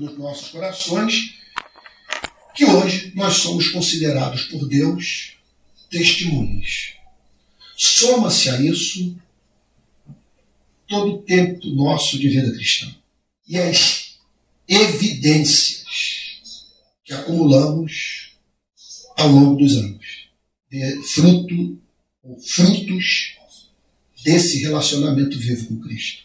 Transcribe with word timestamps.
nos 0.00 0.16
nossos 0.16 0.48
corações 0.48 1.34
que 2.54 2.64
hoje 2.64 3.12
nós 3.14 3.34
somos 3.34 3.68
considerados 3.68 4.44
por 4.44 4.66
Deus 4.66 5.34
testemunhas. 5.90 6.94
Soma-se 7.76 8.48
a 8.48 8.60
isso 8.60 9.16
todo 10.88 11.14
o 11.14 11.22
tempo 11.22 11.66
nosso 11.68 12.18
de 12.18 12.28
vida 12.28 12.50
cristã 12.52 12.92
e 13.46 13.58
as 13.58 14.18
evidências 14.66 16.64
que 17.04 17.12
acumulamos 17.12 18.30
ao 19.18 19.28
longo 19.28 19.56
dos 19.56 19.76
anos, 19.76 20.06
de 20.70 21.02
fruto 21.02 21.78
ou 22.22 22.38
frutos 22.40 23.36
desse 24.24 24.60
relacionamento 24.60 25.38
vivo 25.38 25.66
com 25.66 25.80
Cristo. 25.80 26.22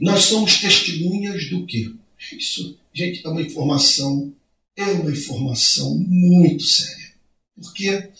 Nós 0.00 0.24
somos 0.24 0.60
testemunhas 0.60 1.48
do 1.50 1.64
quê? 1.66 1.92
Isso, 2.32 2.76
gente, 2.92 3.24
é 3.24 3.28
uma 3.28 3.40
informação, 3.40 4.34
é 4.76 4.84
uma 4.84 5.10
informação 5.10 5.96
muito 5.98 6.64
séria. 6.64 7.14
Porque 7.54 8.10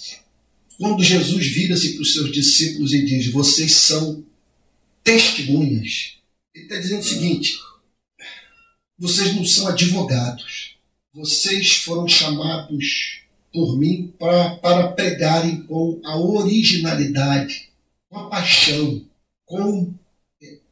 quando 0.79 1.03
Jesus 1.03 1.47
vira-se 1.49 1.95
para 1.95 2.03
os 2.03 2.13
seus 2.13 2.33
discípulos 2.33 2.93
e 2.93 3.05
diz: 3.05 3.31
Vocês 3.33 3.73
são 3.73 4.25
testemunhas, 5.03 6.19
ele 6.55 6.65
está 6.65 6.79
dizendo 6.79 7.01
o 7.01 7.05
seguinte: 7.05 7.59
vocês 8.97 9.35
não 9.35 9.45
são 9.45 9.67
advogados, 9.69 10.77
vocês 11.13 11.73
foram 11.79 12.07
chamados 12.07 13.23
por 13.53 13.77
mim 13.79 14.15
pra, 14.19 14.57
para 14.57 14.93
pregarem 14.93 15.63
com 15.63 16.01
a 16.05 16.17
originalidade, 16.17 17.71
com 18.09 18.19
a 18.19 18.29
paixão, 18.29 19.05
com 19.45 19.93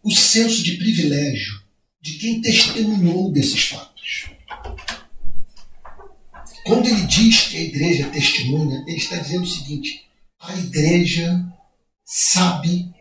o 0.03 0.11
senso 0.13 0.63
de 0.63 0.77
privilégio 0.77 1.66
de 2.07 2.19
quem 2.19 2.41
testemunhou 2.41 3.33
desses 3.33 3.63
fatos. 3.65 4.31
Quando 6.65 6.87
ele 6.87 7.03
diz 7.03 7.49
que 7.49 7.57
a 7.57 7.63
igreja 7.63 8.09
testemunha, 8.11 8.85
ele 8.87 8.97
está 8.97 9.17
dizendo 9.17 9.43
o 9.43 9.49
seguinte: 9.49 10.05
a 10.39 10.57
igreja 10.57 11.45
sabe 12.05 12.95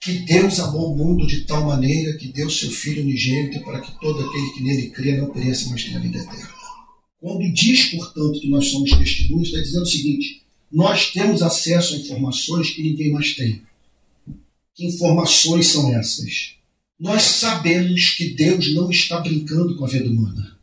que 0.00 0.12
Deus 0.12 0.60
amou 0.60 0.92
o 0.92 0.96
mundo 0.96 1.26
de 1.26 1.40
tal 1.40 1.66
maneira 1.66 2.16
que 2.16 2.28
deu 2.28 2.48
seu 2.48 2.70
Filho 2.70 3.02
unigênito 3.02 3.64
para 3.64 3.80
que 3.80 3.98
todo 4.00 4.24
aquele 4.24 4.50
que 4.52 4.62
nele 4.62 4.90
crê 4.90 5.16
não 5.16 5.32
pereça, 5.32 5.68
mas 5.68 5.82
tenha 5.82 5.98
vida 5.98 6.18
eterna. 6.18 6.50
Quando 7.20 7.52
diz, 7.52 7.86
portanto, 7.86 8.40
que 8.40 8.48
nós 8.48 8.68
somos 8.68 8.90
testemunhos, 8.90 9.48
está 9.48 9.60
dizendo 9.60 9.82
o 9.82 9.86
seguinte: 9.86 10.42
nós 10.70 11.10
temos 11.10 11.42
acesso 11.42 11.94
a 11.94 11.98
informações 11.98 12.70
que 12.70 12.82
ninguém 12.82 13.10
mais 13.10 13.34
tem. 13.34 13.62
Que 14.72 14.86
informações 14.86 15.66
são 15.66 15.92
essas? 15.92 16.61
Nós 17.02 17.22
sabemos 17.22 18.10
que 18.10 18.30
Deus 18.30 18.72
não 18.74 18.88
está 18.88 19.18
brincando 19.18 19.74
com 19.74 19.84
a 19.84 19.88
vida 19.88 20.08
humana, 20.08 20.56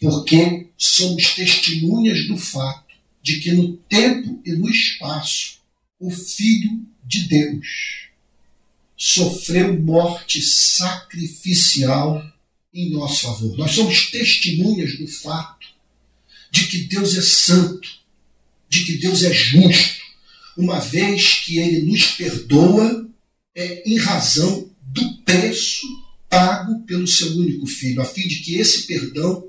porque 0.00 0.68
somos 0.78 1.34
testemunhas 1.34 2.28
do 2.28 2.36
fato 2.36 2.94
de 3.20 3.40
que 3.40 3.50
no 3.50 3.76
tempo 3.76 4.40
e 4.46 4.52
no 4.52 4.70
espaço, 4.70 5.58
o 5.98 6.08
Filho 6.08 6.86
de 7.04 7.26
Deus 7.26 7.66
sofreu 8.96 9.82
morte 9.82 10.40
sacrificial 10.40 12.24
em 12.72 12.90
nosso 12.90 13.22
favor. 13.22 13.58
Nós 13.58 13.72
somos 13.72 14.12
testemunhas 14.12 14.96
do 14.96 15.08
fato 15.08 15.66
de 16.52 16.68
que 16.68 16.84
Deus 16.84 17.16
é 17.16 17.22
santo, 17.22 17.88
de 18.68 18.84
que 18.84 18.96
Deus 18.98 19.24
é 19.24 19.32
justo, 19.32 20.00
uma 20.56 20.78
vez 20.78 21.40
que 21.44 21.58
Ele 21.58 21.80
nos 21.82 22.12
perdoa 22.12 23.10
é, 23.56 23.82
em 23.90 23.98
razão 23.98 24.69
do 24.92 25.18
preço 25.18 25.86
pago 26.28 26.80
pelo 26.82 27.06
seu 27.06 27.36
único 27.36 27.66
filho, 27.66 28.00
a 28.00 28.04
fim 28.04 28.26
de 28.26 28.36
que 28.36 28.56
esse 28.56 28.86
perdão 28.86 29.48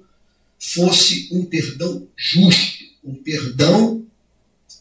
fosse 0.59 1.30
um 1.31 1.45
perdão 1.45 2.08
justo, 2.16 2.84
um 3.03 3.16
perdão 3.16 4.06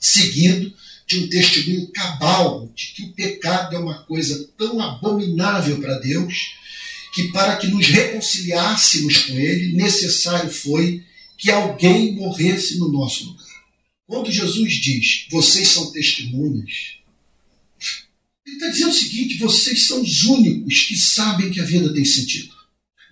seguido 0.00 0.72
de 1.06 1.18
um 1.18 1.28
testemunho 1.28 1.88
cabal 1.88 2.70
de 2.74 2.88
que 2.88 3.02
o 3.02 3.12
pecado 3.12 3.74
é 3.74 3.78
uma 3.78 4.02
coisa 4.04 4.48
tão 4.56 4.80
abominável 4.80 5.80
para 5.80 5.98
Deus 5.98 6.54
que 7.12 7.32
para 7.32 7.56
que 7.56 7.66
nos 7.66 7.86
reconciliássemos 7.88 9.24
com 9.24 9.32
Ele, 9.32 9.74
necessário 9.74 10.50
foi 10.50 11.02
que 11.36 11.50
alguém 11.50 12.14
morresse 12.14 12.78
no 12.78 12.90
nosso 12.90 13.24
lugar. 13.24 13.46
Quando 14.06 14.30
Jesus 14.30 14.74
diz, 14.74 15.26
vocês 15.30 15.68
são 15.68 15.90
testemunhas, 15.90 16.99
está 18.60 18.68
dizendo 18.68 18.90
o 18.90 18.94
seguinte: 18.94 19.38
vocês 19.38 19.86
são 19.86 20.02
os 20.02 20.24
únicos 20.24 20.84
que 20.84 20.96
sabem 20.96 21.50
que 21.50 21.60
a 21.60 21.64
vida 21.64 21.92
tem 21.92 22.04
sentido. 22.04 22.54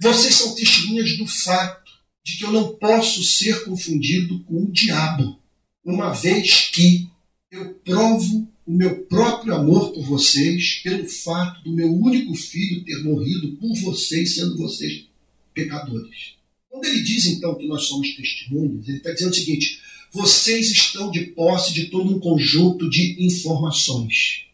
Vocês 0.00 0.34
são 0.34 0.54
testemunhas 0.54 1.16
do 1.16 1.26
fato 1.26 1.90
de 2.24 2.36
que 2.36 2.44
eu 2.44 2.52
não 2.52 2.74
posso 2.76 3.24
ser 3.24 3.64
confundido 3.64 4.40
com 4.44 4.64
o 4.64 4.70
diabo, 4.70 5.40
uma 5.84 6.12
vez 6.12 6.70
que 6.72 7.08
eu 7.50 7.74
provo 7.82 8.46
o 8.66 8.72
meu 8.72 9.06
próprio 9.06 9.54
amor 9.54 9.92
por 9.92 10.04
vocês 10.04 10.82
pelo 10.84 11.08
fato 11.08 11.64
do 11.64 11.72
meu 11.72 11.90
único 11.90 12.34
filho 12.34 12.84
ter 12.84 13.02
morrido 13.02 13.56
por 13.56 13.74
vocês, 13.76 14.34
sendo 14.34 14.58
vocês 14.58 15.06
pecadores. 15.54 16.34
Quando 16.68 16.84
ele 16.84 17.02
diz 17.02 17.24
então 17.24 17.54
que 17.54 17.66
nós 17.66 17.84
somos 17.84 18.14
testemunhas, 18.14 18.86
ele 18.86 18.98
está 18.98 19.10
dizendo 19.10 19.32
o 19.32 19.34
seguinte: 19.34 19.80
vocês 20.12 20.70
estão 20.70 21.10
de 21.10 21.20
posse 21.28 21.72
de 21.72 21.86
todo 21.86 22.14
um 22.14 22.20
conjunto 22.20 22.88
de 22.90 23.24
informações 23.24 24.47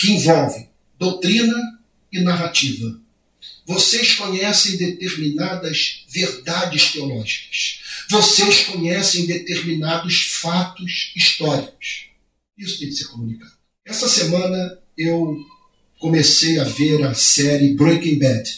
que 0.00 0.12
envolve 0.12 0.66
doutrina 0.98 1.54
e 2.10 2.20
narrativa. 2.20 2.98
Vocês 3.66 4.14
conhecem 4.14 4.78
determinadas 4.78 6.06
verdades 6.08 6.92
teológicas. 6.92 7.80
Vocês 8.08 8.64
conhecem 8.64 9.26
determinados 9.26 10.38
fatos 10.40 11.12
históricos. 11.14 12.06
Isso 12.56 12.78
tem 12.78 12.88
que 12.88 12.94
ser 12.94 13.08
comunicado. 13.08 13.52
Essa 13.84 14.08
semana 14.08 14.78
eu 14.96 15.36
comecei 15.98 16.58
a 16.58 16.64
ver 16.64 17.04
a 17.04 17.12
série 17.12 17.74
Breaking 17.74 18.18
Bad. 18.18 18.50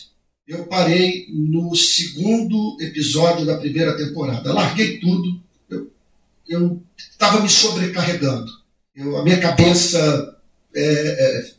Eu 0.47 0.67
parei 0.67 1.27
no 1.31 1.75
segundo 1.75 2.77
episódio 2.81 3.45
da 3.45 3.59
primeira 3.59 3.97
temporada. 3.97 4.53
Larguei 4.53 5.01
tudo. 5.01 5.43
Eu 6.49 6.83
estava 6.97 7.41
me 7.41 7.49
sobrecarregando. 7.49 8.51
Eu, 8.95 9.17
a 9.17 9.25
minha 9.25 9.41
cabeça 9.41 10.32
é, 10.75 11.53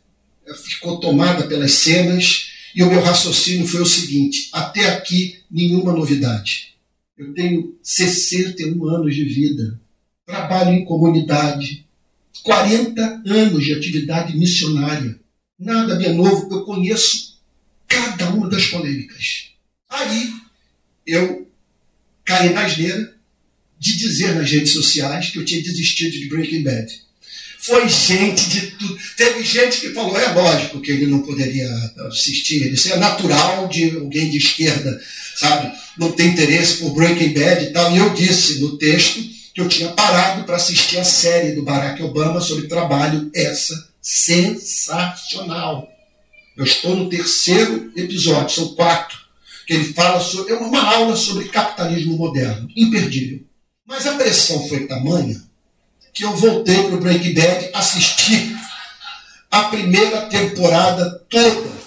é, 0.47 0.53
ficou 0.55 0.99
tomada 0.99 1.47
pelas 1.47 1.71
cenas 1.71 2.51
e 2.75 2.81
o 2.81 2.89
meu 2.89 3.01
raciocínio 3.01 3.67
foi 3.67 3.81
o 3.81 3.85
seguinte: 3.85 4.49
até 4.51 4.89
aqui 4.89 5.39
nenhuma 5.49 5.93
novidade. 5.93 6.73
Eu 7.17 7.33
tenho 7.33 7.77
61 7.83 8.87
anos 8.87 9.15
de 9.15 9.23
vida, 9.23 9.79
trabalho 10.25 10.73
em 10.73 10.83
comunidade, 10.83 11.85
40 12.43 13.23
anos 13.27 13.63
de 13.63 13.73
atividade 13.73 14.35
missionária. 14.35 15.19
Nada 15.59 15.95
de 15.95 16.09
novo, 16.09 16.53
eu 16.53 16.65
conheço 16.65 17.37
cada 17.87 18.31
uma 18.31 18.49
das 18.49 18.65
polêmicas. 18.65 19.51
Aí 19.87 20.33
eu 21.05 21.47
caí 22.25 22.51
na 22.51 22.65
asneira 22.65 23.13
de 23.77 23.97
dizer 23.97 24.35
nas 24.35 24.49
redes 24.49 24.73
sociais 24.73 25.29
que 25.29 25.37
eu 25.37 25.45
tinha 25.45 25.61
desistido 25.61 26.11
de 26.11 26.27
Breaking 26.29 26.63
Bad. 26.63 27.01
Foi 27.63 27.87
gente 27.87 28.49
de 28.49 28.61
tudo. 28.71 28.97
Teve 29.15 29.41
gente 29.41 29.79
que 29.79 29.93
falou, 29.93 30.19
é 30.19 30.33
lógico 30.33 30.81
que 30.81 30.91
ele 30.91 31.05
não 31.05 31.21
poderia 31.21 31.69
assistir, 32.09 32.73
isso 32.73 32.91
é 32.91 32.97
natural 32.97 33.69
de 33.69 33.95
alguém 33.95 34.29
de 34.29 34.37
esquerda, 34.37 35.01
sabe? 35.37 35.71
Não 35.97 36.11
tem 36.11 36.27
interesse 36.27 36.77
por 36.77 36.93
Breaking 36.93 37.33
Bad 37.33 37.63
e 37.63 37.71
tal. 37.71 37.95
E 37.95 37.99
eu 37.99 38.09
disse 38.13 38.59
no 38.59 38.77
texto 38.77 39.23
que 39.53 39.61
eu 39.61 39.69
tinha 39.69 39.87
parado 39.93 40.43
para 40.43 40.57
assistir 40.57 40.97
a 40.97 41.05
série 41.05 41.53
do 41.53 41.63
Barack 41.63 42.03
Obama 42.03 42.41
sobre 42.41 42.67
trabalho, 42.67 43.31
essa 43.33 43.87
sensacional. 44.01 45.89
Eu 46.57 46.65
estou 46.65 46.97
no 46.97 47.07
terceiro 47.07 47.93
episódio, 47.95 48.55
são 48.55 48.75
quatro, 48.75 49.17
que 49.65 49.73
ele 49.73 49.93
fala 49.93 50.19
sobre. 50.19 50.51
É 50.51 50.57
uma 50.57 50.81
aula 50.81 51.15
sobre 51.15 51.47
capitalismo 51.47 52.17
moderno, 52.17 52.67
imperdível. 52.75 53.39
Mas 53.87 54.05
a 54.05 54.15
pressão 54.15 54.67
foi 54.67 54.85
tamanha 54.85 55.41
que 56.13 56.23
eu 56.23 56.35
voltei 56.35 56.83
para 56.83 56.95
o 56.95 56.99
Breaking 56.99 57.33
Bad, 57.33 57.69
assisti 57.73 58.55
a 59.49 59.63
primeira 59.65 60.27
temporada 60.27 61.19
toda. 61.29 61.83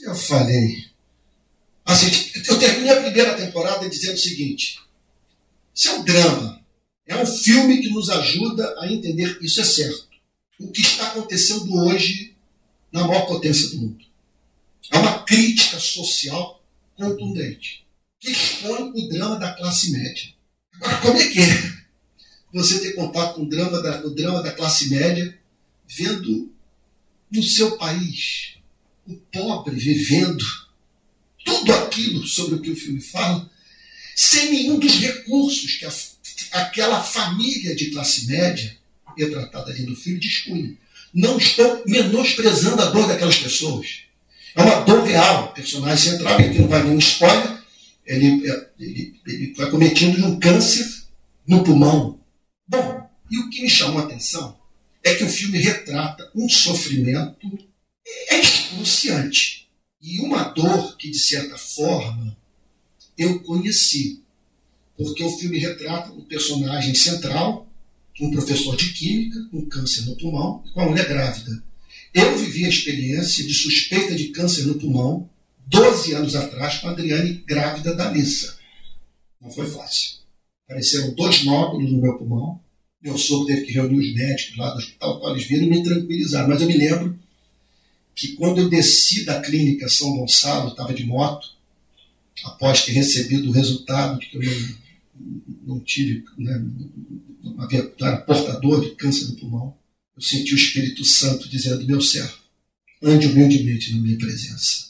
Eu 0.00 0.14
falei, 0.14 0.88
Assim, 1.88 2.10
eu 2.46 2.58
terminei 2.58 2.90
a 2.90 3.02
primeira 3.02 3.34
temporada 3.34 3.88
dizendo 3.88 4.16
o 4.16 4.18
seguinte: 4.18 4.78
isso 5.74 5.88
é 5.88 5.92
um 5.94 6.04
drama, 6.04 6.62
é 7.06 7.16
um 7.16 7.24
filme 7.24 7.80
que 7.80 7.88
nos 7.88 8.10
ajuda 8.10 8.76
a 8.78 8.92
entender, 8.92 9.38
isso 9.40 9.58
é 9.62 9.64
certo, 9.64 10.06
o 10.60 10.70
que 10.70 10.82
está 10.82 11.06
acontecendo 11.06 11.74
hoje 11.74 12.36
na 12.92 13.06
maior 13.06 13.24
potência 13.24 13.70
do 13.70 13.78
mundo. 13.78 14.04
É 14.92 14.98
uma 14.98 15.22
crítica 15.22 15.80
social 15.80 16.62
contundente, 16.94 17.86
que 18.20 18.32
expõe 18.32 18.92
o 18.94 19.08
drama 19.08 19.38
da 19.38 19.54
classe 19.54 19.90
média. 19.90 20.34
Como 21.02 21.18
é 21.18 21.28
que 21.28 21.40
é 21.40 21.78
você 22.52 22.80
ter 22.80 22.92
contato 22.92 23.34
com 23.34 23.42
o 23.42 23.48
drama 23.48 23.82
da, 23.82 24.06
o 24.06 24.10
drama 24.10 24.42
da 24.42 24.52
classe 24.52 24.88
média 24.90 25.36
vendo 25.86 26.52
no 27.30 27.42
seu 27.42 27.76
país 27.76 28.54
o 29.06 29.16
pobre 29.32 29.74
vivendo 29.74 30.44
tudo 31.44 31.72
aquilo 31.72 32.26
sobre 32.26 32.56
o 32.56 32.60
que 32.60 32.70
o 32.70 32.76
filme 32.76 33.00
fala, 33.00 33.50
sem 34.14 34.50
nenhum 34.50 34.78
dos 34.78 34.98
recursos 34.98 35.76
que 35.76 35.86
a, 35.86 35.92
aquela 36.60 37.02
família 37.02 37.74
de 37.74 37.90
classe 37.90 38.26
média, 38.26 38.76
retratada 39.16 39.70
ali 39.70 39.84
no 39.84 39.96
filme, 39.96 40.20
dispunha. 40.20 40.76
Não 41.14 41.38
estou 41.38 41.82
menosprezando 41.86 42.82
a 42.82 42.86
dor 42.86 43.08
daquelas 43.08 43.38
pessoas. 43.38 44.02
É 44.54 44.62
uma 44.62 44.80
dor 44.80 45.04
real. 45.04 45.46
O 45.46 45.54
personagem 45.54 46.10
central, 46.10 46.36
aqui 46.36 46.58
não 46.58 46.68
vai 46.68 46.82
nenhum 46.82 46.98
spoiler, 46.98 47.57
ele, 48.08 48.42
ele, 49.26 49.54
vai 49.54 49.70
cometido 49.70 50.16
de 50.16 50.22
um 50.22 50.40
câncer 50.40 51.04
no 51.46 51.62
pulmão. 51.62 52.18
Bom, 52.66 53.08
e 53.30 53.38
o 53.38 53.50
que 53.50 53.60
me 53.60 53.68
chamou 53.68 54.00
a 54.00 54.04
atenção 54.04 54.58
é 55.04 55.14
que 55.14 55.24
o 55.24 55.28
filme 55.28 55.58
retrata 55.58 56.30
um 56.34 56.48
sofrimento 56.48 57.58
excruciante 58.30 59.68
e 60.00 60.20
uma 60.20 60.44
dor 60.44 60.96
que, 60.96 61.10
de 61.10 61.18
certa 61.18 61.58
forma, 61.58 62.36
eu 63.16 63.40
conheci. 63.40 64.22
Porque 64.96 65.22
o 65.22 65.36
filme 65.36 65.58
retrata 65.58 66.10
o 66.12 66.24
personagem 66.24 66.94
central, 66.94 67.68
um 68.20 68.30
professor 68.30 68.74
de 68.74 68.92
química, 68.94 69.38
com 69.50 69.66
câncer 69.66 70.06
no 70.06 70.16
pulmão, 70.16 70.64
e 70.66 70.70
com 70.70 70.80
a 70.80 70.86
mulher 70.86 71.06
grávida. 71.06 71.62
Eu 72.14 72.36
vivi 72.38 72.64
a 72.64 72.68
experiência 72.68 73.46
de 73.46 73.52
suspeita 73.52 74.14
de 74.14 74.28
câncer 74.28 74.64
no 74.64 74.78
pulmão 74.78 75.28
12 75.68 76.14
anos 76.14 76.34
atrás 76.34 76.78
com 76.78 76.88
a 76.88 76.90
Adriane 76.92 77.44
grávida 77.46 77.94
da 77.94 78.10
Lissa. 78.10 78.58
Não 79.40 79.50
foi 79.50 79.66
fácil. 79.66 80.18
Apareceram 80.64 81.14
dois 81.14 81.44
nódulos 81.44 81.92
no 81.92 82.00
meu 82.00 82.16
pulmão. 82.16 82.60
Meu 83.00 83.16
sogro 83.16 83.46
teve 83.46 83.66
que 83.66 83.72
reunir 83.72 83.98
os 83.98 84.14
médicos 84.14 84.56
lá 84.56 84.70
do 84.70 84.78
hospital, 84.78 85.30
eles 85.30 85.46
viram 85.46 85.68
me 85.68 85.82
tranquilizar. 85.82 86.48
Mas 86.48 86.60
eu 86.60 86.66
me 86.66 86.76
lembro 86.76 87.18
que 88.14 88.34
quando 88.34 88.58
eu 88.58 88.68
desci 88.68 89.24
da 89.24 89.40
clínica 89.40 89.88
São 89.88 90.16
Gonçalo, 90.16 90.70
estava 90.70 90.92
de 90.92 91.04
moto, 91.04 91.48
após 92.44 92.84
ter 92.84 92.92
recebido 92.92 93.48
o 93.48 93.52
resultado 93.52 94.18
de 94.18 94.26
que 94.26 94.36
eu 94.36 94.42
não, 94.42 95.74
não 95.74 95.80
tive, 95.80 96.24
né, 96.36 96.60
não 97.44 97.60
havia, 97.62 97.92
não 97.98 98.06
era 98.08 98.16
portador 98.18 98.80
de 98.80 98.96
câncer 98.96 99.28
no 99.28 99.36
pulmão, 99.36 99.76
eu 100.16 100.22
senti 100.22 100.52
o 100.52 100.56
Espírito 100.56 101.04
Santo 101.04 101.48
dizendo: 101.48 101.86
Meu 101.86 102.00
servo, 102.00 102.36
ande 103.00 103.28
humildemente 103.28 103.94
na 103.94 104.00
minha 104.00 104.18
presença. 104.18 104.87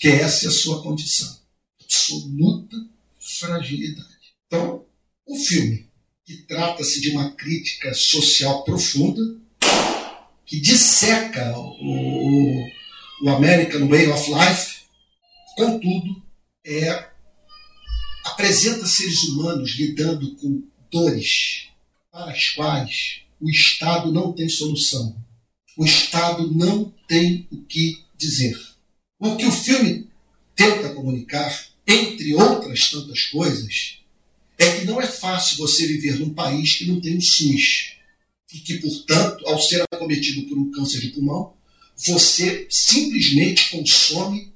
Que 0.00 0.08
essa 0.08 0.46
é 0.46 0.48
a 0.48 0.52
sua 0.52 0.82
condição. 0.82 1.38
Absoluta 1.80 2.76
fragilidade. 3.20 4.08
Então, 4.46 4.84
o 5.26 5.36
filme, 5.36 5.88
que 6.24 6.38
trata-se 6.38 7.00
de 7.00 7.10
uma 7.10 7.30
crítica 7.32 7.92
social 7.94 8.64
profunda, 8.64 9.20
que 10.46 10.58
disseca 10.58 11.56
o, 11.56 12.66
o 13.22 13.28
American 13.28 13.88
Way 13.88 14.08
of 14.08 14.30
Life, 14.30 14.80
contudo, 15.54 16.22
é, 16.64 17.08
apresenta 18.24 18.86
seres 18.86 19.22
humanos 19.24 19.76
lidando 19.76 20.34
com 20.36 20.62
dores 20.90 21.68
para 22.10 22.32
as 22.32 22.48
quais 22.50 23.20
o 23.40 23.48
Estado 23.48 24.12
não 24.12 24.32
tem 24.32 24.48
solução. 24.48 25.16
O 25.76 25.84
Estado 25.84 26.50
não 26.52 26.92
tem 27.06 27.46
o 27.52 27.62
que 27.62 28.04
dizer. 28.16 28.69
O 29.20 29.36
que 29.36 29.44
o 29.44 29.52
filme 29.52 30.08
tenta 30.56 30.94
comunicar, 30.94 31.54
entre 31.86 32.34
outras 32.34 32.88
tantas 32.88 33.24
coisas, 33.24 33.98
é 34.56 34.78
que 34.78 34.86
não 34.86 34.98
é 34.98 35.06
fácil 35.06 35.58
você 35.58 35.86
viver 35.86 36.18
num 36.18 36.32
país 36.32 36.76
que 36.76 36.86
não 36.86 37.02
tem 37.02 37.18
o 37.18 37.20
SUS. 37.20 37.96
E 38.50 38.58
que, 38.60 38.78
portanto, 38.78 39.46
ao 39.46 39.60
ser 39.60 39.82
acometido 39.92 40.48
por 40.48 40.56
um 40.56 40.70
câncer 40.70 41.02
de 41.02 41.08
pulmão, 41.08 41.52
você 41.98 42.66
simplesmente 42.70 43.70
consome 43.70 44.50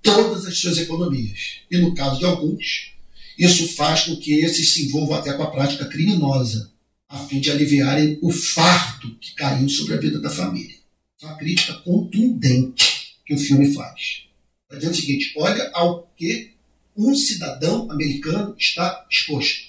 todas 0.00 0.46
as 0.46 0.56
suas 0.56 0.78
economias. 0.78 1.58
E 1.70 1.76
no 1.76 1.94
caso 1.94 2.18
de 2.18 2.24
alguns, 2.24 2.94
isso 3.38 3.68
faz 3.74 4.04
com 4.04 4.16
que 4.16 4.32
esses 4.40 4.72
se 4.72 4.86
envolvam 4.86 5.18
até 5.18 5.34
com 5.34 5.42
a 5.42 5.50
prática 5.50 5.84
criminosa 5.84 6.72
a 7.06 7.18
fim 7.18 7.38
de 7.38 7.50
aliviarem 7.50 8.18
o 8.22 8.32
fardo 8.32 9.14
que 9.20 9.34
caiu 9.34 9.68
sobre 9.68 9.92
a 9.92 9.98
vida 9.98 10.18
da 10.18 10.30
família. 10.30 10.76
Uma 11.22 11.36
crítica 11.36 11.74
contundente 11.74 12.95
que 13.26 13.34
o 13.34 13.38
filme 13.38 13.74
faz. 13.74 14.22
Está 14.62 14.76
dizendo 14.76 14.92
o 14.92 14.96
seguinte: 14.96 15.34
olha 15.36 15.70
ao 15.74 16.06
que 16.16 16.54
um 16.96 17.14
cidadão 17.14 17.90
americano 17.90 18.54
está 18.58 19.06
exposto. 19.10 19.66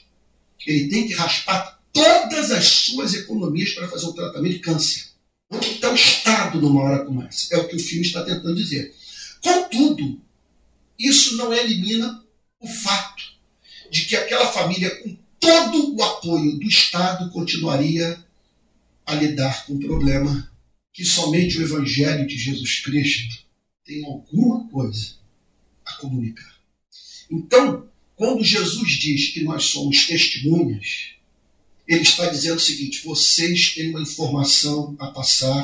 Ele 0.65 0.88
tem 0.89 1.07
que 1.07 1.13
raspar 1.13 1.81
todas 1.92 2.51
as 2.51 2.65
suas 2.65 3.13
economias 3.13 3.71
para 3.71 3.88
fazer 3.88 4.06
um 4.06 4.13
tratamento 4.13 4.54
de 4.54 4.59
câncer. 4.59 5.07
Onde 5.50 5.69
está 5.69 5.92
o 5.92 5.95
Estado 5.95 6.62
numa 6.62 6.81
hora 6.81 7.06
como 7.06 7.24
essa? 7.24 7.56
É 7.56 7.57
o 7.57 7.68
que 7.68 7.75
o 7.75 7.80
filme 7.80 8.06
está 8.06 8.24
tentando 8.24 8.56
dizer. 8.56 8.94
Contudo, 9.42 10.21
isso 11.00 11.38
não 11.38 11.53
elimina 11.53 12.24
o 12.60 12.68
fato 12.68 13.24
de 13.89 14.06
que 14.06 14.15
aquela 14.15 14.51
família 14.51 14.94
com 15.01 15.18
todo 15.39 15.95
o 15.95 16.03
apoio 16.03 16.57
do 16.60 16.68
Estado 16.68 17.31
continuaria 17.31 18.21
a 19.06 19.15
lidar 19.15 19.65
com 19.65 19.75
o 19.75 19.80
problema 19.80 20.51
que 20.92 21.06
somente 21.06 21.57
o 21.57 21.62
Evangelho 21.62 22.27
de 22.27 22.38
Jesus 22.38 22.81
Cristo 22.81 23.47
tem 23.88 24.06
alguma 24.06 24.68
coisa 24.68 25.16
a 25.86 25.94
comunicar. 25.94 26.60
Então, 27.31 27.88
quando 28.16 28.44
Jesus 28.44 28.92
diz 28.92 29.30
que 29.30 29.44
nós 29.44 29.66
somos 29.66 30.06
testemunhas, 30.06 31.12
ele 31.88 32.01
está 32.01 32.28
dizendo 32.28 32.57
o 32.57 32.60
seguinte: 32.60 33.04
vocês 33.06 33.74
têm 33.74 33.89
uma 33.89 34.01
informação 34.01 34.95
a 35.00 35.07
passar 35.07 35.63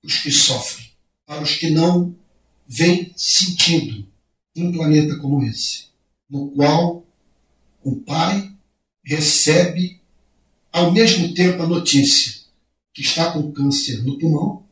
para 0.00 0.08
os 0.08 0.18
que 0.18 0.30
sofrem, 0.30 0.90
para 1.26 1.42
os 1.42 1.56
que 1.56 1.70
não 1.70 2.14
veem 2.66 3.12
sentido 3.16 4.06
num 4.54 4.70
planeta 4.70 5.16
como 5.16 5.42
esse, 5.44 5.86
no 6.28 6.50
qual 6.50 7.06
o 7.82 7.96
pai 7.96 8.52
recebe 9.02 10.00
ao 10.70 10.92
mesmo 10.92 11.34
tempo 11.34 11.62
a 11.62 11.66
notícia 11.66 12.42
que 12.92 13.02
está 13.02 13.32
com 13.32 13.52
câncer 13.52 14.02
no 14.02 14.18
pulmão 14.18 14.64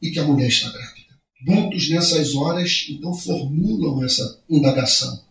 e 0.00 0.10
que 0.10 0.18
a 0.18 0.24
mulher 0.24 0.48
está 0.48 0.70
grávida. 0.70 0.89
Muitos 1.42 1.88
nessas 1.88 2.34
horas 2.34 2.86
então 2.88 3.14
formulam 3.14 4.04
essa 4.04 4.38
indagação. 4.48 5.22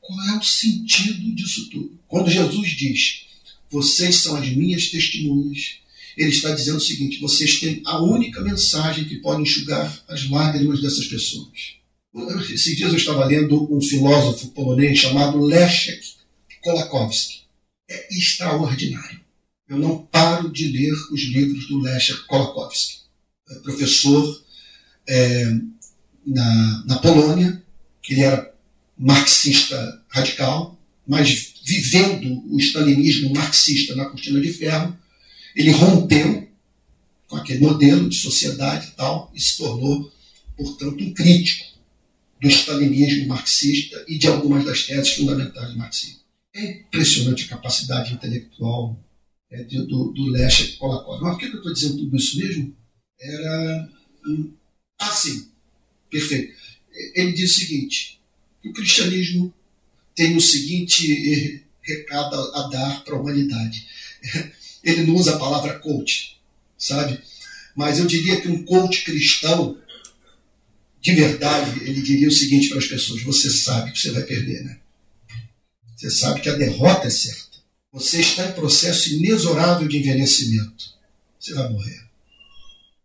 Qual 0.00 0.20
é 0.28 0.38
o 0.38 0.42
sentido 0.42 1.34
disso 1.34 1.70
tudo? 1.70 1.98
Quando 2.06 2.30
Jesus 2.30 2.70
diz: 2.70 3.26
"Vocês 3.70 4.16
são 4.16 4.36
as 4.36 4.48
minhas 4.50 4.90
testemunhas", 4.90 5.78
ele 6.16 6.30
está 6.30 6.50
dizendo 6.54 6.78
o 6.78 6.80
seguinte: 6.80 7.20
vocês 7.20 7.60
têm 7.60 7.80
a 7.84 8.02
única 8.02 8.40
mensagem 8.40 9.04
que 9.04 9.16
pode 9.16 9.42
enxugar 9.42 10.04
as 10.08 10.28
lágrimas 10.28 10.80
dessas 10.80 11.06
pessoas. 11.06 11.74
Esses 12.52 12.76
dias 12.76 12.90
eu 12.90 12.98
estava 12.98 13.24
lendo 13.24 13.72
um 13.72 13.80
filósofo 13.80 14.48
polonês 14.48 14.98
chamado 14.98 15.40
Leszek 15.40 16.20
Kolakowski 16.60 17.40
é 17.88 18.08
extraordinário. 18.14 19.20
Eu 19.68 19.78
não 19.78 19.98
paro 19.98 20.50
de 20.50 20.68
ler 20.68 20.92
os 21.12 21.22
livros 21.22 21.66
do 21.68 21.80
Leszek 21.80 22.26
Kolakowski, 22.26 22.98
é 23.50 23.54
professor 23.60 24.44
é, 25.10 25.52
na, 26.24 26.84
na 26.86 26.98
Polônia, 27.00 27.60
que 28.00 28.12
ele 28.14 28.22
era 28.22 28.54
marxista 28.96 30.02
radical, 30.08 30.78
mas 31.06 31.54
vivendo 31.64 32.44
o 32.48 32.58
stalinismo 32.60 33.34
marxista 33.34 33.96
na 33.96 34.04
cortina 34.04 34.40
de 34.40 34.52
ferro, 34.52 34.96
ele 35.56 35.72
rompeu 35.72 36.48
com 37.26 37.36
aquele 37.36 37.60
modelo 37.60 38.08
de 38.08 38.16
sociedade 38.16 38.88
e 38.88 38.90
tal 38.92 39.32
e 39.34 39.40
se 39.40 39.56
tornou, 39.56 40.12
portanto, 40.56 41.02
um 41.02 41.12
crítico 41.12 41.70
do 42.40 42.48
stalinismo 42.48 43.26
marxista 43.26 44.04
e 44.06 44.16
de 44.16 44.28
algumas 44.28 44.64
das 44.64 44.84
teses 44.84 45.12
fundamentais 45.14 45.70
do 45.70 45.78
marxismo. 45.78 46.20
É 46.54 46.80
impressionante 46.82 47.44
a 47.44 47.48
capacidade 47.48 48.12
intelectual 48.12 48.98
é, 49.50 49.64
do, 49.64 50.12
do, 50.12 50.30
Leszek 50.30 50.76
Kolakov. 50.76 51.20
Mas 51.22 51.32
por 51.32 51.40
que 51.40 51.46
eu 51.46 51.56
estou 51.56 51.72
dizendo 51.72 51.98
tudo 51.98 52.16
isso 52.16 52.38
mesmo? 52.38 52.76
Era. 53.20 53.88
Ah, 55.00 55.12
sim, 55.12 55.48
perfeito. 56.10 56.54
Ele 57.14 57.32
diz 57.32 57.56
o 57.56 57.60
seguinte: 57.60 58.20
o 58.64 58.72
cristianismo 58.72 59.52
tem 60.14 60.36
o 60.36 60.40
seguinte 60.40 61.64
recado 61.80 62.36
a, 62.36 62.60
a 62.60 62.68
dar 62.68 63.04
para 63.04 63.16
a 63.16 63.20
humanidade. 63.20 63.88
Ele 64.84 65.04
não 65.04 65.14
usa 65.14 65.34
a 65.34 65.38
palavra 65.38 65.78
coach, 65.78 66.38
sabe? 66.78 67.20
Mas 67.74 67.98
eu 67.98 68.06
diria 68.06 68.40
que 68.40 68.48
um 68.48 68.64
coach 68.64 69.04
cristão, 69.04 69.78
de 71.00 71.14
verdade, 71.14 71.84
ele 71.84 72.00
diria 72.00 72.28
o 72.28 72.32
seguinte 72.32 72.68
para 72.68 72.78
as 72.78 72.86
pessoas: 72.86 73.22
você 73.22 73.50
sabe 73.50 73.92
que 73.92 73.98
você 73.98 74.10
vai 74.10 74.22
perder, 74.22 74.64
né? 74.64 74.80
Você 75.96 76.10
sabe 76.10 76.40
que 76.40 76.48
a 76.48 76.54
derrota 76.56 77.08
é 77.08 77.10
certa. 77.10 77.58
Você 77.92 78.20
está 78.20 78.46
em 78.46 78.52
processo 78.52 79.12
inexorável 79.12 79.86
de 79.86 79.98
envelhecimento. 79.98 80.94
Você 81.38 81.52
vai 81.52 81.68
morrer. 81.68 82.08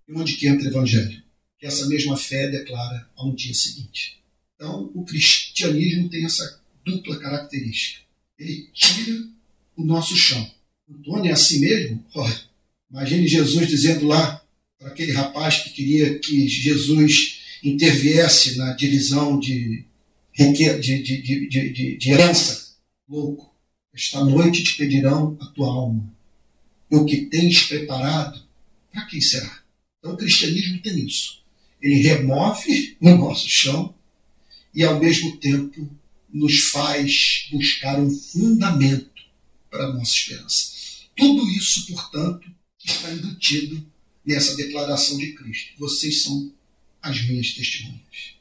E 0.08 0.14
onde 0.14 0.38
que 0.38 0.48
entra 0.48 0.66
o 0.66 0.72
Evangelho? 0.72 1.25
Essa 1.66 1.88
mesma 1.88 2.16
fé 2.16 2.48
declara 2.48 3.10
ao 3.16 3.34
dia 3.34 3.54
seguinte. 3.56 4.22
Então, 4.56 4.92
o 4.94 5.04
cristianismo 5.04 6.08
tem 6.10 6.24
essa 6.24 6.62
dupla 6.86 7.18
característica. 7.18 8.02
Ele 8.38 8.70
tira 8.72 9.28
o 9.76 9.84
nosso 9.84 10.16
chão. 10.16 10.48
Antônio 10.88 11.32
é 11.32 11.34
assim 11.34 11.60
mesmo? 11.60 12.06
imagine 12.92 13.28
Jesus 13.28 13.68
dizendo 13.68 14.06
lá 14.06 14.46
para 14.78 14.90
aquele 14.90 15.12
rapaz 15.12 15.64
que 15.64 15.72
queria 15.72 16.20
que 16.20 16.48
Jesus 16.48 17.40
interviesse 17.64 18.58
na 18.58 18.74
divisão 18.74 19.40
de, 19.40 19.86
de, 20.38 20.80
de, 20.80 21.50
de, 21.50 21.98
de 21.98 22.12
herança. 22.12 22.76
Louco, 23.10 23.52
esta 23.92 24.24
noite 24.24 24.64
te 24.64 24.78
pedirão 24.78 25.36
a 25.42 25.48
tua 25.48 25.68
alma. 25.68 26.14
E 26.92 26.96
o 26.96 27.06
que 27.06 27.26
tens 27.26 27.64
preparado, 27.64 28.40
para 28.92 29.06
quem 29.08 29.20
será? 29.20 29.64
Então 29.98 30.14
o 30.14 30.18
cristianismo 30.18 30.80
tem 30.84 31.04
isso. 31.04 31.44
Ele 31.86 32.02
remove 32.02 32.98
o 33.00 33.12
nosso 33.12 33.48
chão 33.48 33.94
e, 34.74 34.84
ao 34.84 35.00
mesmo 35.00 35.38
tempo, 35.38 35.88
nos 36.34 36.70
faz 36.70 37.48
buscar 37.52 38.00
um 38.00 38.10
fundamento 38.10 39.22
para 39.70 39.86
a 39.86 39.94
nossa 39.94 40.12
esperança. 40.12 40.72
Tudo 41.16 41.48
isso, 41.52 41.86
portanto, 41.86 42.50
está 42.84 43.14
embutido 43.14 43.86
nessa 44.26 44.56
declaração 44.56 45.20
de 45.20 45.34
Cristo. 45.34 45.74
Vocês 45.78 46.24
são 46.24 46.52
as 47.04 47.24
minhas 47.28 47.52
testemunhas. 47.52 48.34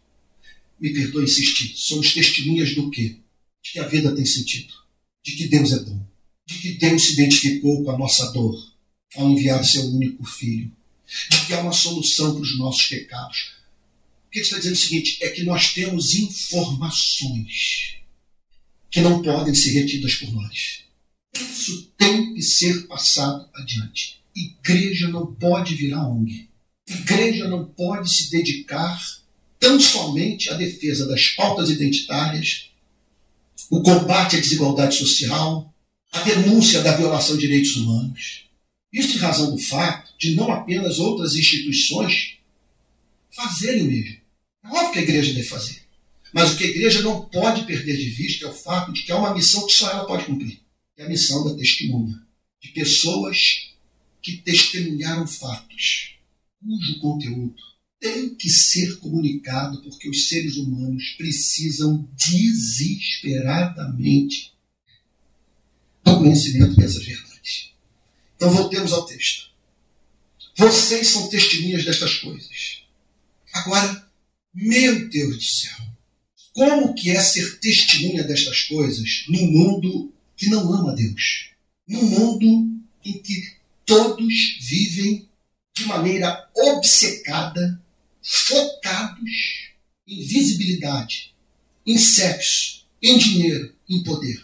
Me 0.80 0.94
perdoe 0.94 1.24
insistir, 1.24 1.74
somos 1.76 2.14
testemunhas 2.14 2.74
do 2.74 2.90
quê? 2.90 3.18
De 3.62 3.72
que 3.72 3.78
a 3.78 3.86
vida 3.86 4.16
tem 4.16 4.24
sentido, 4.24 4.72
de 5.22 5.32
que 5.32 5.48
Deus 5.48 5.70
é 5.70 5.80
bom, 5.80 6.02
de 6.46 6.58
que 6.60 6.72
Deus 6.78 7.02
se 7.02 7.12
identificou 7.12 7.84
com 7.84 7.90
a 7.90 7.98
nossa 7.98 8.32
dor 8.32 8.72
ao 9.16 9.28
enviar 9.30 9.62
seu 9.66 9.84
único 9.84 10.24
filho, 10.24 10.72
de 11.30 11.46
que 11.46 11.54
há 11.54 11.60
uma 11.60 11.72
solução 11.72 12.32
para 12.32 12.42
os 12.42 12.58
nossos 12.58 12.86
pecados. 12.86 13.52
O 14.26 14.30
que 14.30 14.40
está 14.40 14.56
dizendo 14.56 14.74
é 14.74 14.76
o 14.76 14.80
seguinte: 14.80 15.18
é 15.20 15.28
que 15.30 15.42
nós 15.42 15.72
temos 15.72 16.14
informações 16.14 17.96
que 18.90 19.00
não 19.00 19.22
podem 19.22 19.54
ser 19.54 19.72
retidas 19.72 20.14
por 20.14 20.32
nós. 20.32 20.84
Isso 21.34 21.92
tem 21.98 22.34
que 22.34 22.42
ser 22.42 22.86
passado 22.86 23.48
adiante. 23.54 24.20
Igreja 24.34 25.08
não 25.08 25.34
pode 25.34 25.74
virar 25.74 26.08
ONG. 26.08 26.48
Igreja 26.88 27.48
não 27.48 27.64
pode 27.64 28.10
se 28.10 28.30
dedicar 28.30 29.00
tão 29.58 29.80
somente 29.80 30.50
à 30.50 30.54
defesa 30.54 31.06
das 31.08 31.28
pautas 31.28 31.70
identitárias, 31.70 32.70
o 33.70 33.82
combate 33.82 34.36
à 34.36 34.40
desigualdade 34.40 34.96
social, 34.96 35.72
a 36.12 36.20
denúncia 36.20 36.82
da 36.82 36.96
violação 36.96 37.36
de 37.36 37.46
direitos 37.46 37.76
humanos. 37.76 38.44
Isso 38.92 39.16
em 39.16 39.20
razão 39.20 39.50
do 39.50 39.58
fato 39.58 40.13
de 40.24 40.34
não 40.34 40.50
apenas 40.50 40.98
outras 40.98 41.34
instituições 41.34 42.38
fazerem 43.30 43.82
o 43.82 43.86
mesmo. 43.86 44.16
É 44.64 44.68
óbvio 44.68 44.92
que 44.92 44.98
a 45.00 45.02
igreja 45.02 45.34
deve 45.34 45.46
fazer. 45.46 45.82
Mas 46.32 46.52
o 46.52 46.56
que 46.56 46.64
a 46.64 46.68
igreja 46.68 47.02
não 47.02 47.26
pode 47.26 47.66
perder 47.66 47.94
de 47.96 48.08
vista 48.08 48.46
é 48.46 48.48
o 48.48 48.52
fato 48.52 48.90
de 48.92 49.02
que 49.02 49.12
há 49.12 49.18
uma 49.18 49.34
missão 49.34 49.66
que 49.66 49.74
só 49.74 49.90
ela 49.90 50.06
pode 50.06 50.24
cumprir. 50.24 50.62
É 50.96 51.04
a 51.04 51.08
missão 51.08 51.44
da 51.44 51.54
testemunha. 51.54 52.18
De 52.60 52.70
pessoas 52.70 53.70
que 54.22 54.38
testemunharam 54.38 55.26
fatos, 55.26 56.14
cujo 56.58 57.00
conteúdo 57.00 57.54
tem 58.00 58.34
que 58.34 58.48
ser 58.48 58.98
comunicado 58.98 59.82
porque 59.82 60.08
os 60.08 60.28
seres 60.28 60.56
humanos 60.56 61.10
precisam 61.18 62.08
desesperadamente 62.16 64.54
do 66.02 66.16
conhecimento 66.18 66.76
dessas 66.76 67.04
verdades. 67.04 67.72
Então 68.36 68.50
voltemos 68.50 68.92
ao 68.92 69.04
texto. 69.04 69.53
Vocês 70.56 71.08
são 71.08 71.28
testemunhas 71.28 71.84
destas 71.84 72.16
coisas. 72.16 72.82
Agora, 73.52 74.08
meu 74.52 75.08
Deus 75.08 75.36
do 75.36 75.42
céu, 75.42 75.76
como 76.52 76.94
que 76.94 77.10
é 77.10 77.20
ser 77.20 77.58
testemunha 77.58 78.22
destas 78.22 78.62
coisas 78.62 79.24
num 79.28 79.50
mundo 79.50 80.12
que 80.36 80.48
não 80.48 80.72
ama 80.72 80.94
Deus? 80.94 81.50
Num 81.88 82.04
mundo 82.04 82.80
em 83.04 83.18
que 83.20 83.56
todos 83.84 84.58
vivem 84.60 85.28
de 85.76 85.84
maneira 85.86 86.48
obcecada, 86.54 87.82
focados 88.22 89.30
em 90.06 90.24
visibilidade, 90.24 91.34
em 91.84 91.98
sexo, 91.98 92.84
em 93.02 93.18
dinheiro, 93.18 93.74
em 93.88 94.02
poder. 94.04 94.42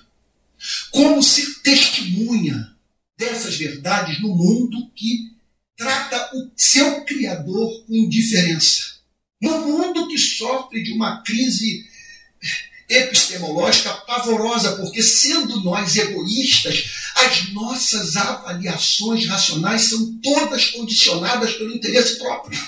Como 0.91 1.23
ser 1.23 1.63
testemunha 1.63 2.77
dessas 3.17 3.57
verdades 3.57 4.21
no 4.21 4.35
mundo 4.35 4.91
que 4.95 5.30
trata 5.81 6.37
o 6.37 6.51
seu 6.55 7.07
Criador 7.07 7.87
com 7.87 7.95
indiferença? 7.95 9.01
No 9.41 9.67
mundo 9.67 10.09
que 10.09 10.19
sofre 10.19 10.83
de 10.83 10.93
uma 10.93 11.23
crise 11.23 11.87
epistemológica 12.87 13.91
pavorosa, 13.95 14.77
porque 14.77 15.03
sendo 15.03 15.63
nós 15.63 15.97
egoístas, 15.97 16.85
as 17.15 17.51
nossas 17.55 18.15
avaliações 18.15 19.27
racionais 19.27 19.83
são 19.83 20.19
todas 20.19 20.67
condicionadas 20.67 21.55
pelo 21.55 21.75
interesse 21.75 22.19
próprio. 22.19 22.61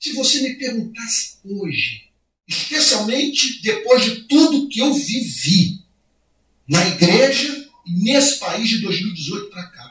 Se 0.00 0.12
você 0.14 0.40
me 0.40 0.54
perguntasse 0.54 1.36
hoje, 1.44 2.08
especialmente 2.48 3.62
depois 3.62 4.04
de 4.04 4.22
tudo 4.22 4.68
que 4.68 4.80
eu 4.80 4.92
vivi 4.92 5.84
na 6.68 6.84
igreja 6.88 7.68
e 7.86 7.92
nesse 8.02 8.40
país 8.40 8.68
de 8.68 8.80
2018 8.80 9.50
para 9.50 9.66
cá, 9.68 9.89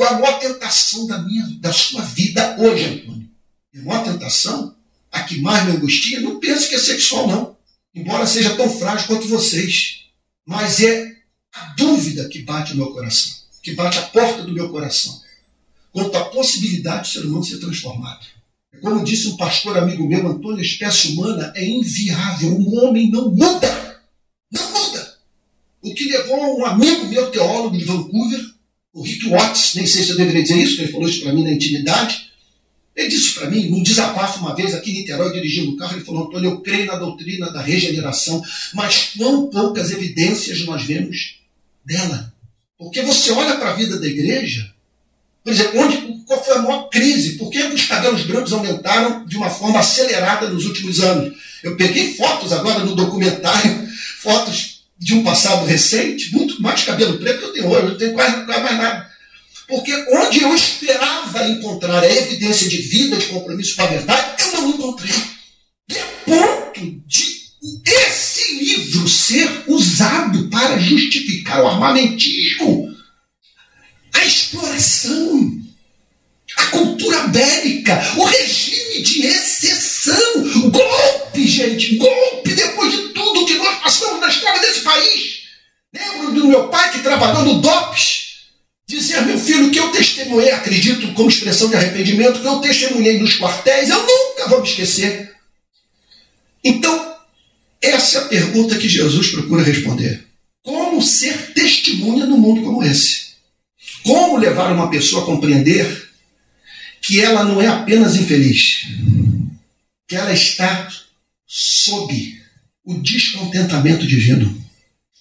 qual 0.00 0.14
a 0.14 0.18
maior 0.18 0.38
tentação 0.38 1.06
da 1.06 1.18
minha, 1.18 1.46
da 1.60 1.70
sua 1.74 2.00
vida 2.00 2.56
hoje, 2.58 2.84
Antônio? 2.84 3.28
a 3.76 3.82
maior 3.82 4.04
tentação, 4.04 4.74
a 5.12 5.22
que 5.24 5.38
mais 5.42 5.66
me 5.66 5.72
angustia, 5.72 6.20
não 6.20 6.40
pense 6.40 6.70
que 6.70 6.74
é 6.74 6.78
sexual, 6.78 7.26
não 7.26 7.56
embora 7.94 8.26
seja 8.26 8.56
tão 8.56 8.70
frágil 8.70 9.06
quanto 9.06 9.28
vocês. 9.28 10.06
Mas 10.46 10.80
é 10.80 11.16
a 11.52 11.74
dúvida 11.74 12.26
que 12.30 12.40
bate 12.40 12.72
no 12.72 12.84
meu 12.84 12.94
coração, 12.94 13.30
que 13.62 13.74
bate 13.74 13.98
a 13.98 14.02
porta 14.02 14.42
do 14.42 14.54
meu 14.54 14.70
coração, 14.70 15.20
quanto 15.92 16.16
à 16.16 16.24
possibilidade 16.30 17.02
do 17.02 17.12
ser 17.12 17.26
humano 17.26 17.44
ser 17.44 17.58
transformado. 17.58 18.24
Como 18.80 19.04
disse 19.04 19.28
um 19.28 19.36
pastor 19.36 19.76
amigo 19.76 20.08
meu, 20.08 20.26
Antônio, 20.26 20.60
a 20.60 20.62
espécie 20.62 21.08
humana 21.08 21.52
é 21.54 21.68
inviável. 21.68 22.56
Um 22.56 22.78
homem 22.78 23.10
não 23.10 23.30
muda. 23.30 24.00
Não 24.50 24.72
muda. 24.72 25.18
O 25.82 25.92
que 25.92 26.04
levou 26.04 26.58
um 26.58 26.64
amigo 26.64 27.06
meu, 27.06 27.30
teólogo 27.30 27.76
de 27.76 27.84
Vancouver, 27.84 28.40
o 28.92 29.02
Rick 29.02 29.28
Watts, 29.28 29.74
nem 29.74 29.86
sei 29.86 30.02
se 30.02 30.10
eu 30.10 30.16
deveria 30.16 30.42
dizer 30.42 30.58
isso, 30.58 30.80
ele 30.80 30.92
falou 30.92 31.08
isso 31.08 31.22
para 31.22 31.32
mim 31.32 31.44
na 31.44 31.52
intimidade, 31.52 32.30
ele 32.94 33.08
disse 33.08 33.34
para 33.34 33.48
mim, 33.48 33.70
num 33.70 33.82
desabafo 33.82 34.40
uma 34.40 34.54
vez 34.54 34.74
aqui 34.74 34.90
em 34.90 34.94
Niterói, 34.94 35.32
dirigindo 35.32 35.72
o 35.72 35.76
carro, 35.76 35.96
ele 35.96 36.04
falou, 36.04 36.26
Antônio, 36.26 36.50
eu 36.50 36.60
creio 36.60 36.86
na 36.86 36.96
doutrina 36.96 37.50
da 37.50 37.62
regeneração, 37.62 38.42
mas 38.74 39.12
quão 39.16 39.48
poucas 39.48 39.90
evidências 39.90 40.64
nós 40.66 40.82
vemos 40.82 41.38
dela. 41.84 42.34
Porque 42.76 43.02
você 43.02 43.30
olha 43.30 43.56
para 43.56 43.70
a 43.70 43.74
vida 43.74 43.98
da 43.98 44.06
igreja, 44.06 44.72
por 45.42 45.52
exemplo, 45.52 45.80
onde, 45.80 46.24
qual 46.26 46.44
foi 46.44 46.54
a 46.54 46.62
maior 46.62 46.88
crise? 46.90 47.38
Por 47.38 47.50
que 47.50 47.62
os 47.62 47.86
cabelos 47.86 48.22
brancos 48.22 48.52
aumentaram 48.52 49.24
de 49.24 49.36
uma 49.36 49.48
forma 49.48 49.78
acelerada 49.78 50.48
nos 50.50 50.66
últimos 50.66 51.00
anos? 51.00 51.34
Eu 51.62 51.76
peguei 51.76 52.14
fotos 52.14 52.52
agora 52.52 52.84
no 52.84 52.94
documentário, 52.94 53.88
fotos 54.20 54.69
de 55.00 55.14
um 55.14 55.24
passado 55.24 55.64
recente, 55.64 56.30
muito 56.32 56.60
mais 56.60 56.84
cabelo 56.84 57.18
preto 57.18 57.38
que 57.38 57.44
eu 57.46 57.52
tenho 57.54 57.70
hoje, 57.70 57.86
eu 57.86 57.98
tenho 57.98 58.12
quase, 58.12 58.44
quase 58.44 58.62
mais 58.62 58.76
nada. 58.76 59.10
Porque 59.66 59.92
onde 60.12 60.42
eu 60.42 60.54
esperava 60.54 61.48
encontrar 61.48 62.02
a 62.02 62.12
evidência 62.12 62.68
de 62.68 62.76
vida, 62.76 63.16
de 63.16 63.26
compromisso 63.26 63.76
com 63.76 63.82
a 63.82 63.86
verdade, 63.86 64.42
eu 64.42 64.52
não 64.52 64.70
encontrei. 64.70 65.14
E 65.88 65.98
a 65.98 66.04
ponto 66.26 67.02
de 67.06 67.40
esse 67.86 68.54
livro 68.54 69.08
ser 69.08 69.64
usado 69.68 70.48
para 70.48 70.78
justificar 70.78 71.62
o 71.62 71.68
armamentismo, 71.68 72.94
a 74.12 74.24
exploração, 74.24 75.60
a 76.56 76.66
cultura 76.66 77.28
bélica, 77.28 77.98
o 78.16 78.24
regime 78.24 79.02
de 79.02 79.26
exceção, 79.26 80.70
golpe, 80.70 81.46
gente, 81.46 81.96
golpe 81.96 82.54
depois 82.54 82.92
de 82.92 83.09
tudo 83.98 84.14
que 84.14 84.20
nós 84.20 84.20
passamos 84.20 84.20
na 84.20 84.28
história 84.28 84.60
desse 84.60 84.80
país. 84.80 85.40
Lembro 85.92 86.32
do 86.32 86.46
meu 86.46 86.68
pai 86.68 86.92
que 86.92 87.00
trabalhou 87.00 87.44
no 87.44 87.60
DOPS 87.60 88.30
Dizer, 88.90 89.24
meu 89.24 89.38
filho, 89.38 89.70
que 89.70 89.78
eu 89.78 89.92
testemunhei, 89.92 90.50
acredito 90.50 91.14
como 91.14 91.28
expressão 91.28 91.68
de 91.70 91.76
arrependimento, 91.76 92.40
que 92.40 92.46
eu 92.46 92.58
testemunhei 92.58 93.20
nos 93.20 93.38
quartéis, 93.38 93.88
eu 93.88 94.04
nunca 94.04 94.48
vou 94.48 94.60
me 94.60 94.68
esquecer. 94.68 95.32
Então, 96.64 97.14
essa 97.80 98.18
é 98.18 98.20
a 98.22 98.24
pergunta 98.24 98.76
que 98.76 98.88
Jesus 98.88 99.28
procura 99.28 99.62
responder. 99.62 100.26
Como 100.64 101.00
ser 101.00 101.52
testemunha 101.54 102.26
num 102.26 102.36
mundo 102.36 102.62
como 102.62 102.82
esse? 102.82 103.34
Como 104.02 104.38
levar 104.38 104.72
uma 104.72 104.90
pessoa 104.90 105.22
a 105.22 105.26
compreender 105.26 106.10
que 107.00 107.20
ela 107.20 107.44
não 107.44 107.62
é 107.62 107.68
apenas 107.68 108.16
infeliz, 108.16 108.88
que 110.08 110.16
ela 110.16 110.32
está 110.32 110.88
sob 111.46 112.39
o 112.90 113.00
descontentamento 113.00 114.04
divino, 114.04 114.52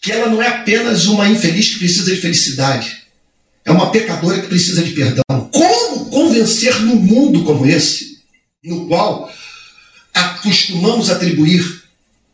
que 0.02 0.12
ela 0.12 0.28
não 0.28 0.42
é 0.42 0.48
apenas 0.48 1.06
uma 1.06 1.30
infeliz 1.30 1.70
que 1.70 1.80
precisa 1.80 2.14
de 2.14 2.20
felicidade, 2.20 2.98
é 3.64 3.72
uma 3.72 3.92
pecadora 3.92 4.42
que 4.42 4.48
precisa 4.48 4.82
de 4.82 4.92
perdão. 4.92 5.24
Como 5.52 6.06
convencer 6.06 6.80
num 6.82 6.96
mundo 6.96 7.44
como 7.44 7.68
esse, 7.68 8.18
no 8.64 8.88
qual 8.88 9.32
acostumamos 10.12 11.12
atribuir 11.12 11.84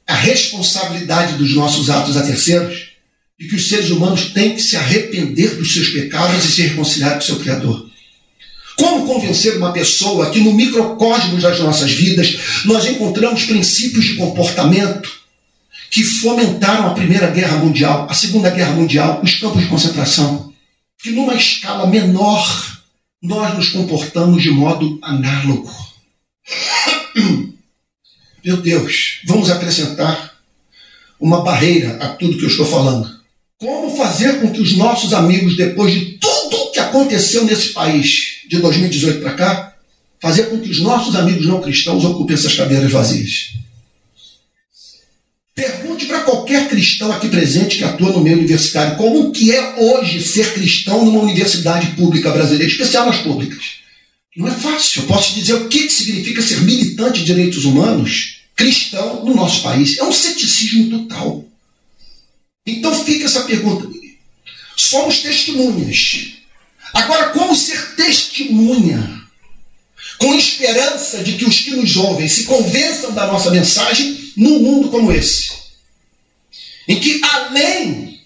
a 0.08 0.16
responsabilidade 0.16 1.38
dos 1.38 1.54
nossos 1.54 1.90
atos 1.90 2.16
a 2.16 2.24
terceiros, 2.24 2.92
de 3.38 3.50
que 3.50 3.56
os 3.56 3.68
seres 3.68 3.90
humanos 3.90 4.30
têm 4.34 4.56
que 4.56 4.62
se 4.62 4.78
arrepender 4.78 5.56
dos 5.56 5.74
seus 5.74 5.90
pecados 5.90 6.46
e 6.46 6.52
se 6.52 6.62
reconciliar 6.62 7.14
com 7.16 7.20
o 7.20 7.24
seu 7.24 7.40
Criador? 7.40 7.90
Como 8.78 9.06
convencer 9.06 9.58
uma 9.58 9.74
pessoa 9.74 10.30
que 10.32 10.40
no 10.40 10.54
microcosmos 10.54 11.42
das 11.42 11.60
nossas 11.60 11.92
vidas 11.92 12.38
nós 12.64 12.86
encontramos 12.86 13.44
princípios 13.44 14.06
de 14.06 14.16
comportamento 14.16 15.25
que 15.90 16.04
fomentaram 16.04 16.88
a 16.88 16.94
Primeira 16.94 17.28
Guerra 17.32 17.58
Mundial, 17.58 18.08
a 18.10 18.14
Segunda 18.14 18.50
Guerra 18.50 18.74
Mundial, 18.74 19.22
os 19.24 19.36
campos 19.36 19.62
de 19.62 19.68
concentração, 19.68 20.54
que 21.02 21.12
numa 21.12 21.36
escala 21.36 21.88
menor 21.88 22.76
nós 23.22 23.56
nos 23.56 23.70
comportamos 23.70 24.42
de 24.44 24.52
modo 24.52 25.00
análogo. 25.02 25.72
Meu 28.44 28.58
Deus, 28.58 29.22
vamos 29.26 29.50
acrescentar 29.50 30.36
uma 31.20 31.42
barreira 31.42 31.98
a 31.98 32.10
tudo 32.10 32.38
que 32.38 32.44
eu 32.44 32.50
estou 32.50 32.66
falando. 32.66 33.10
Como 33.58 33.96
fazer 33.96 34.42
com 34.42 34.52
que 34.52 34.62
os 34.62 34.78
nossos 34.78 35.14
amigos, 35.14 35.56
depois 35.56 35.94
de 35.94 36.18
tudo 36.20 36.72
que 36.72 36.80
aconteceu 36.80 37.46
nesse 37.46 37.70
país 37.70 38.42
de 38.48 38.60
2018 38.60 39.22
para 39.22 39.34
cá, 39.34 39.76
fazer 40.22 40.50
com 40.50 40.60
que 40.60 40.70
os 40.70 40.82
nossos 40.82 41.16
amigos 41.16 41.48
não 41.48 41.62
cristãos 41.62 42.04
ocupem 42.04 42.36
essas 42.36 42.54
cadeiras 42.54 42.92
vazias? 42.92 43.54
Pergunte 45.56 46.06
para 46.06 46.20
qualquer 46.20 46.68
cristão 46.68 47.14
aqui 47.14 47.30
presente 47.30 47.78
que 47.78 47.84
atua 47.86 48.12
no 48.12 48.20
meio 48.20 48.38
universitário 48.38 48.98
como 48.98 49.32
que 49.32 49.54
é 49.54 49.76
hoje 49.80 50.22
ser 50.22 50.54
cristão 50.54 51.06
numa 51.06 51.22
universidade 51.22 51.96
pública 51.96 52.30
brasileira, 52.30 52.70
especial 52.70 53.06
nas 53.06 53.20
públicas. 53.20 53.76
Não 54.36 54.50
é 54.50 54.52
fácil. 54.52 55.04
Eu 55.04 55.08
posso 55.08 55.34
dizer 55.34 55.54
o 55.54 55.70
que 55.70 55.90
significa 55.90 56.42
ser 56.42 56.62
militante 56.64 57.20
de 57.20 57.26
direitos 57.26 57.64
humanos 57.64 58.42
cristão 58.54 59.24
no 59.24 59.34
nosso 59.34 59.64
país. 59.64 59.98
É 59.98 60.04
um 60.04 60.12
ceticismo 60.12 60.90
total. 60.90 61.46
Então 62.68 63.06
fica 63.06 63.24
essa 63.24 63.44
pergunta. 63.44 63.88
Somos 64.76 65.20
testemunhas. 65.20 66.34
Agora, 66.94 67.30
como 67.30 67.56
ser 67.56 67.96
testemunha? 67.96 69.24
Com 70.18 70.34
esperança 70.34 71.24
de 71.24 71.34
que 71.34 71.46
os 71.46 71.62
que 71.62 71.72
nos 71.72 71.96
ouvem 71.96 72.28
se 72.28 72.44
convençam 72.44 73.14
da 73.14 73.28
nossa 73.28 73.52
mensagem 73.52 74.15
num 74.36 74.60
mundo 74.60 74.90
como 74.90 75.12
esse. 75.12 75.50
Em 76.88 77.00
que, 77.00 77.22
além 77.24 78.20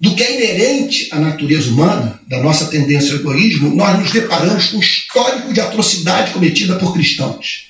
do 0.00 0.14
que 0.14 0.22
é 0.22 0.34
inerente 0.34 1.08
à 1.12 1.18
natureza 1.18 1.70
humana, 1.70 2.20
da 2.26 2.42
nossa 2.42 2.66
tendência 2.66 3.12
ao 3.12 3.20
egoísmo, 3.20 3.74
nós 3.74 3.98
nos 3.98 4.12
deparamos 4.12 4.66
com 4.66 4.76
um 4.76 4.80
histórico 4.80 5.52
de 5.52 5.60
atrocidade 5.60 6.32
cometida 6.32 6.76
por 6.76 6.92
cristãos. 6.92 7.68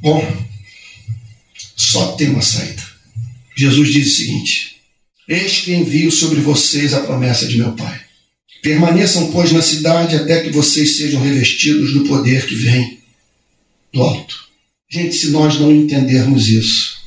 Bom, 0.00 0.26
só 1.76 2.12
tem 2.12 2.30
uma 2.30 2.42
saída. 2.42 2.82
Jesus 3.56 3.92
diz 3.92 4.08
o 4.08 4.16
seguinte: 4.16 4.76
Eis 5.28 5.60
que 5.60 5.72
envio 5.72 6.10
sobre 6.10 6.40
vocês 6.40 6.92
a 6.92 7.00
promessa 7.00 7.46
de 7.46 7.56
meu 7.56 7.72
Pai. 7.72 8.00
Permaneçam, 8.62 9.30
pois, 9.32 9.50
na 9.52 9.62
cidade 9.62 10.14
até 10.14 10.40
que 10.40 10.50
vocês 10.50 10.96
sejam 10.96 11.22
revestidos 11.22 11.92
do 11.92 12.04
poder 12.04 12.46
que 12.46 12.54
vem 12.54 13.01
do 13.92 14.02
alto. 14.02 14.48
Gente, 14.88 15.14
se 15.14 15.30
nós 15.30 15.58
não 15.58 15.72
entendermos 15.72 16.48
isso, 16.48 17.02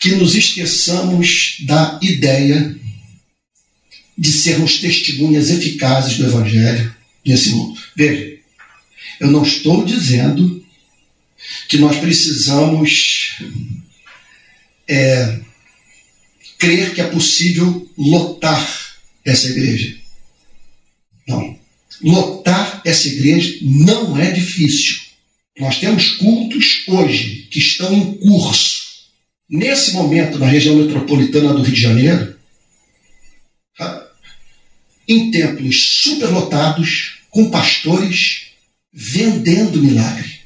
que 0.00 0.12
nos 0.12 0.34
esqueçamos 0.34 1.58
da 1.60 1.98
ideia 2.02 2.76
de 4.16 4.32
sermos 4.32 4.78
testemunhas 4.78 5.50
eficazes 5.50 6.16
do 6.16 6.26
Evangelho 6.26 6.94
nesse 7.24 7.50
mundo. 7.50 7.80
Veja, 7.96 8.38
eu 9.20 9.30
não 9.30 9.42
estou 9.42 9.84
dizendo 9.84 10.64
que 11.68 11.78
nós 11.78 11.96
precisamos 11.98 13.38
é, 14.88 15.40
crer 16.58 16.94
que 16.94 17.00
é 17.00 17.06
possível 17.06 17.88
lotar 17.96 18.96
essa 19.24 19.48
igreja. 19.48 19.96
Não. 21.26 21.57
Lotar 22.02 22.80
essa 22.84 23.08
igreja 23.08 23.58
não 23.62 24.16
é 24.16 24.30
difícil. 24.30 24.96
Nós 25.58 25.78
temos 25.78 26.10
cultos 26.12 26.84
hoje 26.86 27.48
que 27.50 27.58
estão 27.58 27.92
em 27.92 28.14
curso. 28.14 28.88
Nesse 29.48 29.92
momento, 29.92 30.38
na 30.38 30.46
região 30.46 30.76
metropolitana 30.76 31.52
do 31.52 31.62
Rio 31.62 31.74
de 31.74 31.80
Janeiro, 31.80 32.36
tá? 33.76 34.06
em 35.08 35.30
templos 35.30 36.00
superlotados, 36.02 37.18
com 37.30 37.50
pastores 37.50 38.48
vendendo 38.92 39.82
milagre 39.82 40.38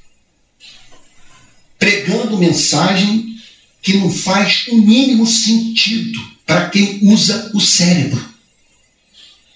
pregando 1.83 2.39
mensagem 2.39 3.37
que 3.83 3.97
não 3.97 4.09
faz 4.09 4.69
o 4.69 4.81
mínimo 4.81 5.27
sentido 5.27 6.17
para 6.47 6.69
quem 6.69 7.01
usa 7.03 7.51
o 7.55 7.61
cérebro. 7.61 8.32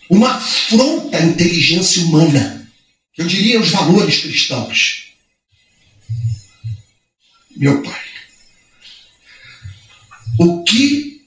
Uma 0.08 0.36
afronta 0.36 1.16
à 1.16 1.22
inteligência 1.22 2.02
humana. 2.02 2.70
Eu 3.16 3.26
diria 3.26 3.60
os 3.60 3.70
valores 3.70 4.18
cristãos. 4.18 5.06
Meu 7.56 7.82
pai, 7.82 8.04
o 10.38 10.62
que 10.62 11.22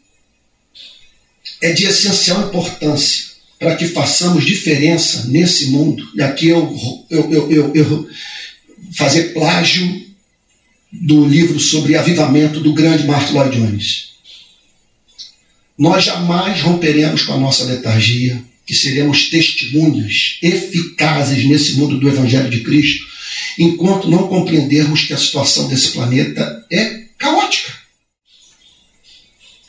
é 1.61 1.73
de 1.73 1.85
essencial 1.85 2.47
importância 2.47 3.29
para 3.57 3.75
que 3.75 3.87
façamos 3.87 4.45
diferença 4.45 5.25
nesse 5.25 5.67
mundo, 5.71 6.09
e 6.15 6.21
aqui 6.21 6.47
eu, 6.47 6.77
eu, 7.09 7.31
eu, 7.31 7.51
eu, 7.51 7.75
eu 7.75 8.09
fazer 8.95 9.33
plágio 9.33 10.07
do 10.91 11.27
livro 11.27 11.59
sobre 11.59 11.97
avivamento 11.97 12.59
do 12.59 12.73
grande 12.73 13.05
Martin 13.05 13.33
Lloyd 13.33 13.57
Jones. 13.57 14.09
Nós 15.77 16.05
jamais 16.05 16.61
romperemos 16.61 17.23
com 17.23 17.33
a 17.33 17.37
nossa 17.37 17.65
letargia, 17.65 18.43
que 18.69 18.75
seremos 18.75 19.31
testemunhas 19.31 20.37
eficazes 20.43 21.43
nesse 21.43 21.73
mundo 21.73 21.97
do 21.97 22.07
Evangelho 22.07 22.51
de 22.51 22.59
Cristo, 22.59 23.03
enquanto 23.57 24.07
não 24.07 24.27
compreendermos 24.27 25.05
que 25.05 25.13
a 25.13 25.17
situação 25.17 25.67
desse 25.67 25.89
planeta 25.93 26.63
é 26.71 27.05
caótica. 27.17 27.73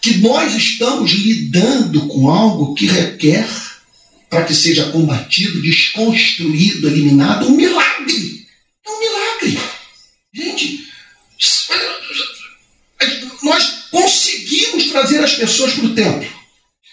Que 0.03 0.19
nós 0.19 0.55
estamos 0.55 1.13
lidando 1.13 2.09
com 2.09 2.29
algo 2.29 2.75
que 2.75 2.85
requer, 2.85 3.49
para 4.29 4.45
que 4.45 4.55
seja 4.55 4.91
combatido, 4.91 5.63
desconstruído, 5.63 6.87
eliminado, 6.87 7.47
um 7.47 7.57
milagre. 7.57 8.47
É 8.87 8.91
um 8.91 9.01
milagre. 9.01 9.59
Gente, 10.35 10.87
nós 13.43 13.65
conseguimos 13.91 14.91
trazer 14.91 15.25
as 15.25 15.37
pessoas 15.37 15.73
para 15.73 15.87
o 15.87 15.95
templo. 15.95 16.31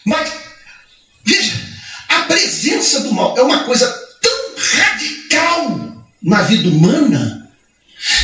Mas, 0.06 0.37
é 3.38 3.42
uma 3.44 3.64
coisa 3.64 3.88
tão 4.20 4.56
radical 4.58 6.06
na 6.22 6.42
vida 6.42 6.68
humana 6.68 7.50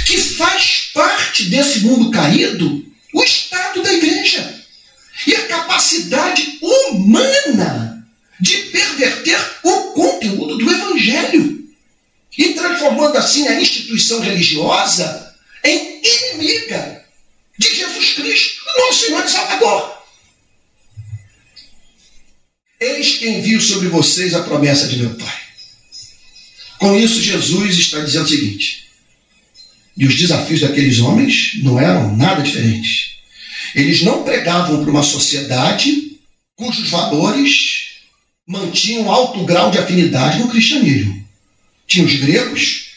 que 0.08 0.18
faz 0.18 0.90
parte 0.94 1.46
desse 1.46 1.82
mundo 1.82 2.12
caído 2.12 2.84
o 3.14 3.24
estado 3.24 3.84
da 3.84 3.94
igreja 3.94 4.62
e 5.28 5.36
a 5.36 5.48
capacidade 5.48 6.58
humana 6.62 8.04
de 8.40 8.58
perverter 8.58 9.40
o 9.64 9.94
conteúdo 9.94 10.58
do 10.58 10.72
evangelho 10.72 11.64
e 12.36 12.54
transformando 12.56 13.16
assim 13.18 13.48
a 13.48 13.62
instituição 13.62 14.20
religiosa 14.20 15.36
em 15.64 16.02
inimiga 16.04 17.06
de 17.60 17.76
Jesus 17.76 18.14
Cristo, 18.14 18.64
nosso 18.80 19.06
Senhor 19.06 19.24
e 19.24 19.30
Salvador. 19.30 20.03
Eis 22.84 23.18
que 23.18 23.30
envio 23.30 23.62
sobre 23.62 23.88
vocês 23.88 24.34
a 24.34 24.44
promessa 24.44 24.90
de 24.90 24.98
meu 24.98 25.12
Pai. 25.12 25.42
Com 26.78 27.00
isso, 27.00 27.22
Jesus 27.22 27.80
está 27.80 28.02
dizendo 28.02 28.26
o 28.26 28.30
seguinte: 28.30 28.84
e 29.96 30.06
os 30.06 30.16
desafios 30.16 30.60
daqueles 30.60 31.00
homens 31.00 31.52
não 31.64 31.80
eram 31.80 32.14
nada 32.18 32.42
diferentes. 32.42 33.14
Eles 33.74 34.02
não 34.02 34.24
pregavam 34.24 34.82
para 34.82 34.92
uma 34.92 35.02
sociedade 35.02 36.20
cujos 36.58 36.90
valores 36.90 37.94
mantinham 38.46 39.10
alto 39.10 39.46
grau 39.46 39.72
de 39.72 39.78
afinidade 39.78 40.40
no 40.40 40.50
cristianismo. 40.50 41.26
Tinha 41.88 42.06
os 42.06 42.16
gregos, 42.18 42.88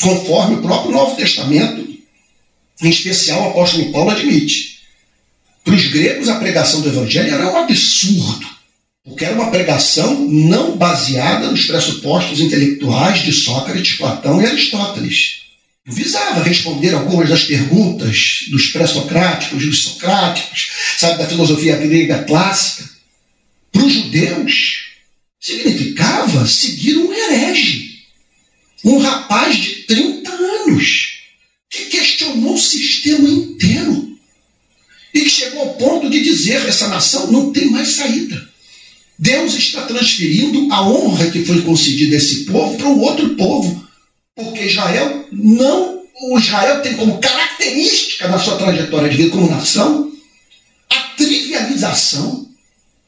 conforme 0.00 0.56
o 0.56 0.62
próprio 0.62 0.92
Novo 0.92 1.16
Testamento, 1.16 1.86
em 2.80 2.88
especial 2.88 3.42
o 3.42 3.50
apóstolo 3.50 3.92
Paulo 3.92 4.10
admite. 4.10 4.80
Para 5.62 5.74
os 5.74 5.86
gregos, 5.88 6.28
a 6.30 6.38
pregação 6.38 6.80
do 6.80 6.88
evangelho 6.88 7.34
era 7.34 7.52
um 7.52 7.58
absurdo, 7.58 8.51
porque 9.04 9.24
era 9.24 9.34
uma 9.34 9.50
pregação 9.50 10.28
não 10.28 10.76
baseada 10.76 11.50
nos 11.50 11.66
pressupostos 11.66 12.40
intelectuais 12.40 13.22
de 13.22 13.32
Sócrates, 13.32 13.96
Platão 13.96 14.40
e 14.40 14.46
Aristóteles. 14.46 15.42
Visava 15.84 16.44
responder 16.44 16.94
algumas 16.94 17.28
das 17.28 17.42
perguntas 17.42 18.44
dos 18.50 18.68
pré-socráticos, 18.68 19.64
dos 19.64 19.82
socráticos, 19.82 20.70
sabe, 20.96 21.18
da 21.18 21.26
filosofia 21.26 21.76
grega 21.76 22.22
clássica. 22.22 22.88
Para 23.72 23.84
os 23.84 23.92
judeus, 23.92 24.92
significava 25.40 26.46
seguir 26.46 26.98
um 26.98 27.12
herege, 27.12 28.04
um 28.84 28.98
rapaz 28.98 29.56
de 29.56 29.74
30 29.86 30.30
anos 30.30 31.18
que 31.68 31.86
questionou 31.86 32.54
o 32.54 32.60
sistema 32.60 33.28
inteiro 33.28 34.16
e 35.12 35.20
que 35.22 35.30
chegou 35.30 35.62
ao 35.62 35.74
ponto 35.74 36.08
de 36.08 36.22
dizer: 36.22 36.64
essa 36.68 36.86
nação 36.86 37.32
não 37.32 37.52
tem 37.52 37.70
mais 37.70 37.88
saída. 37.88 38.51
Deus 39.18 39.54
está 39.54 39.82
transferindo 39.82 40.72
a 40.72 40.82
honra 40.82 41.30
que 41.30 41.44
foi 41.44 41.62
concedida 41.62 42.14
a 42.14 42.18
esse 42.18 42.44
povo 42.44 42.76
para 42.76 42.88
um 42.88 43.00
outro 43.00 43.30
povo. 43.36 43.86
Porque 44.34 44.64
Israel 44.64 45.28
não. 45.30 46.02
O 46.24 46.38
Israel 46.38 46.82
tem 46.82 46.94
como 46.94 47.18
característica 47.18 48.28
na 48.28 48.38
sua 48.38 48.56
trajetória 48.56 49.08
de 49.08 49.16
vida 49.16 49.30
como 49.30 49.50
nação 49.50 50.12
a 50.90 51.00
trivialização 51.16 52.48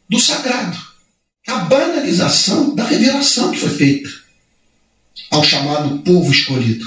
do 0.09 0.19
sagrado, 0.19 0.79
a 1.47 1.57
banalização 1.59 2.75
da 2.75 2.85
revelação 2.85 3.51
que 3.53 3.59
foi 3.59 3.71
feita 3.71 4.11
ao 5.31 5.45
chamado 5.45 5.99
povo 5.99 6.31
escolhido. 6.31 6.85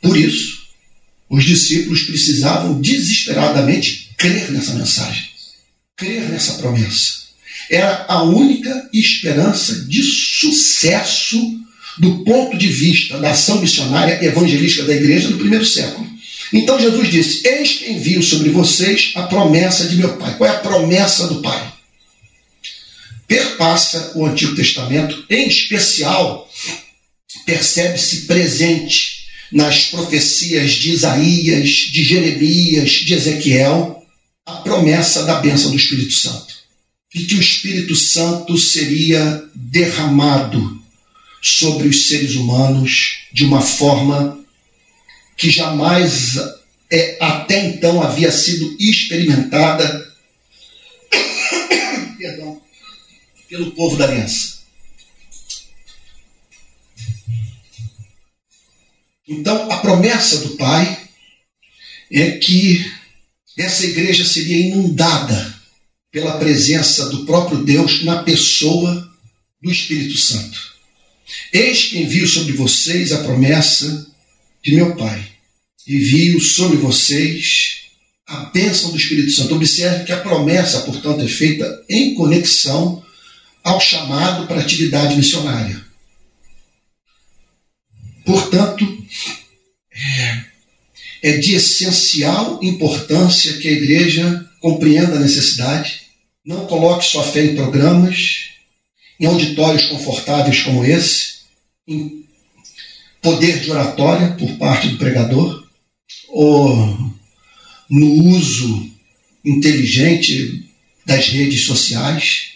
Por 0.00 0.16
isso, 0.16 0.62
os 1.30 1.44
discípulos 1.44 2.02
precisavam 2.02 2.80
desesperadamente 2.80 4.10
crer 4.18 4.50
nessa 4.50 4.74
mensagem, 4.74 5.28
crer 5.96 6.28
nessa 6.28 6.54
promessa. 6.54 7.21
Era 7.72 8.04
a 8.06 8.22
única 8.22 8.90
esperança 8.92 9.86
de 9.86 10.02
sucesso 10.02 11.40
do 11.98 12.22
ponto 12.22 12.58
de 12.58 12.68
vista 12.68 13.16
da 13.16 13.30
ação 13.30 13.62
missionária 13.62 14.22
evangelística 14.22 14.84
da 14.84 14.94
igreja 14.94 15.28
do 15.28 15.38
primeiro 15.38 15.64
século. 15.64 16.06
Então 16.52 16.78
Jesus 16.78 17.10
disse: 17.10 17.48
Eis 17.48 17.72
que 17.78 17.90
envio 17.90 18.22
sobre 18.22 18.50
vocês 18.50 19.12
a 19.14 19.22
promessa 19.22 19.86
de 19.86 19.96
meu 19.96 20.18
Pai. 20.18 20.36
Qual 20.36 20.50
é 20.50 20.54
a 20.54 20.58
promessa 20.58 21.26
do 21.28 21.40
Pai? 21.40 21.72
Perpassa 23.26 24.12
o 24.16 24.26
Antigo 24.26 24.54
Testamento, 24.54 25.24
em 25.30 25.48
especial, 25.48 26.46
percebe-se 27.46 28.26
presente 28.26 29.22
nas 29.50 29.86
profecias 29.86 30.72
de 30.72 30.90
Isaías, 30.90 31.70
de 31.70 32.04
Jeremias, 32.04 32.90
de 32.90 33.14
Ezequiel, 33.14 34.04
a 34.44 34.56
promessa 34.56 35.24
da 35.24 35.36
bênção 35.36 35.70
do 35.70 35.76
Espírito 35.78 36.12
Santo. 36.12 36.51
E 37.14 37.24
que 37.24 37.34
o 37.34 37.40
Espírito 37.40 37.94
Santo 37.94 38.56
seria 38.56 39.48
derramado 39.54 40.82
sobre 41.42 41.88
os 41.88 42.06
seres 42.08 42.36
humanos 42.36 43.24
de 43.32 43.44
uma 43.44 43.60
forma 43.60 44.42
que 45.36 45.50
jamais 45.50 46.36
é, 46.90 47.16
até 47.20 47.66
então 47.66 48.02
havia 48.02 48.30
sido 48.30 48.76
experimentada 48.78 50.12
perdão, 52.16 52.62
pelo 53.48 53.72
povo 53.72 53.96
da 53.96 54.04
aliança. 54.04 54.62
Então, 59.26 59.70
a 59.70 59.78
promessa 59.78 60.38
do 60.38 60.56
Pai 60.56 61.08
é 62.10 62.32
que 62.32 62.84
essa 63.56 63.84
igreja 63.86 64.24
seria 64.24 64.58
inundada 64.58 65.51
pela 66.12 66.36
presença 66.36 67.08
do 67.08 67.24
próprio 67.24 67.64
Deus 67.64 68.04
na 68.04 68.22
pessoa 68.22 69.10
do 69.62 69.70
Espírito 69.72 70.16
Santo. 70.18 70.72
Eis 71.50 71.84
que 71.84 71.98
envio 71.98 72.28
sobre 72.28 72.52
vocês 72.52 73.12
a 73.12 73.24
promessa 73.24 74.06
de 74.62 74.74
meu 74.74 74.94
Pai. 74.94 75.26
Envio 75.88 76.38
sobre 76.40 76.76
vocês 76.76 77.78
a 78.26 78.44
bênção 78.44 78.90
do 78.90 78.98
Espírito 78.98 79.30
Santo. 79.32 79.54
Observe 79.54 80.04
que 80.04 80.12
a 80.12 80.20
promessa, 80.20 80.82
portanto, 80.82 81.22
é 81.22 81.28
feita 81.28 81.82
em 81.88 82.14
conexão 82.14 83.02
ao 83.64 83.80
chamado 83.80 84.46
para 84.46 84.60
atividade 84.60 85.16
missionária. 85.16 85.82
Portanto, 88.24 88.86
é, 89.92 90.44
é 91.22 91.36
de 91.38 91.54
essencial 91.54 92.60
importância 92.62 93.56
que 93.58 93.68
a 93.68 93.72
igreja 93.72 94.48
compreenda 94.60 95.16
a 95.16 95.20
necessidade, 95.20 96.01
não 96.44 96.66
coloque 96.66 97.04
sua 97.04 97.22
fé 97.22 97.44
em 97.44 97.54
programas, 97.54 98.48
em 99.18 99.26
auditórios 99.26 99.86
confortáveis 99.86 100.60
como 100.62 100.84
esse, 100.84 101.42
em 101.86 102.24
poder 103.20 103.60
de 103.60 103.70
oratória 103.70 104.32
por 104.32 104.50
parte 104.58 104.88
do 104.88 104.98
pregador, 104.98 105.64
ou 106.28 107.12
no 107.88 108.12
uso 108.30 108.90
inteligente 109.44 110.68
das 111.06 111.28
redes 111.28 111.64
sociais. 111.64 112.52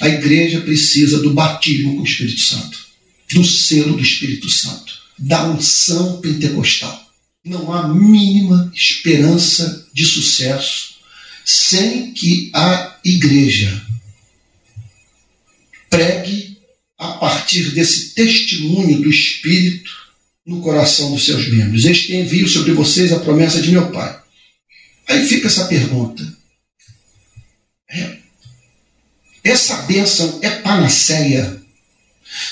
A 0.00 0.08
igreja 0.08 0.60
precisa 0.60 1.20
do 1.20 1.34
batismo 1.34 1.96
com 1.96 2.02
o 2.02 2.06
Espírito 2.06 2.40
Santo, 2.40 2.78
do 3.32 3.44
selo 3.44 3.96
do 3.96 4.02
Espírito 4.02 4.48
Santo, 4.48 4.92
da 5.18 5.48
unção 5.50 6.20
pentecostal. 6.20 7.00
Não 7.44 7.72
há 7.72 7.88
mínima 7.88 8.70
esperança 8.74 9.88
de 9.92 10.04
sucesso 10.04 10.92
sem 11.44 12.12
que 12.12 12.50
a 12.54 12.91
igreja 13.04 13.82
pregue 15.90 16.58
a 16.98 17.12
partir 17.12 17.70
desse 17.72 18.14
testemunho 18.14 19.00
do 19.00 19.10
Espírito 19.10 19.90
no 20.46 20.60
coração 20.60 21.12
dos 21.12 21.24
seus 21.24 21.48
membros. 21.48 21.84
Este 21.84 22.14
envio 22.14 22.48
sobre 22.48 22.72
vocês 22.72 23.12
a 23.12 23.20
promessa 23.20 23.60
de 23.60 23.70
meu 23.70 23.90
Pai. 23.90 24.20
Aí 25.08 25.26
fica 25.26 25.48
essa 25.48 25.66
pergunta. 25.66 26.36
É, 27.90 28.16
essa 29.44 29.82
bênção 29.82 30.38
é 30.42 30.50
panaceia? 30.50 31.60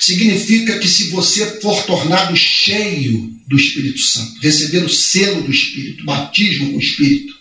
Significa 0.01 0.79
que 0.79 0.89
se 0.89 1.09
você 1.09 1.61
for 1.61 1.87
tornado 1.87 2.37
cheio 2.37 3.35
do 3.47 3.57
Espírito 3.57 4.01
Santo, 4.01 4.41
receber 4.41 4.85
o 4.85 4.91
selo 4.91 5.43
do 5.43 5.51
Espírito, 5.51 6.05
batismo 6.05 6.71
com 6.71 6.77
o 6.77 6.81
Espírito, 6.81 7.40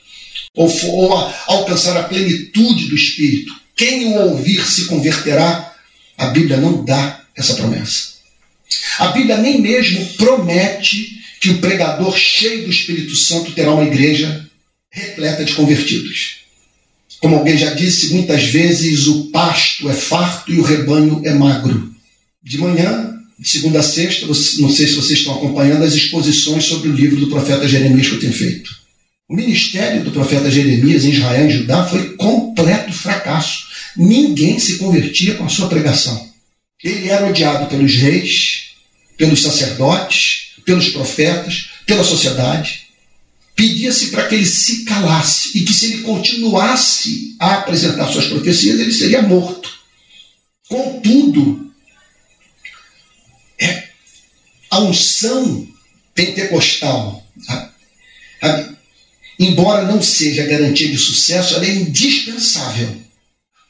ou, 0.55 0.69
ou 0.87 1.17
a, 1.17 1.43
alcançar 1.47 1.97
a 1.97 2.03
plenitude 2.03 2.87
do 2.87 2.95
Espírito, 2.95 3.53
quem 3.75 4.07
o 4.07 4.29
ouvir 4.29 4.65
se 4.65 4.85
converterá 4.85 5.73
a 6.17 6.27
Bíblia 6.27 6.57
não 6.57 6.83
dá 6.83 7.21
essa 7.35 7.55
promessa. 7.55 8.19
A 8.99 9.07
Bíblia 9.07 9.37
nem 9.37 9.61
mesmo 9.61 10.05
promete 10.17 11.17
que 11.39 11.49
o 11.49 11.57
pregador 11.59 12.17
cheio 12.17 12.65
do 12.65 12.69
Espírito 12.69 13.15
Santo 13.15 13.53
terá 13.53 13.73
uma 13.73 13.85
igreja 13.85 14.45
repleta 14.91 15.45
de 15.45 15.53
convertidos. 15.53 16.39
Como 17.21 17.35
alguém 17.35 17.57
já 17.57 17.73
disse, 17.73 18.13
muitas 18.13 18.43
vezes 18.43 19.07
o 19.07 19.25
pasto 19.31 19.89
é 19.89 19.93
farto 19.93 20.51
e 20.51 20.59
o 20.59 20.63
rebanho 20.63 21.21
é 21.25 21.33
magro. 21.33 21.93
De 22.43 22.57
manhã, 22.57 23.17
de 23.37 23.47
segunda 23.47 23.79
a 23.79 23.83
sexta, 23.83 24.25
não 24.25 24.33
sei 24.35 24.87
se 24.87 24.95
vocês 24.95 25.19
estão 25.19 25.35
acompanhando 25.35 25.83
as 25.83 25.93
exposições 25.93 26.65
sobre 26.65 26.89
o 26.89 26.93
livro 26.93 27.19
do 27.19 27.27
profeta 27.27 27.67
Jeremias 27.67 28.07
que 28.07 28.15
eu 28.15 28.19
tenho 28.19 28.33
feito. 28.33 28.78
O 29.29 29.35
ministério 29.35 30.03
do 30.03 30.11
profeta 30.11 30.49
Jeremias 30.49 31.05
em 31.05 31.11
Israel 31.11 31.47
e 31.47 31.51
Judá 31.51 31.85
foi 31.85 32.15
completo 32.15 32.91
fracasso. 32.91 33.67
Ninguém 33.95 34.57
se 34.57 34.77
convertia 34.77 35.35
com 35.35 35.45
a 35.45 35.49
sua 35.49 35.69
pregação. 35.69 36.27
Ele 36.83 37.09
era 37.09 37.27
odiado 37.27 37.67
pelos 37.67 37.93
reis, 37.95 38.71
pelos 39.15 39.43
sacerdotes, 39.43 40.55
pelos 40.65 40.89
profetas, 40.89 41.69
pela 41.85 42.03
sociedade. 42.03 42.87
Pedia-se 43.55 44.07
para 44.07 44.27
que 44.27 44.33
ele 44.33 44.47
se 44.47 44.83
calasse 44.83 45.59
e 45.59 45.63
que, 45.63 45.73
se 45.73 45.85
ele 45.85 46.01
continuasse 46.01 47.35
a 47.39 47.57
apresentar 47.57 48.07
suas 48.07 48.25
profecias, 48.25 48.79
ele 48.79 48.91
seria 48.91 49.21
morto. 49.21 49.69
Contudo, 50.67 51.71
é, 53.59 53.89
a 54.71 54.79
unção 54.79 55.67
pentecostal, 56.15 57.28
embora 59.39 59.87
não 59.87 60.01
seja 60.01 60.45
garantia 60.45 60.89
de 60.89 60.97
sucesso, 60.97 61.55
ela 61.55 61.65
é 61.65 61.73
indispensável 61.73 62.95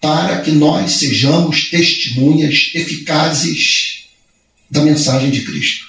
para 0.02 0.42
que 0.42 0.52
nós 0.52 0.94
sejamos 0.94 1.70
testemunhas 1.70 2.72
eficazes 2.74 4.06
da 4.70 4.82
mensagem 4.82 5.30
de 5.30 5.42
Cristo. 5.42 5.86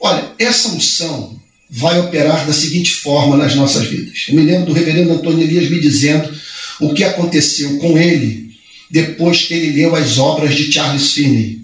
Olha, 0.00 0.32
essa 0.38 0.68
unção 0.68 1.40
vai 1.70 1.98
operar 2.00 2.46
da 2.46 2.52
seguinte 2.52 2.92
forma 2.94 3.36
nas 3.36 3.54
nossas 3.54 3.86
vidas. 3.86 4.26
Eu 4.28 4.34
me 4.34 4.42
lembro 4.42 4.66
do 4.66 4.72
reverendo 4.72 5.12
Antônio 5.12 5.42
Elias 5.42 5.70
me 5.70 5.80
dizendo 5.80 6.32
o 6.80 6.92
que 6.92 7.04
aconteceu 7.04 7.78
com 7.78 7.98
ele 7.98 8.54
depois 8.90 9.42
que 9.42 9.54
ele 9.54 9.72
leu 9.72 9.94
as 9.94 10.18
obras 10.18 10.54
de 10.54 10.70
Charles 10.70 11.12
Finney, 11.12 11.60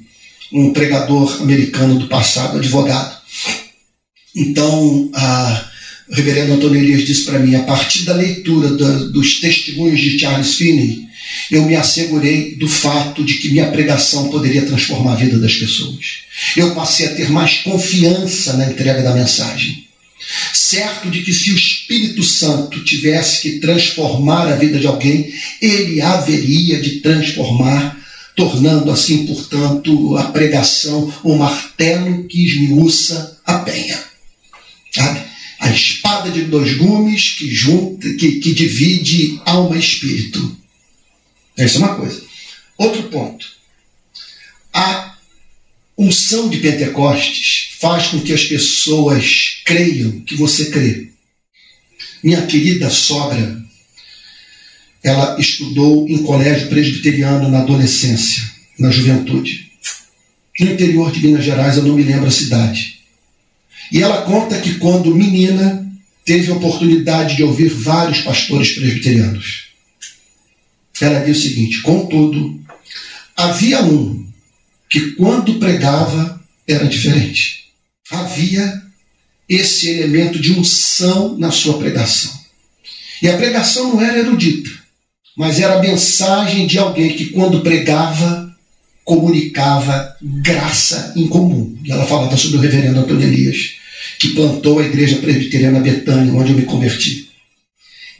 um 0.53 0.73
pregador 0.73 1.41
americano 1.43 1.99
do 1.99 2.09
passado, 2.09 2.59
advogado. 2.59 3.21
Então, 4.35 5.11
a, 5.15 5.70
o 6.11 6.15
reverendo 6.15 6.55
Antônio 6.55 6.81
Elias 6.81 7.07
disse 7.07 7.25
para 7.25 7.39
mim, 7.39 7.55
a 7.55 7.63
partir 7.63 8.05
da 8.05 8.15
leitura 8.15 8.71
dos 8.71 9.41
testemunhos 9.41 10.01
de 10.01 10.19
Charles 10.19 10.55
Finney, 10.57 11.09
eu 11.51 11.65
me 11.65 11.77
assegurei 11.77 12.57
do 12.57 12.69
fato 12.69 13.23
de 13.23 13.35
que 13.35 13.51
minha 13.51 13.71
pregação 13.71 14.29
poderia 14.29 14.67
transformar 14.67 15.13
a 15.13 15.17
vida 15.17 15.39
das 15.39 15.55
pessoas. 15.55 16.25
Eu 16.57 16.75
passei 16.75 17.07
a 17.07 17.15
ter 17.15 17.31
mais 17.31 17.59
confiança 17.59 18.55
na 18.55 18.67
entrega 18.67 19.03
da 19.03 19.15
mensagem. 19.15 19.85
Certo 20.53 21.09
de 21.11 21.23
que 21.23 21.33
se 21.33 21.53
o 21.53 21.57
Espírito 21.57 22.23
Santo 22.23 22.83
tivesse 22.85 23.43
que 23.43 23.59
transformar 23.59 24.49
a 24.49 24.57
vida 24.57 24.79
de 24.79 24.87
alguém, 24.87 25.33
ele 25.63 26.01
haveria 26.01 26.81
de 26.81 27.01
transformar, 27.01 27.99
tornando 28.37 28.91
assim, 28.91 29.27
portanto, 29.27 30.17
a 30.17 30.25
pregação 30.25 31.13
o 31.23 31.37
martelo 31.37 32.25
que 32.25 32.45
esmiuça 32.45 33.39
a 33.47 33.59
penha. 33.61 33.99
Sabe? 34.93 35.30
A 35.61 35.71
espada 35.71 36.31
de 36.31 36.45
dois 36.45 36.73
gumes 36.79 37.35
que, 37.37 37.55
junta, 37.55 38.09
que, 38.15 38.41
que 38.41 38.55
divide 38.55 39.41
alma 39.45 39.77
e 39.77 39.81
espírito 39.81 40.57
Essa 41.57 41.77
é 41.77 41.79
uma 41.79 41.97
coisa. 41.97 42.23
Outro 42.79 43.03
ponto. 43.05 43.47
A 44.73 45.15
unção 45.99 46.49
de 46.49 46.59
Pentecostes 46.59 47.77
faz 47.79 48.07
com 48.07 48.21
que 48.21 48.33
as 48.33 48.45
pessoas 48.45 49.61
creiam 49.67 50.21
que 50.21 50.35
você 50.35 50.71
crê. 50.71 51.11
Minha 52.23 52.47
querida 52.47 52.89
sogra, 52.89 53.63
ela 55.03 55.39
estudou 55.39 56.09
em 56.09 56.23
colégio 56.23 56.69
presbiteriano 56.69 57.51
na 57.51 57.61
adolescência, 57.61 58.43
na 58.79 58.91
juventude. 58.91 59.71
No 60.59 60.73
interior 60.73 61.13
de 61.13 61.27
Minas 61.27 61.45
Gerais, 61.45 61.77
eu 61.77 61.83
não 61.83 61.95
me 61.95 62.03
lembro 62.03 62.29
a 62.29 62.31
cidade. 62.31 63.00
E 63.91 64.03
ela 64.03 64.23
conta 64.23 64.61
que 64.61 64.75
quando 64.75 65.15
menina, 65.15 65.87
teve 66.25 66.51
a 66.51 66.55
oportunidade 66.55 67.37
de 67.37 67.43
ouvir 67.43 67.69
vários 67.69 68.21
pastores 68.21 68.73
presbiterianos. 68.73 69.71
Ela 71.01 71.21
diz 71.21 71.39
o 71.39 71.43
seguinte: 71.43 71.83
contudo, 71.83 72.61
havia 73.37 73.83
um 73.83 74.27
que, 74.89 75.13
quando 75.13 75.59
pregava, 75.59 76.41
era 76.69 76.87
diferente. 76.87 77.67
Havia 78.11 78.81
esse 79.49 79.89
elemento 79.89 80.39
de 80.39 80.53
unção 80.53 81.37
na 81.37 81.51
sua 81.51 81.79
pregação. 81.79 82.33
E 83.21 83.29
a 83.29 83.37
pregação 83.37 83.95
não 83.95 84.01
era 84.01 84.19
erudita, 84.19 84.71
mas 85.37 85.59
era 85.59 85.79
a 85.79 85.83
mensagem 85.83 86.67
de 86.67 86.79
alguém 86.79 87.17
que, 87.17 87.27
quando 87.27 87.63
pregava, 87.63 88.57
comunicava 89.05 90.17
graça 90.23 91.13
em 91.17 91.27
comum. 91.27 91.77
E 91.85 91.91
ela 91.91 92.07
falava 92.07 92.37
sobre 92.37 92.59
o 92.59 92.61
reverendo 92.61 93.01
Antônio 93.01 93.27
Elias, 93.27 93.80
que 94.21 94.35
plantou 94.35 94.79
a 94.79 94.85
igreja 94.85 95.17
presbiteriana 95.17 95.81
Betânia, 95.81 96.35
onde 96.35 96.53
eu 96.53 96.57
me 96.57 96.67
converti. 96.67 97.31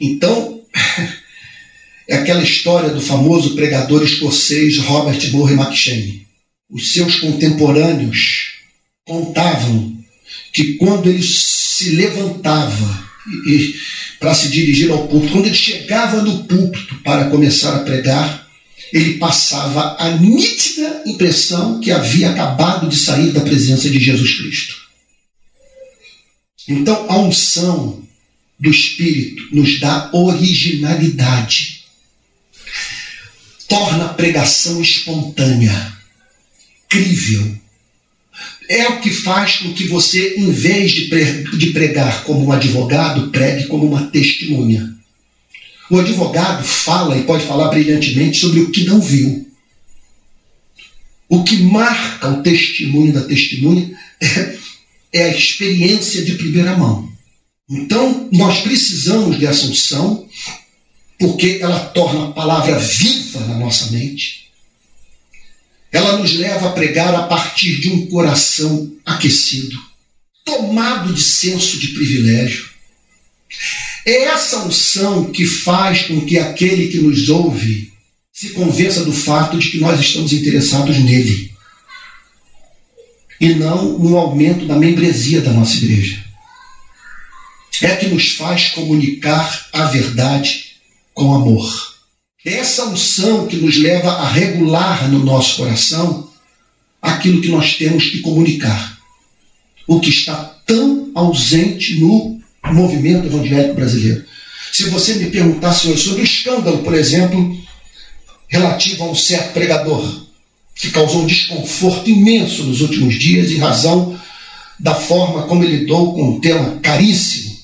Então, 0.01 0.59
é 2.09 2.15
aquela 2.15 2.41
história 2.41 2.89
do 2.89 2.99
famoso 2.99 3.53
pregador 3.53 4.03
escocês 4.03 4.79
Robert 4.79 5.31
Murray 5.31 5.55
McShane. 5.55 6.25
Os 6.67 6.91
seus 6.91 7.17
contemporâneos 7.17 8.53
contavam 9.05 9.95
que 10.51 10.73
quando 10.73 11.07
ele 11.07 11.21
se 11.21 11.91
levantava 11.91 13.11
para 14.19 14.33
se 14.33 14.49
dirigir 14.49 14.89
ao 14.89 15.07
púlpito, 15.07 15.33
quando 15.33 15.45
ele 15.45 15.55
chegava 15.55 16.23
no 16.23 16.45
púlpito 16.45 16.95
para 17.03 17.29
começar 17.29 17.75
a 17.75 17.79
pregar, 17.83 18.47
ele 18.91 19.19
passava 19.19 19.95
a 19.99 20.09
nítida 20.17 21.03
impressão 21.05 21.79
que 21.79 21.91
havia 21.91 22.31
acabado 22.31 22.89
de 22.89 22.97
sair 22.97 23.31
da 23.31 23.41
presença 23.41 23.87
de 23.87 23.99
Jesus 23.99 24.33
Cristo. 24.39 24.81
Então, 26.71 27.05
a 27.09 27.17
unção 27.17 28.01
do 28.59 28.69
Espírito 28.69 29.43
nos 29.51 29.79
dá 29.79 30.09
originalidade, 30.13 31.83
torna 33.67 34.05
a 34.05 34.13
pregação 34.13 34.81
espontânea, 34.81 35.97
crível. 36.87 37.55
É 38.69 38.87
o 38.87 39.01
que 39.01 39.09
faz 39.09 39.57
com 39.57 39.73
que 39.73 39.87
você, 39.87 40.35
em 40.37 40.51
vez 40.51 40.91
de 40.91 41.71
pregar 41.71 42.23
como 42.23 42.45
um 42.45 42.51
advogado, 42.51 43.29
pregue 43.31 43.67
como 43.67 43.85
uma 43.85 44.07
testemunha. 44.07 44.95
O 45.89 45.99
advogado 45.99 46.63
fala 46.63 47.17
e 47.17 47.23
pode 47.23 47.45
falar 47.45 47.67
brilhantemente 47.69 48.37
sobre 48.37 48.61
o 48.61 48.71
que 48.71 48.85
não 48.85 49.01
viu. 49.01 49.45
O 51.27 51.43
que 51.43 51.57
marca 51.63 52.29
o 52.29 52.41
testemunho 52.41 53.11
da 53.11 53.21
testemunha 53.21 53.91
é 54.21 54.57
é 55.13 55.23
a 55.23 55.35
experiência 55.35 56.23
de 56.23 56.35
primeira 56.35 56.77
mão. 56.77 57.11
Então, 57.69 58.29
nós 58.31 58.59
precisamos 58.61 59.37
dessa 59.39 59.65
unção, 59.65 60.27
porque 61.19 61.59
ela 61.61 61.79
torna 61.79 62.27
a 62.27 62.31
palavra 62.31 62.77
viva 62.77 63.39
na 63.41 63.57
nossa 63.57 63.91
mente. 63.91 64.49
Ela 65.91 66.17
nos 66.17 66.33
leva 66.33 66.69
a 66.69 66.71
pregar 66.71 67.13
a 67.13 67.23
partir 67.23 67.81
de 67.81 67.89
um 67.89 68.07
coração 68.07 68.91
aquecido, 69.05 69.77
tomado 70.45 71.13
de 71.13 71.21
senso 71.21 71.79
de 71.79 71.89
privilégio. 71.89 72.69
É 74.05 74.23
essa 74.23 74.65
unção 74.65 75.31
que 75.31 75.45
faz 75.45 76.03
com 76.03 76.21
que 76.21 76.39
aquele 76.39 76.87
que 76.87 76.97
nos 76.97 77.29
ouve 77.29 77.91
se 78.33 78.51
convença 78.51 79.03
do 79.03 79.11
fato 79.11 79.57
de 79.57 79.69
que 79.69 79.77
nós 79.77 79.99
estamos 79.99 80.33
interessados 80.33 80.97
nele 80.97 81.50
e 83.41 83.55
não 83.55 83.97
no 83.97 84.15
aumento 84.15 84.67
da 84.67 84.75
membresia 84.75 85.41
da 85.41 85.51
nossa 85.51 85.75
igreja. 85.77 86.23
É 87.81 87.95
que 87.95 88.05
nos 88.05 88.33
faz 88.33 88.67
comunicar 88.69 89.67
a 89.73 89.85
verdade 89.85 90.75
com 91.11 91.33
amor. 91.33 91.67
É 92.45 92.53
essa 92.57 92.85
unção 92.85 93.47
que 93.47 93.55
nos 93.55 93.77
leva 93.77 94.11
a 94.11 94.29
regular 94.29 95.09
no 95.09 95.25
nosso 95.25 95.57
coração 95.57 96.29
aquilo 97.01 97.41
que 97.41 97.49
nós 97.49 97.77
temos 97.77 98.05
que 98.05 98.19
comunicar. 98.19 98.99
O 99.87 99.99
que 99.99 100.09
está 100.09 100.35
tão 100.67 101.09
ausente 101.15 101.99
no 101.99 102.39
movimento 102.65 103.25
evangélico 103.25 103.73
brasileiro. 103.73 104.23
Se 104.71 104.87
você 104.89 105.15
me 105.15 105.31
perguntasse 105.31 105.97
sobre 105.97 106.21
o 106.21 106.23
escândalo, 106.23 106.83
por 106.83 106.93
exemplo, 106.93 107.59
relativo 108.47 109.03
a 109.03 109.09
um 109.09 109.15
certo 109.15 109.53
pregador, 109.53 110.30
que 110.75 110.89
causou 110.91 111.25
desconforto 111.25 112.09
imenso 112.09 112.63
nos 112.63 112.81
últimos 112.81 113.15
dias 113.15 113.51
em 113.51 113.57
razão 113.57 114.19
da 114.79 114.95
forma 114.95 115.43
como 115.43 115.63
ele 115.63 115.77
lidou 115.77 116.13
com 116.13 116.23
um 116.23 116.39
tema 116.39 116.79
caríssimo, 116.79 117.55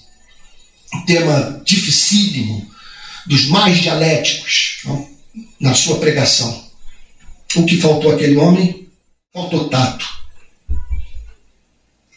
um 0.93 1.05
tema 1.05 1.61
dificílimo, 1.65 2.69
dos 3.25 3.47
mais 3.47 3.79
dialéticos 3.79 4.81
não? 4.85 5.07
na 5.59 5.73
sua 5.73 5.97
pregação. 5.97 6.65
O 7.55 7.65
que 7.65 7.77
faltou 7.77 8.11
àquele 8.11 8.37
homem? 8.37 8.87
Faltou 9.33 9.67
tato. 9.67 10.05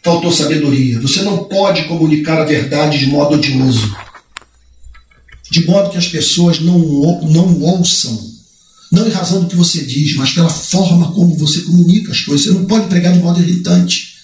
Faltou 0.03 0.31
sabedoria. 0.31 0.99
Você 0.99 1.21
não 1.21 1.45
pode 1.45 1.85
comunicar 1.85 2.39
a 2.39 2.45
verdade 2.45 2.99
de 2.99 3.07
modo 3.07 3.35
odioso. 3.35 3.95
De 5.49 5.65
modo 5.65 5.89
que 5.89 5.97
as 5.97 6.07
pessoas 6.07 6.59
não, 6.59 6.77
não 7.23 7.61
ouçam 7.61 8.30
não 8.91 9.07
em 9.07 9.11
razão 9.11 9.41
do 9.41 9.47
que 9.47 9.55
você 9.55 9.83
diz, 9.83 10.15
mas 10.15 10.31
pela 10.31 10.49
forma 10.49 11.11
como 11.13 11.37
você 11.37 11.61
comunica 11.61 12.11
as 12.11 12.19
coisas. 12.21 12.45
Você 12.45 12.53
não 12.53 12.65
pode 12.65 12.87
pregar 12.87 13.13
de 13.13 13.19
modo 13.19 13.41
irritante. 13.41 14.15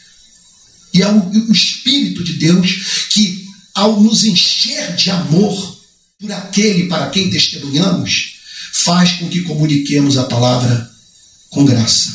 E 0.94 1.02
é 1.02 1.08
o, 1.08 1.30
o 1.30 1.52
Espírito 1.52 2.24
de 2.24 2.34
Deus 2.34 3.08
que, 3.10 3.46
ao 3.74 4.02
nos 4.02 4.26
encher 4.26 4.96
de 4.96 5.10
amor 5.10 5.78
por 6.20 6.32
aquele 6.32 6.88
para 6.88 7.10
quem 7.10 7.30
testemunhamos, 7.30 8.36
faz 8.74 9.14
com 9.14 9.30
que 9.30 9.42
comuniquemos 9.42 10.18
a 10.18 10.26
palavra 10.26 10.92
com 11.50 11.64
graça. 11.64 12.12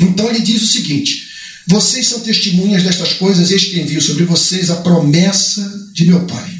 Então 0.00 0.28
ele 0.28 0.40
diz 0.40 0.62
o 0.62 0.66
seguinte: 0.66 1.24
vocês 1.68 2.08
são 2.08 2.20
testemunhas 2.20 2.82
destas 2.82 3.14
coisas, 3.14 3.50
eis 3.50 3.64
que 3.64 3.80
envio 3.80 4.00
sobre 4.00 4.24
vocês 4.24 4.70
a 4.70 4.76
promessa 4.76 5.90
de 5.92 6.04
meu 6.04 6.26
Pai. 6.26 6.58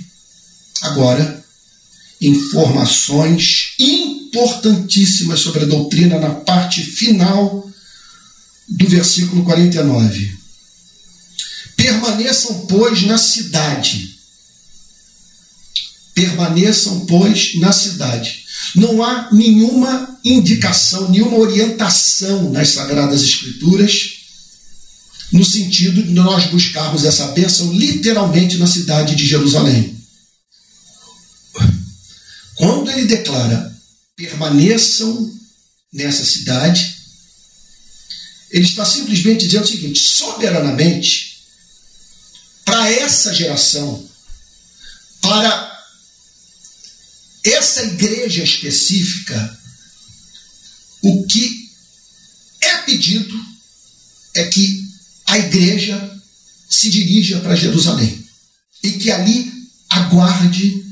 Agora, 0.83 1.45
informações 2.21 3.75
importantíssimas 4.35 5.39
sobre 5.39 5.63
a 5.63 5.67
doutrina 5.67 6.19
na 6.19 6.31
parte 6.31 6.83
final 6.83 7.71
do 8.69 8.89
versículo 8.89 9.45
49. 9.45 10.37
Permaneçam, 11.77 12.67
pois, 12.67 13.03
na 13.03 13.17
cidade. 13.17 14.19
Permaneçam, 16.15 17.07
pois, 17.07 17.55
na 17.61 17.71
cidade. 17.71 18.45
Não 18.75 19.03
há 19.03 19.29
nenhuma 19.33 20.19
indicação, 20.25 21.11
nenhuma 21.11 21.39
orientação 21.39 22.51
nas 22.51 22.71
Sagradas 22.71 23.23
Escrituras 23.23 24.15
no 25.33 25.45
sentido 25.45 26.03
de 26.03 26.11
nós 26.11 26.47
buscarmos 26.47 27.05
essa 27.05 27.29
bênção 27.29 27.73
literalmente 27.73 28.57
na 28.57 28.67
cidade 28.67 29.17
de 29.17 29.27
Jerusalém. 29.27 29.97
Quando 32.55 32.91
ele 32.91 33.07
declara 33.07 33.74
permaneçam 34.17 35.33
nessa 35.93 36.25
cidade, 36.25 36.97
ele 38.51 38.65
está 38.65 38.85
simplesmente 38.85 39.47
dizendo 39.47 39.65
o 39.65 39.69
seguinte: 39.69 39.99
soberanamente, 39.99 41.39
para 42.65 42.91
essa 42.91 43.35
geração, 43.35 44.09
para 45.21 45.85
essa 47.45 47.83
igreja 47.83 48.43
específica, 48.43 49.61
o 51.03 51.27
que 51.27 51.69
é 52.61 52.77
pedido 52.79 53.35
é 54.35 54.47
que 54.47 54.85
a 55.27 55.39
igreja 55.39 56.23
se 56.69 56.89
dirija 56.91 57.41
para 57.41 57.57
Jerusalém 57.57 58.25
e 58.83 58.93
que 58.93 59.11
ali 59.11 59.53
aguarde 59.89 60.85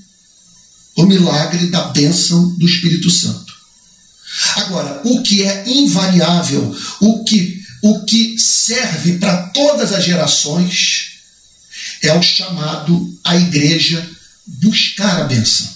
o 0.97 1.05
milagre 1.05 1.67
da 1.69 1.85
bênção 1.89 2.51
do 2.57 2.67
Espírito 2.67 3.11
Santo. 3.11 3.53
Agora, 4.57 5.03
o 5.05 5.23
que 5.23 5.43
é 5.43 5.69
invariável, 5.69 6.75
o 7.01 7.25
que, 7.25 7.63
o 7.83 8.05
que 8.05 8.39
serve 8.39 9.19
para 9.19 9.49
todas 9.49 9.93
as 9.93 10.05
gerações, 10.05 11.13
é 12.03 12.13
o 12.15 12.23
chamado 12.23 13.19
a 13.25 13.37
igreja 13.37 14.09
buscar 14.47 15.21
a 15.21 15.25
bênção. 15.25 15.71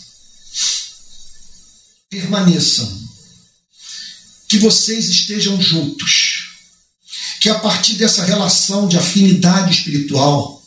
permaneçam, 2.09 3.07
que 4.49 4.59
vocês 4.59 5.09
estejam 5.09 5.61
juntos, 5.61 6.57
que 7.41 7.49
a 7.49 7.59
partir 7.59 7.95
dessa 7.95 8.25
relação 8.25 8.89
de 8.89 8.97
afinidade 8.97 9.75
espiritual, 9.75 10.65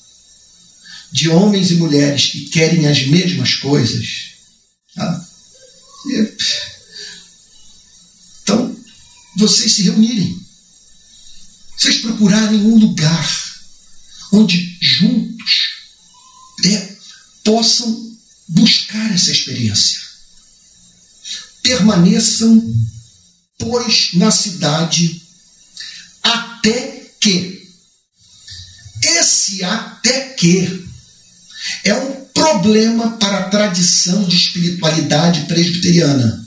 de 1.12 1.30
homens 1.30 1.72
e 1.72 1.76
mulheres 1.76 2.28
que 2.28 2.50
querem 2.50 2.88
as 2.88 3.08
mesmas 3.08 3.56
coisas, 3.56 4.30
tá? 5.00 5.26
então 8.44 8.76
vocês 9.38 9.74
se 9.74 9.84
reunirem, 9.84 10.46
vocês 11.78 12.00
procurarem 12.00 12.60
um 12.62 12.78
lugar 12.78 13.50
onde 14.32 14.78
juntos 14.82 15.70
é, 16.66 16.96
possam 17.44 18.18
buscar 18.48 19.12
essa 19.14 19.32
experiência. 19.32 20.00
Permaneçam, 21.62 22.76
pois, 23.58 24.14
na 24.14 24.32
cidade 24.32 25.22
até 26.24 27.14
que. 27.20 27.60
Esse 29.02 29.64
até 29.64 30.34
que 30.34 30.86
é 31.84 31.94
um 31.94 32.26
problema 32.40 33.18
para 33.18 33.40
a 33.40 33.50
tradição 33.50 34.24
de 34.24 34.36
espiritualidade 34.36 35.42
presbiteriana. 35.42 36.46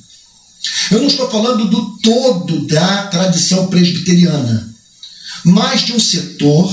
Eu 0.91 1.01
não 1.01 1.07
estou 1.07 1.31
falando 1.31 1.69
do 1.69 1.99
todo 1.99 2.67
da 2.67 3.07
tradição 3.09 3.67
presbiteriana, 3.67 4.75
mas 5.45 5.83
de 5.83 5.93
um 5.93 6.01
setor 6.01 6.73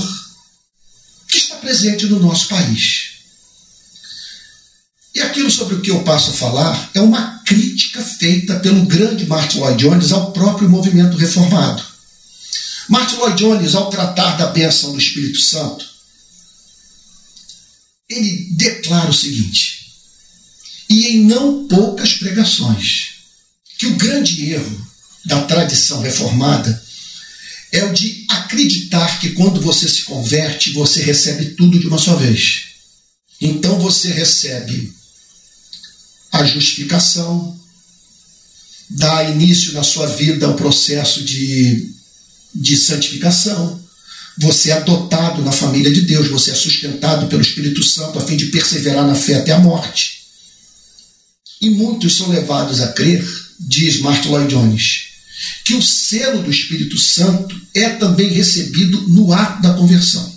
que 1.28 1.36
está 1.36 1.56
presente 1.56 2.06
no 2.06 2.18
nosso 2.18 2.48
país. 2.48 3.10
E 5.14 5.20
aquilo 5.20 5.50
sobre 5.50 5.74
o 5.74 5.80
que 5.80 5.90
eu 5.90 6.02
passo 6.02 6.30
a 6.30 6.34
falar 6.34 6.90
é 6.94 7.00
uma 7.00 7.40
crítica 7.44 8.00
feita 8.00 8.58
pelo 8.60 8.86
grande 8.86 9.26
Martin 9.26 9.58
Lloyd 9.58 9.82
Jones 9.82 10.12
ao 10.12 10.32
próprio 10.32 10.68
movimento 10.68 11.16
reformado. 11.16 11.82
Martin 12.88 13.16
Lloyd 13.16 13.36
Jones, 13.36 13.74
ao 13.74 13.90
tratar 13.90 14.36
da 14.36 14.46
bênção 14.46 14.92
do 14.92 14.98
Espírito 14.98 15.40
Santo, 15.40 15.84
ele 18.10 18.48
declara 18.50 19.08
o 19.08 19.14
seguinte, 19.14 19.92
e 20.88 21.06
em 21.06 21.24
não 21.24 21.68
poucas 21.68 22.14
pregações, 22.14 23.12
que 23.78 23.86
o 23.86 23.96
grande 23.96 24.50
erro 24.50 24.86
da 25.24 25.44
tradição 25.44 26.00
reformada 26.00 26.82
é 27.72 27.84
o 27.84 27.92
de 27.92 28.26
acreditar 28.28 29.20
que 29.20 29.30
quando 29.30 29.60
você 29.60 29.88
se 29.88 30.02
converte, 30.02 30.72
você 30.72 31.00
recebe 31.00 31.54
tudo 31.54 31.78
de 31.78 31.86
uma 31.86 31.98
só 31.98 32.16
vez. 32.16 32.64
Então 33.40 33.78
você 33.78 34.10
recebe 34.10 34.92
a 36.32 36.44
justificação, 36.44 37.58
dá 38.90 39.22
início 39.30 39.72
na 39.72 39.84
sua 39.84 40.06
vida 40.06 40.46
ao 40.46 40.56
processo 40.56 41.24
de, 41.24 41.94
de 42.52 42.76
santificação, 42.76 43.80
você 44.40 44.70
é 44.70 44.72
adotado 44.72 45.42
na 45.42 45.52
família 45.52 45.92
de 45.92 46.00
Deus, 46.00 46.28
você 46.28 46.50
é 46.52 46.54
sustentado 46.54 47.26
pelo 47.26 47.42
Espírito 47.42 47.82
Santo 47.82 48.18
a 48.18 48.22
fim 48.22 48.36
de 48.38 48.46
perseverar 48.46 49.06
na 49.06 49.14
fé 49.14 49.34
até 49.34 49.52
a 49.52 49.58
morte. 49.58 50.20
E 51.60 51.68
muitos 51.68 52.16
são 52.16 52.30
levados 52.30 52.80
a 52.80 52.88
crer, 52.88 53.22
diz 53.60 54.00
Martin 54.00 54.28
Lloyd 54.28 54.48
Jones, 54.48 55.08
que 55.62 55.74
o 55.74 55.82
selo 55.82 56.42
do 56.42 56.50
Espírito 56.50 56.96
Santo 56.96 57.54
é 57.74 57.90
também 57.90 58.28
recebido 58.28 59.02
no 59.08 59.30
ato 59.30 59.60
da 59.60 59.74
conversão. 59.74 60.34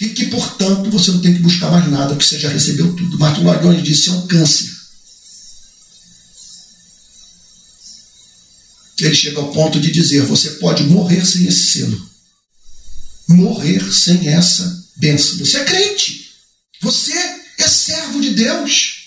E 0.00 0.08
que, 0.08 0.26
portanto, 0.26 0.90
você 0.90 1.12
não 1.12 1.20
tem 1.20 1.32
que 1.32 1.40
buscar 1.40 1.70
mais 1.70 1.88
nada, 1.88 2.14
porque 2.14 2.24
você 2.24 2.38
já 2.38 2.48
recebeu 2.48 2.92
tudo. 2.94 3.18
Martin 3.18 3.42
Lloyd 3.42 3.62
Jones 3.62 3.82
disse: 3.82 4.10
é 4.10 4.12
um 4.12 4.26
câncer. 4.26 4.74
Ele 8.98 9.14
chega 9.14 9.38
ao 9.38 9.52
ponto 9.52 9.80
de 9.80 9.90
dizer: 9.92 10.22
você 10.22 10.50
pode 10.50 10.82
morrer 10.82 11.24
sem 11.24 11.46
esse 11.46 11.78
selo, 11.78 12.10
morrer 13.28 13.82
sem 13.92 14.28
essa 14.28 14.84
bênção. 14.96 15.38
Você 15.38 15.58
é 15.58 15.64
crente, 15.64 16.30
você 16.80 17.12
é 17.58 17.68
servo 17.68 18.20
de 18.20 18.30
Deus. 18.30 19.06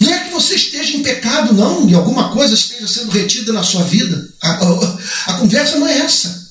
Não 0.00 0.12
é 0.12 0.24
que 0.24 0.30
você 0.30 0.56
esteja 0.56 0.96
em 0.96 1.02
pecado, 1.02 1.54
não, 1.54 1.88
e 1.88 1.94
alguma 1.94 2.32
coisa 2.32 2.54
esteja 2.54 2.88
sendo 2.88 3.12
retida 3.12 3.52
na 3.52 3.62
sua 3.62 3.84
vida. 3.84 4.28
A, 4.40 4.50
a, 4.50 4.98
a 5.26 5.32
conversa 5.34 5.78
não 5.78 5.86
é 5.86 5.98
essa. 5.98 6.42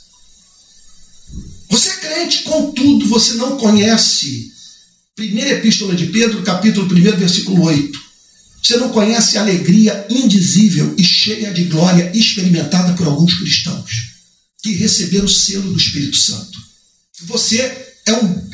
Você 1.70 1.90
é 1.90 1.96
crente, 1.96 2.44
contudo, 2.44 3.08
você 3.08 3.34
não 3.34 3.58
conhece. 3.58 4.52
Primeira 5.16 5.52
Epístola 5.52 5.96
de 5.96 6.08
Pedro, 6.08 6.42
capítulo 6.44 6.86
1, 6.86 7.18
versículo 7.18 7.64
8. 7.64 8.00
Você 8.64 8.78
não 8.78 8.90
conhece 8.90 9.38
a 9.38 9.42
alegria 9.42 10.06
indizível 10.10 10.94
e 10.98 11.04
cheia 11.04 11.52
de 11.52 11.66
glória 11.66 12.12
experimentada 12.14 12.94
por 12.94 13.08
alguns 13.08 13.34
cristãos 13.34 14.12
que 14.62 14.74
receberam 14.76 15.26
o 15.26 15.30
selo 15.30 15.72
do 15.72 15.78
Espírito 15.78 16.18
Santo. 16.18 16.62
Você 17.24 17.60
é, 18.06 18.14
um, 18.14 18.50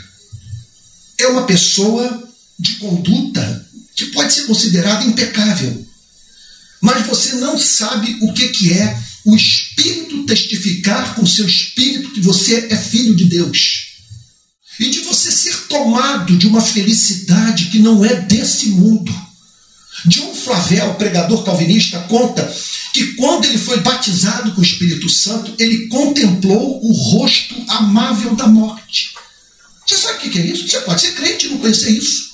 é 1.20 1.28
uma 1.28 1.46
pessoa 1.46 2.32
de 2.60 2.76
conduta 2.76 3.68
que 3.96 4.08
pode 4.08 4.34
ser 4.34 4.44
considerada 4.46 5.06
impecável, 5.06 5.86
mas 6.82 7.06
você 7.08 7.36
não 7.36 7.58
sabe 7.58 8.18
o 8.22 8.34
que, 8.34 8.50
que 8.50 8.74
é 8.74 9.02
o 9.26 9.36
Espírito 9.36 10.26
testificar 10.26 11.16
com 11.16 11.26
seu 11.26 11.46
Espírito 11.46 12.12
que 12.12 12.22
você 12.22 12.68
é 12.70 12.78
filho 12.78 13.16
de 13.16 13.26
Deus. 13.26 13.88
E 14.80 14.90
de 14.90 15.00
você 15.02 15.32
ser 15.32 15.56
tomado 15.68 16.38
de 16.38 16.46
uma 16.48 16.62
felicidade 16.62 17.66
que 17.66 17.80
não 17.80 18.06
é 18.06 18.22
desse 18.22 18.68
mundo 18.68 19.28
John 20.06 20.34
Flavel, 20.34 20.94
pregador 20.96 21.44
calvinista, 21.44 22.00
conta 22.02 22.56
que 22.98 23.14
quando 23.14 23.46
ele 23.46 23.60
foi 23.60 23.80
batizado 23.82 24.52
com 24.54 24.60
o 24.60 24.64
Espírito 24.64 25.08
Santo, 25.08 25.54
ele 25.60 25.86
contemplou 25.86 26.84
o 26.84 26.92
rosto 26.92 27.56
amável 27.68 28.34
da 28.34 28.48
morte. 28.48 29.14
Você 29.86 29.96
sabe 29.96 30.28
o 30.28 30.32
que 30.32 30.40
é 30.40 30.46
isso? 30.48 30.68
Você 30.68 30.80
pode 30.82 31.02
ser 31.02 31.14
crente 31.14 31.46
e 31.46 31.50
não 31.50 31.60
conhecer 31.60 31.92
isso. 31.92 32.32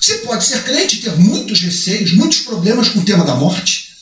Você 0.00 0.18
pode 0.18 0.44
ser 0.44 0.64
crente 0.64 0.96
e 0.96 1.02
ter 1.02 1.16
muitos 1.16 1.60
receios, 1.60 2.14
muitos 2.14 2.40
problemas 2.40 2.88
com 2.88 2.98
o 2.98 3.04
tema 3.04 3.24
da 3.24 3.36
morte. 3.36 3.92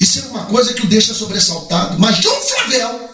Isso 0.00 0.18
é 0.18 0.22
uma 0.22 0.46
coisa 0.46 0.74
que 0.74 0.84
o 0.84 0.88
deixa 0.88 1.14
sobressaltado. 1.14 1.96
Mas 2.00 2.18
John 2.18 2.40
Flavel, 2.40 3.10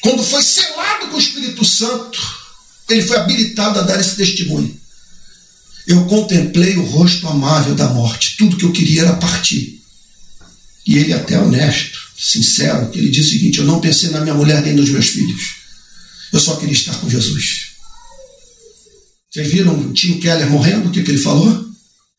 quando 0.00 0.24
foi 0.24 0.42
selado 0.42 1.08
com 1.08 1.16
o 1.18 1.20
Espírito 1.20 1.62
Santo, 1.62 2.18
ele 2.88 3.02
foi 3.02 3.18
habilitado 3.18 3.80
a 3.80 3.82
dar 3.82 4.00
esse 4.00 4.16
testemunho. 4.16 4.80
Eu 5.86 6.06
contemplei 6.06 6.78
o 6.78 6.86
rosto 6.86 7.28
amável 7.28 7.74
da 7.74 7.88
morte. 7.88 8.38
Tudo 8.38 8.56
que 8.56 8.64
eu 8.64 8.72
queria 8.72 9.02
era 9.02 9.12
partir. 9.16 9.83
E 10.86 10.98
ele, 10.98 11.12
até 11.12 11.38
honesto, 11.38 11.98
sincero, 12.18 12.90
que 12.90 12.98
ele 12.98 13.10
disse 13.10 13.28
o 13.28 13.32
seguinte: 13.32 13.58
Eu 13.58 13.64
não 13.64 13.80
pensei 13.80 14.10
na 14.10 14.20
minha 14.20 14.34
mulher 14.34 14.62
nem 14.62 14.74
nos 14.74 14.90
meus 14.90 15.06
filhos. 15.06 15.56
Eu 16.32 16.40
só 16.40 16.56
queria 16.56 16.74
estar 16.74 16.94
com 16.96 17.08
Jesus. 17.08 17.72
Vocês 19.30 19.50
viram 19.50 19.78
o 19.78 19.92
Tim 19.92 20.20
Keller 20.20 20.48
morrendo? 20.50 20.88
O 20.88 20.92
que, 20.92 21.02
que 21.02 21.10
ele 21.10 21.18
falou? 21.18 21.68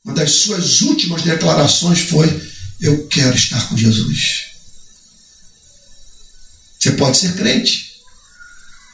Uma 0.04 0.14
das 0.14 0.32
suas 0.32 0.82
últimas 0.82 1.22
declarações 1.22 2.00
foi: 2.00 2.28
Eu 2.82 3.08
quero 3.08 3.36
estar 3.36 3.70
com 3.70 3.78
Jesus. 3.78 4.46
Você 6.80 6.92
pode 6.92 7.18
ser 7.18 7.36
crente 7.36 7.94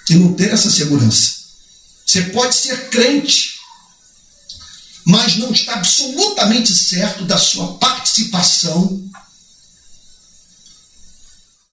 e 0.10 0.16
não 0.16 0.34
ter 0.34 0.52
essa 0.52 0.70
segurança. 0.70 1.42
Você 2.06 2.24
pode 2.24 2.56
ser 2.56 2.90
crente 2.90 3.62
mas 5.06 5.38
não 5.38 5.52
está 5.52 5.74
absolutamente 5.74 6.74
certo 6.74 7.26
da 7.26 7.38
sua 7.38 7.78
participação 7.78 9.04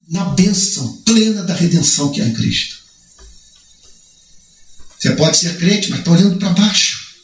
na 0.09 0.25
bênção 0.25 0.97
plena 1.05 1.43
da 1.43 1.55
redenção 1.55 2.11
que 2.11 2.21
há 2.21 2.27
em 2.27 2.33
Cristo. 2.33 2.79
Você 4.99 5.13
pode 5.13 5.37
ser 5.37 5.57
crente, 5.59 5.91
mas 5.91 6.01
está 6.01 6.11
olhando 6.11 6.37
para 6.39 6.51
baixo, 6.51 7.15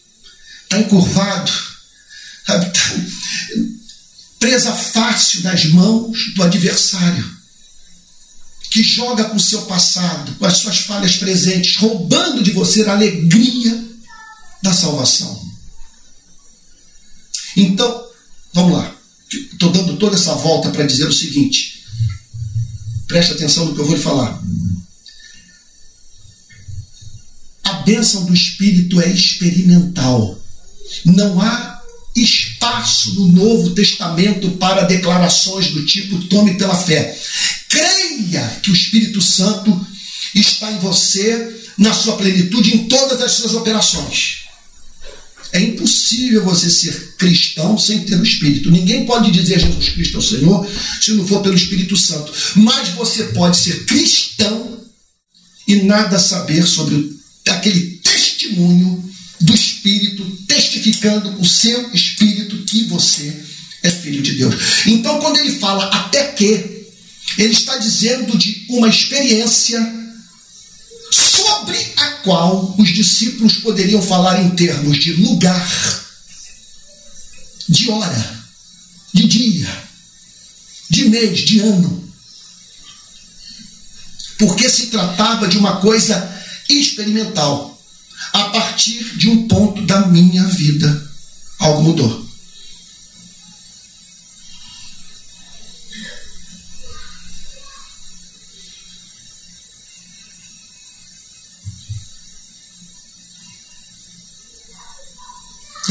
está 0.64 0.79
encurvado, 0.79 1.51
está 2.38 2.73
presa 4.39 4.72
fácil 4.72 5.43
nas 5.43 5.64
mãos 5.66 6.35
do 6.35 6.43
adversário, 6.43 7.35
que 8.70 8.82
joga 8.82 9.24
com 9.24 9.37
o 9.37 9.41
seu 9.41 9.62
passado, 9.62 10.35
com 10.35 10.45
as 10.45 10.59
suas 10.59 10.78
falhas 10.80 11.16
presentes, 11.16 11.76
roubando 11.76 12.43
de 12.43 12.51
você 12.51 12.82
a 12.85 12.93
alegria 12.93 13.82
da 14.62 14.72
salvação. 14.72 15.43
Então, 17.57 18.07
vamos 18.53 18.72
lá. 18.72 18.95
Estou 19.30 19.72
dando 19.72 19.97
toda 19.97 20.16
essa 20.16 20.35
volta 20.35 20.70
para 20.70 20.87
dizer 20.87 21.09
o 21.09 21.12
seguinte. 21.12 21.74
Preste 23.07 23.32
atenção 23.32 23.66
no 23.66 23.74
que 23.74 23.80
eu 23.80 23.84
vou 23.84 23.96
lhe 23.96 24.02
falar. 24.02 24.42
A 27.64 27.72
bênção 27.84 28.24
do 28.24 28.34
Espírito 28.34 29.00
é 29.00 29.09
experimental. 29.09 30.38
Não 31.05 31.40
há 31.40 31.82
espaço 32.14 33.14
no 33.14 33.32
Novo 33.32 33.70
Testamento 33.70 34.50
para 34.52 34.82
declarações 34.82 35.72
do 35.72 35.84
tipo 35.84 36.24
tome 36.26 36.57
pela 36.57 36.76
fé. 36.76 37.18
Creia 37.68 38.61
que 38.62 38.70
o 38.70 38.74
Espírito 38.74 39.20
Santo 39.20 39.86
está 40.34 40.70
em 40.70 40.78
você 40.78 41.62
na 41.76 41.92
sua 41.92 42.16
plenitude 42.16 42.76
em 42.76 42.88
todas 42.88 43.20
as 43.20 43.32
suas 43.32 43.55
operações. 43.55 44.43
É 45.55 45.61
impossível 45.61 46.44
você 46.44 46.68
ser 46.68 47.14
cristão 47.16 47.78
sem 47.78 48.00
ter 48.00 48.16
o 48.16 48.24
Espírito. 48.24 48.72
Ninguém 48.72 49.07
pode 49.07 49.30
dizer 49.30 49.61
Jesus 49.61 49.88
Cristo 49.90 50.16
é 50.16 50.18
o 50.18 50.22
Senhor 50.22 50.68
se 51.00 51.12
não 51.12 51.24
for 51.24 51.42
pelo 51.42 51.55
Espírito 51.55 51.96
Santo. 51.96 52.32
Mas 52.57 52.88
você 52.88 53.22
pode 53.26 53.57
ser 53.57 53.84
cristão 53.84 54.84
e 55.68 55.76
nada 55.76 56.18
saber 56.18 56.66
sobre 56.66 57.16
aquele 57.48 58.00
testemunho 58.02 59.09
do 59.40 59.55
Espírito, 59.55 60.24
testificando 60.48 61.40
o 61.40 61.44
seu 61.44 61.88
Espírito 61.94 62.57
que 62.64 62.86
você 62.86 63.32
é 63.84 63.90
filho 63.90 64.22
de 64.22 64.32
Deus. 64.32 64.57
Então, 64.86 65.20
quando 65.20 65.38
ele 65.38 65.52
fala 65.52 65.84
até 65.84 66.32
que, 66.32 66.82
ele 67.38 67.52
está 67.52 67.76
dizendo 67.78 68.36
de 68.36 68.66
uma 68.70 68.88
experiência 68.88 70.03
sobre 71.14 71.78
a 71.96 72.10
qual 72.24 72.74
os 72.76 72.88
discípulos 72.88 73.58
poderiam 73.58 74.02
falar 74.02 74.42
em 74.42 74.50
termos 74.50 74.98
de 74.98 75.12
lugar, 75.12 76.04
de 77.68 77.88
hora, 77.88 78.44
de 79.12 79.28
dia, 79.28 79.84
de 80.90 81.08
mês, 81.08 81.38
de 81.40 81.60
ano. 81.60 82.12
Porque 84.38 84.68
se 84.68 84.88
tratava 84.88 85.46
de 85.46 85.56
uma 85.56 85.76
coisa 85.76 86.44
experimental. 86.68 87.70
A 88.32 88.44
partir 88.48 89.16
de 89.16 89.28
um 89.28 89.46
ponto 89.46 89.82
da 89.86 90.06
minha 90.08 90.42
vida, 90.44 91.10
algo 91.60 91.82
mudou. 91.82 92.24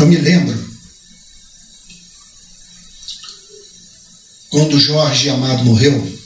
Eu 0.04 0.08
me 0.08 0.18
lembro 0.18 0.70
quando 4.49 4.78
Jorge 4.78 5.30
Amado 5.30 5.64
morreu, 5.64 6.20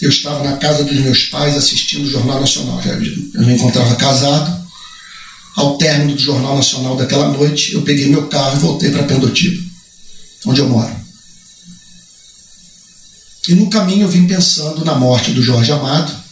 eu 0.00 0.08
estava 0.08 0.42
na 0.42 0.56
casa 0.56 0.82
dos 0.82 0.98
meus 0.98 1.26
pais 1.26 1.56
assistindo 1.56 2.04
o 2.04 2.10
Jornal 2.10 2.40
Nacional. 2.40 2.82
Eu 2.82 3.42
me 3.42 3.54
encontrava 3.54 3.94
casado. 3.94 4.64
Ao 5.54 5.78
término 5.78 6.16
do 6.16 6.20
Jornal 6.20 6.56
Nacional 6.56 6.96
daquela 6.96 7.28
noite, 7.28 7.74
eu 7.74 7.82
peguei 7.82 8.08
meu 8.08 8.26
carro 8.26 8.56
e 8.56 8.60
voltei 8.60 8.90
para 8.90 9.04
Pendotiba, 9.04 9.62
onde 10.46 10.60
eu 10.60 10.68
moro. 10.68 10.96
E 13.46 13.54
no 13.54 13.70
caminho 13.70 14.02
eu 14.02 14.08
vim 14.08 14.26
pensando 14.26 14.84
na 14.84 14.96
morte 14.96 15.30
do 15.30 15.40
Jorge 15.40 15.70
Amado 15.70 16.23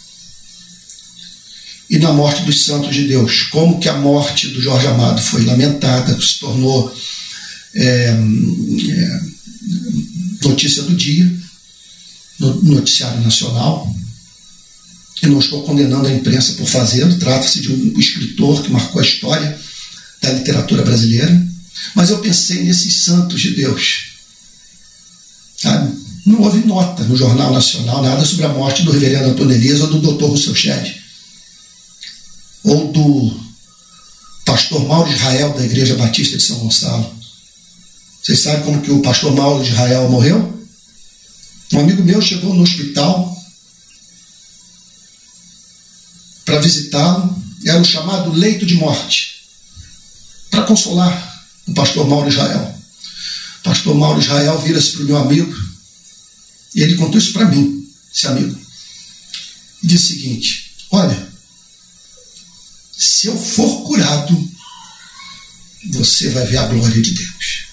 e 1.92 1.98
na 1.98 2.10
morte 2.10 2.42
dos 2.44 2.64
santos 2.64 2.94
de 2.94 3.06
Deus. 3.06 3.42
Como 3.50 3.78
que 3.78 3.86
a 3.86 3.98
morte 3.98 4.48
do 4.48 4.62
Jorge 4.62 4.86
Amado 4.86 5.20
foi 5.20 5.44
lamentada, 5.44 6.18
se 6.18 6.38
tornou 6.38 6.90
é, 7.74 7.84
é, 7.84 9.20
notícia 10.42 10.84
do 10.84 10.96
dia, 10.96 11.30
no 12.38 12.62
noticiário 12.62 13.20
nacional. 13.20 13.94
E 15.22 15.26
não 15.26 15.38
estou 15.38 15.64
condenando 15.64 16.08
a 16.08 16.12
imprensa 16.12 16.54
por 16.54 16.66
fazê-lo, 16.66 17.18
trata-se 17.18 17.60
de 17.60 17.70
um 17.70 18.00
escritor 18.00 18.62
que 18.62 18.72
marcou 18.72 18.98
a 18.98 19.04
história 19.04 19.60
da 20.22 20.32
literatura 20.32 20.82
brasileira. 20.82 21.46
Mas 21.94 22.08
eu 22.08 22.20
pensei 22.20 22.62
nesses 22.62 23.04
santos 23.04 23.38
de 23.38 23.50
Deus. 23.50 24.12
Sabe? 25.58 25.92
Não 26.24 26.40
houve 26.40 26.66
nota 26.66 27.04
no 27.04 27.16
Jornal 27.18 27.52
Nacional, 27.52 28.02
nada 28.02 28.24
sobre 28.24 28.46
a 28.46 28.48
morte 28.48 28.82
do 28.82 28.92
reverendo 28.92 29.28
Antônio 29.28 29.54
Elias 29.54 29.82
ou 29.82 29.88
do 29.88 30.00
doutor 30.00 30.30
Rousseau 30.30 30.54
Shedd 30.54 31.01
ou 32.64 32.92
do 32.92 33.40
pastor 34.44 34.86
Mauro 34.86 35.10
Israel 35.10 35.54
da 35.54 35.64
Igreja 35.64 35.96
Batista 35.96 36.36
de 36.36 36.42
São 36.42 36.58
Gonçalo. 36.58 37.22
Vocês 38.22 38.40
sabem 38.40 38.62
como 38.62 38.82
que 38.82 38.90
o 38.90 39.02
pastor 39.02 39.34
Mauro 39.34 39.64
Israel 39.64 40.08
morreu? 40.08 40.52
Um 41.72 41.80
amigo 41.80 42.02
meu 42.04 42.20
chegou 42.20 42.54
no 42.54 42.62
hospital 42.62 43.32
para 46.44 46.60
visitá-lo, 46.60 47.42
era 47.64 47.80
o 47.80 47.84
chamado 47.84 48.30
leito 48.32 48.66
de 48.66 48.74
morte, 48.74 49.42
para 50.50 50.64
consolar 50.64 51.44
o 51.66 51.72
pastor 51.72 52.06
Mauro 52.06 52.28
Israel. 52.28 52.78
O 53.60 53.62
pastor 53.62 53.94
Mauro 53.94 54.20
Israel 54.20 54.58
vira-se 54.60 54.92
para 54.92 55.02
o 55.02 55.06
meu 55.06 55.16
amigo 55.16 55.54
e 56.74 56.82
ele 56.82 56.96
contou 56.96 57.18
isso 57.18 57.32
para 57.32 57.46
mim, 57.46 57.88
esse 58.14 58.26
amigo. 58.26 58.58
E 59.82 59.86
disse 59.86 60.04
o 60.04 60.08
seguinte: 60.16 60.74
Olha, 60.90 61.31
se 62.96 63.26
eu 63.26 63.36
for 63.36 63.82
curado, 63.84 64.52
você 65.90 66.28
vai 66.30 66.46
ver 66.46 66.58
a 66.58 66.66
glória 66.66 67.02
de 67.02 67.10
Deus. 67.12 67.64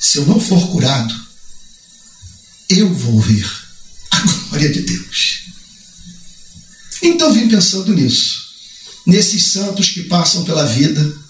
Se 0.00 0.18
eu 0.18 0.26
não 0.26 0.40
for 0.40 0.70
curado, 0.70 1.14
eu 2.68 2.92
vou 2.92 3.20
ver 3.20 3.50
a 4.10 4.20
glória 4.20 4.70
de 4.70 4.82
Deus. 4.82 5.42
Então 7.02 7.32
vim 7.32 7.48
pensando 7.48 7.92
nisso, 7.94 8.42
nesses 9.06 9.46
santos 9.46 9.90
que 9.90 10.04
passam 10.04 10.44
pela 10.44 10.64
vida 10.66 11.20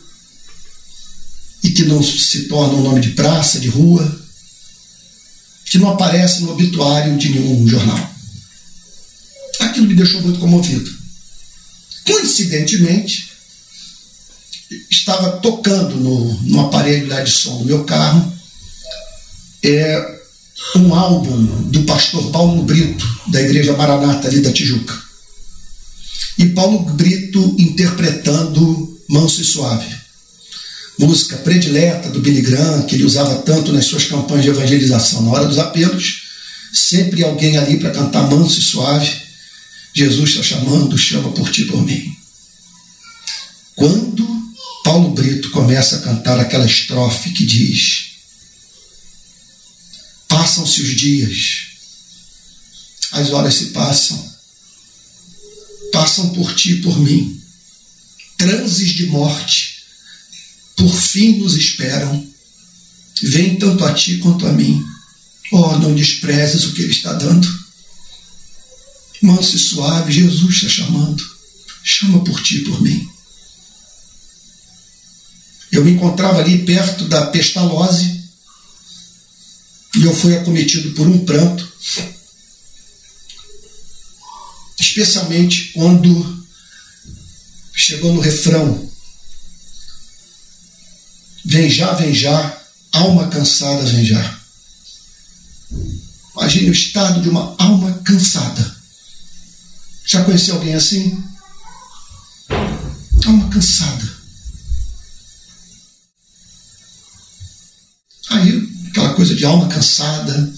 e 1.62 1.70
que 1.70 1.84
não 1.84 2.02
se 2.02 2.44
tornam 2.44 2.82
nome 2.82 3.00
de 3.00 3.10
praça, 3.10 3.58
de 3.58 3.68
rua, 3.68 4.20
que 5.64 5.78
não 5.78 5.90
aparecem 5.90 6.42
no 6.42 6.52
obituário 6.52 7.16
de 7.16 7.30
nenhum 7.30 7.66
jornal. 7.66 8.14
Aquilo 9.60 9.86
me 9.86 9.94
deixou 9.94 10.20
muito 10.20 10.38
comovido. 10.38 11.01
Coincidentemente, 12.04 13.32
estava 14.90 15.38
tocando 15.38 15.96
no, 15.96 16.34
no 16.42 16.60
aparelho 16.60 17.08
lá 17.08 17.20
de 17.20 17.30
som 17.30 17.58
do 17.58 17.64
meu 17.64 17.84
carro 17.84 18.32
é, 19.62 20.20
um 20.76 20.94
álbum 20.94 21.44
do 21.70 21.84
pastor 21.84 22.30
Paulo 22.30 22.62
Brito, 22.62 23.06
da 23.28 23.40
Igreja 23.40 23.76
Maranata 23.76 24.28
ali 24.28 24.40
da 24.40 24.52
Tijuca. 24.52 25.00
E 26.38 26.46
Paulo 26.46 26.80
Brito 26.80 27.54
interpretando 27.58 29.00
Manso 29.08 29.42
e 29.42 29.44
Suave. 29.44 30.02
Música 30.98 31.36
predileta 31.38 32.10
do 32.10 32.20
Billy 32.20 32.42
Graham, 32.42 32.82
que 32.82 32.94
ele 32.94 33.04
usava 33.04 33.36
tanto 33.36 33.72
nas 33.72 33.86
suas 33.86 34.04
campanhas 34.04 34.44
de 34.44 34.50
evangelização. 34.50 35.22
Na 35.22 35.32
hora 35.32 35.46
dos 35.46 35.58
apelos, 35.58 36.22
sempre 36.72 37.24
alguém 37.24 37.56
ali 37.56 37.78
para 37.78 37.90
cantar 37.90 38.30
manso 38.30 38.58
e 38.58 38.62
suave. 38.62 39.21
Jesus 39.94 40.30
está 40.30 40.42
chamando, 40.42 40.96
chama 40.96 41.30
por 41.32 41.50
ti, 41.50 41.66
por 41.66 41.84
mim. 41.84 42.16
Quando 43.76 44.26
Paulo 44.84 45.10
Brito 45.10 45.50
começa 45.50 45.96
a 45.96 46.00
cantar 46.00 46.40
aquela 46.40 46.64
estrofe 46.64 47.30
que 47.32 47.44
diz: 47.44 48.12
Passam-se 50.28 50.80
os 50.80 50.96
dias, 50.96 51.38
as 53.12 53.30
horas 53.30 53.54
se 53.54 53.66
passam, 53.66 54.32
passam 55.92 56.30
por 56.30 56.54
ti 56.54 56.72
e 56.72 56.80
por 56.80 56.98
mim, 56.98 57.42
transes 58.38 58.92
de 58.92 59.06
morte, 59.06 59.84
por 60.74 60.90
fim 60.90 61.38
nos 61.38 61.54
esperam, 61.54 62.26
vem 63.22 63.56
tanto 63.56 63.84
a 63.84 63.92
ti 63.92 64.16
quanto 64.18 64.46
a 64.46 64.52
mim. 64.52 64.82
Oh, 65.52 65.76
não 65.78 65.94
desprezes 65.94 66.64
o 66.64 66.72
que 66.72 66.80
ele 66.80 66.92
está 66.92 67.12
dando 67.12 67.61
manso 69.22 69.56
e 69.56 69.58
suave, 69.58 70.12
Jesus 70.12 70.56
está 70.56 70.68
chamando. 70.68 71.22
Chama 71.84 72.24
por 72.24 72.42
ti, 72.42 72.60
por 72.60 72.82
mim. 72.82 73.08
Eu 75.70 75.84
me 75.84 75.92
encontrava 75.92 76.40
ali 76.40 76.64
perto 76.64 77.04
da 77.06 77.26
pestalose 77.26 78.22
e 79.94 80.02
eu 80.02 80.14
fui 80.14 80.36
acometido 80.36 80.90
por 80.92 81.06
um 81.06 81.24
pranto, 81.24 81.70
especialmente 84.78 85.72
quando 85.72 86.46
chegou 87.74 88.12
no 88.12 88.20
refrão: 88.20 88.90
Vem 91.44 91.70
já, 91.70 91.94
vem 91.94 92.14
já, 92.14 92.62
alma 92.92 93.28
cansada, 93.28 93.84
vem 93.84 94.04
já. 94.04 94.40
Imagine 96.36 96.70
o 96.70 96.72
estado 96.72 97.22
de 97.22 97.28
uma 97.28 97.54
alma 97.58 97.92
cansada 98.04 98.81
já 100.04 100.24
conheceu 100.24 100.54
alguém 100.54 100.74
assim? 100.74 101.22
Alma 103.24 103.48
cansada. 103.48 104.12
Aí, 108.30 108.68
aquela 108.88 109.14
coisa 109.14 109.34
de 109.34 109.44
alma 109.44 109.68
cansada, 109.68 110.52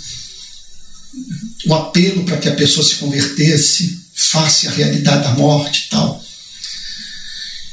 o 1.67 1.75
apelo 1.75 2.25
para 2.25 2.39
que 2.39 2.49
a 2.49 2.55
pessoa 2.55 2.87
se 2.87 2.97
convertesse, 2.97 4.05
face 4.15 4.69
à 4.69 4.71
realidade 4.71 5.25
da 5.25 5.35
morte 5.35 5.87
e 5.87 5.91
tal. 5.91 6.25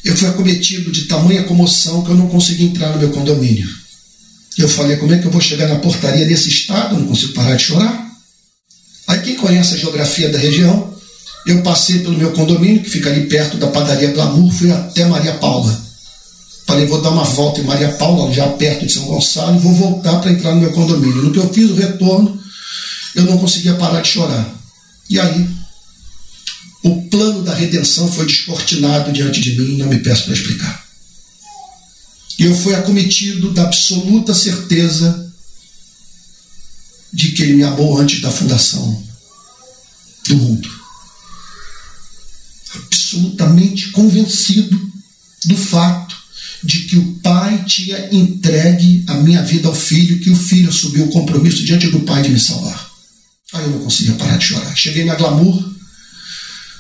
Eu 0.04 0.18
fui 0.18 0.28
acometido 0.28 0.92
de 0.92 1.06
tamanha 1.06 1.44
comoção 1.44 2.04
que 2.04 2.10
eu 2.10 2.16
não 2.16 2.28
consegui 2.28 2.64
entrar 2.64 2.92
no 2.92 3.00
meu 3.00 3.12
condomínio. 3.12 3.70
Eu 4.58 4.68
falei, 4.68 4.98
como 4.98 5.14
é 5.14 5.20
que 5.20 5.26
eu 5.26 5.32
vou 5.32 5.40
chegar 5.40 5.68
na 5.68 5.80
portaria 5.80 6.26
desse 6.26 6.50
estado? 6.50 6.96
Eu 6.96 7.00
não 7.00 7.08
consigo 7.08 7.34
parar 7.34 7.56
de 7.56 7.64
chorar. 7.64 8.12
Aí 9.08 9.22
quem 9.22 9.36
conhece 9.36 9.76
a 9.76 9.78
geografia 9.78 10.30
da 10.30 10.38
região 10.38 10.92
eu 11.46 11.62
passei 11.64 12.00
pelo 12.00 12.18
meu 12.18 12.32
condomínio, 12.32 12.84
que 12.84 12.90
fica 12.90 13.10
ali 13.10 13.28
perto 13.28 13.58
da 13.58 13.68
padaria 13.68 14.12
Glamour, 14.12 14.52
fui 14.52 14.72
até 14.72 15.06
Maria 15.06 15.34
Paula. 15.36 15.82
Falei, 16.68 16.86
vou 16.86 17.02
dar 17.02 17.10
uma 17.10 17.24
volta 17.24 17.60
em 17.60 17.64
Maria 17.64 17.92
Paula, 17.94 18.32
já 18.32 18.48
perto 18.50 18.86
de 18.86 18.94
São 18.94 19.06
Gonçalo, 19.06 19.56
e 19.56 19.60
vou 19.60 19.74
voltar 19.74 20.20
para 20.20 20.32
entrar 20.32 20.54
no 20.54 20.62
meu 20.62 20.72
condomínio. 20.72 21.24
No 21.24 21.32
que 21.32 21.40
eu 21.40 21.52
fiz 21.52 21.70
o 21.70 21.76
retorno, 21.76 22.42
eu 23.16 23.24
não 23.24 23.38
conseguia 23.38 23.74
parar 23.74 24.02
de 24.02 24.10
chorar. 24.10 24.48
E 25.10 25.20
aí, 25.20 25.50
o 26.84 27.02
plano 27.10 27.44
da 27.44 27.54
redenção 27.54 28.12
foi 28.12 28.26
descortinado 28.26 29.12
diante 29.12 29.42
de 29.42 29.60
mim, 29.60 29.78
não 29.78 29.88
me 29.88 30.00
peço 30.00 30.26
para 30.26 30.34
explicar. 30.34 30.86
E 32.40 32.46
eu 32.46 32.56
fui 32.56 32.74
acometido 32.74 33.52
da 33.52 33.64
absoluta 33.64 34.34
certeza 34.34 35.32
de 37.14 37.32
que 37.32 37.44
ele 37.44 37.54
me 37.54 37.64
amou 37.64 38.00
antes 38.00 38.22
da 38.22 38.32
fundação 38.32 39.04
do 40.28 40.38
mundo. 40.38 40.81
Absolutamente 42.76 43.92
convencido 43.92 44.80
do 45.46 45.58
fato 45.58 46.16
de 46.64 46.82
que 46.84 46.98
o 46.98 47.14
pai 47.24 47.64
tinha 47.66 48.14
entregue 48.14 49.04
a 49.08 49.16
minha 49.16 49.42
vida 49.42 49.68
ao 49.68 49.76
filho, 49.76 50.20
que 50.20 50.30
o 50.30 50.36
filho 50.36 50.70
assumiu 50.70 51.06
o 51.06 51.12
compromisso 51.12 51.66
diante 51.66 51.88
do 51.88 52.02
pai 52.02 52.22
de 52.22 52.30
me 52.30 52.40
salvar. 52.40 52.92
Aí 53.54 53.64
eu 53.64 53.72
não 53.72 53.80
conseguia 53.80 54.14
parar 54.14 54.38
de 54.38 54.46
chorar. 54.46 54.76
Cheguei 54.76 55.04
na 55.04 55.16
glamour, 55.16 55.74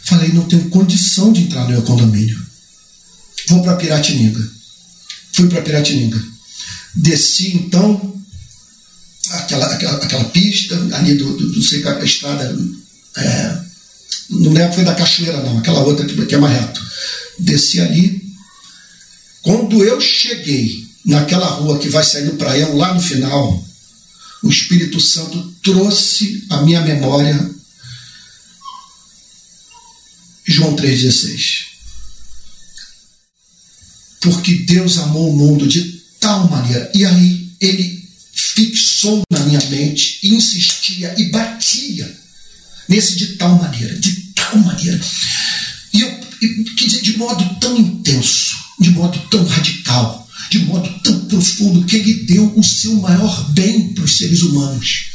falei, 0.03 0.31
não 0.31 0.45
tenho 0.45 0.69
condição 0.69 1.33
de 1.33 1.41
entrar 1.41 1.63
no 1.63 1.71
meu 1.71 1.81
condomínio. 1.81 2.39
Vou 3.47 3.63
para 3.63 3.75
Piratininga. 3.75 4.47
Fui 5.33 5.47
para 5.47 5.61
Piratininga. 5.61 6.21
Desci 6.95 7.55
então 7.55 8.21
aquela, 9.31 9.65
aquela, 9.65 9.97
aquela 9.97 10.25
pista 10.25 10.75
ali 10.93 11.15
do, 11.15 11.37
do, 11.37 11.51
do 11.51 11.87
a 11.87 12.03
estrada. 12.03 12.57
É, 13.17 13.70
não 14.31 14.53
lembro 14.53 14.73
foi 14.73 14.83
da 14.83 14.95
cachoeira, 14.95 15.41
não, 15.43 15.57
aquela 15.57 15.83
outra 15.83 16.05
que, 16.05 16.35
é 16.35 16.37
mais 16.37 16.57
reto. 16.57 16.81
Desci 17.39 17.81
ali. 17.81 18.21
Quando 19.41 19.83
eu 19.83 19.99
cheguei 19.99 20.87
naquela 21.05 21.47
rua 21.47 21.79
que 21.79 21.89
vai 21.89 22.03
sair 22.03 22.25
do 22.25 22.37
praião 22.37 22.77
lá 22.77 22.93
no 22.93 23.01
final, 23.01 23.65
o 24.43 24.49
Espírito 24.49 24.99
Santo 24.99 25.53
trouxe 25.61 26.45
à 26.49 26.61
minha 26.61 26.81
memória 26.81 27.49
João 30.45 30.75
3,16. 30.75 31.65
Porque 34.21 34.53
Deus 34.53 34.97
amou 34.99 35.29
o 35.29 35.37
mundo 35.37 35.67
de 35.67 36.01
tal 36.19 36.47
maneira. 36.49 36.91
E 36.93 37.05
aí 37.05 37.49
ele 37.59 38.07
fixou 38.33 39.23
na 39.29 39.39
minha 39.39 39.61
mente, 39.69 40.19
insistia 40.23 41.13
e 41.17 41.25
batia 41.31 42.21
nesse 42.91 43.15
de 43.15 43.27
tal 43.37 43.57
maneira, 43.57 43.97
de 43.97 44.11
tal 44.35 44.57
maneira. 44.57 44.99
E 45.93 46.01
eu, 46.01 46.11
quer 46.75 46.85
dizer, 46.85 47.01
de 47.01 47.17
modo 47.17 47.59
tão 47.61 47.77
intenso, 47.77 48.57
de 48.81 48.91
modo 48.91 49.17
tão 49.29 49.45
radical, 49.45 50.27
de 50.49 50.59
modo 50.59 50.89
tão 51.01 51.17
profundo, 51.21 51.85
que 51.85 51.95
ele 51.95 52.13
deu 52.25 52.53
o 52.53 52.61
seu 52.61 52.93
maior 52.95 53.49
bem 53.51 53.93
para 53.93 54.03
os 54.03 54.17
seres 54.17 54.41
humanos. 54.41 55.05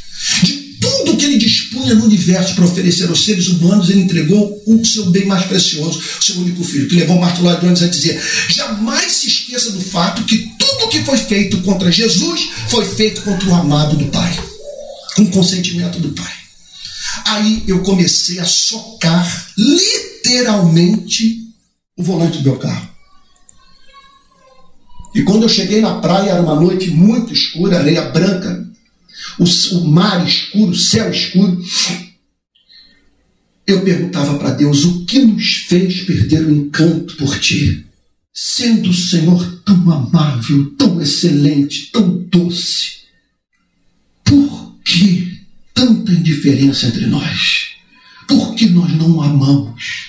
De 0.43 0.53
tudo 0.81 1.17
que 1.17 1.25
ele 1.25 1.37
dispunha 1.37 1.93
no 1.93 2.05
universo 2.05 2.55
para 2.55 2.65
oferecer 2.65 3.07
aos 3.09 3.23
seres 3.23 3.47
humanos, 3.47 3.89
ele 3.89 4.01
entregou 4.01 4.63
o 4.65 4.83
seu 4.83 5.11
bem 5.11 5.25
mais 5.25 5.45
precioso, 5.45 6.01
o 6.19 6.23
seu 6.23 6.37
único 6.37 6.63
filho, 6.63 6.87
que 6.87 6.95
levou 6.95 7.19
Martin 7.19 7.43
Lloyd 7.43 7.83
a 7.83 7.87
dizer: 7.87 8.19
jamais 8.49 9.11
se 9.11 9.27
esqueça 9.27 9.71
do 9.71 9.81
fato 9.81 10.23
que 10.23 10.51
tudo 10.57 10.89
que 10.89 11.03
foi 11.03 11.17
feito 11.17 11.61
contra 11.61 11.91
Jesus 11.91 12.41
foi 12.69 12.85
feito 12.85 13.21
contra 13.21 13.47
o 13.47 13.53
amado 13.53 13.95
do 13.95 14.07
Pai, 14.07 14.35
com 15.15 15.27
consentimento 15.27 15.99
do 15.99 16.09
Pai. 16.09 16.46
Aí 17.27 17.63
eu 17.67 17.81
comecei 17.83 18.39
a 18.39 18.45
socar 18.45 19.51
literalmente 19.57 21.47
o 21.97 22.03
volante 22.03 22.37
do 22.37 22.43
meu 22.43 22.57
carro. 22.57 22.89
E 25.13 25.23
quando 25.23 25.43
eu 25.43 25.49
cheguei 25.49 25.81
na 25.81 25.99
praia, 25.99 26.31
era 26.31 26.41
uma 26.41 26.55
noite 26.55 26.89
muito 26.91 27.33
escura, 27.33 27.79
areia 27.79 28.09
branca, 28.11 28.65
o, 29.39 29.43
o 29.77 29.87
mar 29.87 30.25
escuro, 30.25 30.71
o 30.71 30.77
céu 30.77 31.09
escuro. 31.09 31.61
Eu 33.65 33.81
perguntava 33.81 34.37
para 34.37 34.51
Deus 34.51 34.85
o 34.85 35.05
que 35.05 35.19
nos 35.19 35.65
fez 35.67 36.01
perder 36.01 36.45
o 36.45 36.53
encanto 36.53 37.17
por 37.17 37.37
ti, 37.39 37.85
sendo 38.33 38.89
o 38.89 38.93
Senhor 38.93 39.63
tão 39.65 39.91
amável, 39.91 40.73
tão 40.77 41.01
excelente, 41.01 41.91
tão 41.91 42.09
doce. 42.09 42.96
Tanta 46.07 46.11
indiferença 46.11 46.87
entre 46.87 47.05
nós? 47.05 47.71
Por 48.27 48.55
que 48.55 48.67
nós 48.69 48.91
não 48.93 49.21
amamos? 49.21 50.07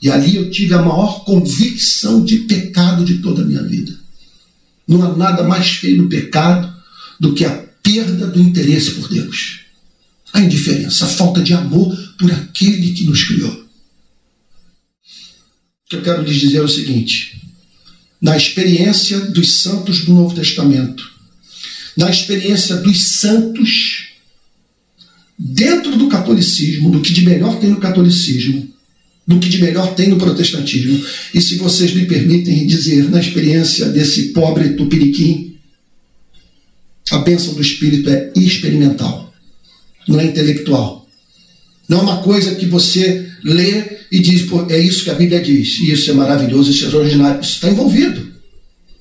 E 0.00 0.10
ali 0.10 0.36
eu 0.36 0.50
tive 0.50 0.74
a 0.74 0.82
maior 0.82 1.24
convicção 1.24 2.24
de 2.24 2.40
pecado 2.40 3.04
de 3.04 3.18
toda 3.18 3.42
a 3.42 3.44
minha 3.44 3.62
vida. 3.62 3.98
Não 4.86 5.02
há 5.02 5.16
nada 5.16 5.42
mais 5.42 5.68
feio 5.70 6.02
no 6.02 6.08
pecado 6.08 6.72
do 7.18 7.34
que 7.34 7.44
a 7.44 7.50
perda 7.82 8.26
do 8.26 8.40
interesse 8.40 8.92
por 8.92 9.08
Deus. 9.08 9.60
A 10.32 10.40
indiferença, 10.40 11.06
a 11.06 11.08
falta 11.08 11.42
de 11.42 11.52
amor 11.52 11.96
por 12.18 12.30
aquele 12.30 12.92
que 12.92 13.04
nos 13.04 13.24
criou. 13.24 13.50
O 13.50 13.66
que 15.88 15.96
eu 15.96 16.02
quero 16.02 16.22
lhes 16.22 16.36
dizer 16.36 16.58
é 16.58 16.62
o 16.62 16.68
seguinte: 16.68 17.42
na 18.20 18.36
experiência 18.36 19.18
dos 19.20 19.62
santos 19.62 20.04
do 20.04 20.12
Novo 20.12 20.34
Testamento, 20.34 21.10
na 21.96 22.10
experiência 22.10 22.76
dos 22.76 23.18
santos 23.18 24.07
dentro 25.38 25.96
do 25.96 26.08
catolicismo, 26.08 26.90
do 26.90 27.00
que 27.00 27.12
de 27.12 27.24
melhor 27.24 27.58
tem 27.60 27.70
no 27.70 27.78
catolicismo, 27.78 28.68
do 29.26 29.38
que 29.38 29.48
de 29.48 29.60
melhor 29.60 29.94
tem 29.94 30.08
no 30.08 30.16
protestantismo. 30.16 31.04
E 31.32 31.40
se 31.40 31.56
vocês 31.56 31.94
me 31.94 32.06
permitem 32.06 32.66
dizer, 32.66 33.08
na 33.10 33.20
experiência 33.20 33.86
desse 33.90 34.30
pobre 34.30 34.70
tupiriquim, 34.70 35.56
a 37.10 37.18
bênção 37.18 37.54
do 37.54 37.62
Espírito 37.62 38.10
é 38.10 38.32
experimental, 38.36 39.32
não 40.06 40.18
é 40.18 40.24
intelectual. 40.24 41.06
Não 41.88 42.00
é 42.00 42.02
uma 42.02 42.22
coisa 42.22 42.54
que 42.54 42.66
você 42.66 43.26
lê 43.42 43.98
e 44.12 44.20
diz, 44.20 44.46
é 44.68 44.78
isso 44.78 45.04
que 45.04 45.10
a 45.10 45.14
Bíblia 45.14 45.40
diz, 45.40 45.80
isso 45.80 46.10
é 46.10 46.14
maravilhoso, 46.14 46.70
isso 46.70 46.84
é 46.84 46.86
extraordinário. 46.86 47.40
Isso 47.40 47.54
está 47.54 47.70
envolvido. 47.70 48.27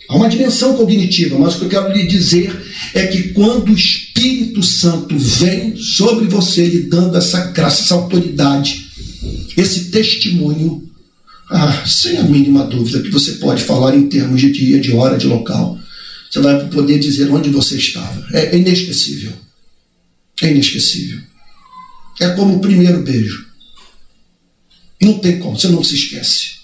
Há 0.09 0.15
uma 0.15 0.29
dimensão 0.29 0.75
cognitiva, 0.75 1.37
mas 1.37 1.55
o 1.55 1.59
que 1.59 1.65
eu 1.65 1.69
quero 1.69 1.93
lhe 1.93 2.07
dizer 2.07 2.55
é 2.93 3.07
que 3.07 3.29
quando 3.29 3.69
o 3.69 3.75
Espírito 3.75 4.63
Santo 4.63 5.17
vem 5.17 5.75
sobre 5.75 6.27
você, 6.27 6.65
lhe 6.65 6.83
dando 6.83 7.17
essa 7.17 7.51
graça, 7.51 7.83
essa 7.83 7.95
autoridade, 7.95 8.87
esse 9.57 9.85
testemunho, 9.91 10.89
ah, 11.49 11.85
sem 11.85 12.17
a 12.17 12.23
mínima 12.23 12.65
dúvida, 12.65 13.01
que 13.01 13.09
você 13.09 13.33
pode 13.33 13.63
falar 13.63 13.95
em 13.95 14.07
termos 14.07 14.39
de 14.39 14.51
dia, 14.51 14.79
de 14.79 14.93
hora, 14.93 15.17
de 15.17 15.27
local. 15.27 15.77
Você 16.29 16.39
vai 16.39 16.67
poder 16.69 16.99
dizer 16.99 17.29
onde 17.29 17.49
você 17.49 17.77
estava. 17.77 18.25
É 18.33 18.55
inesquecível. 18.55 19.33
É 20.41 20.51
inesquecível. 20.51 21.19
É 22.19 22.29
como 22.29 22.55
o 22.55 22.59
primeiro 22.59 23.01
beijo. 23.01 23.45
Não 25.01 25.19
tem 25.19 25.39
como, 25.39 25.57
você 25.57 25.67
não 25.67 25.83
se 25.83 25.95
esquece. 25.95 26.56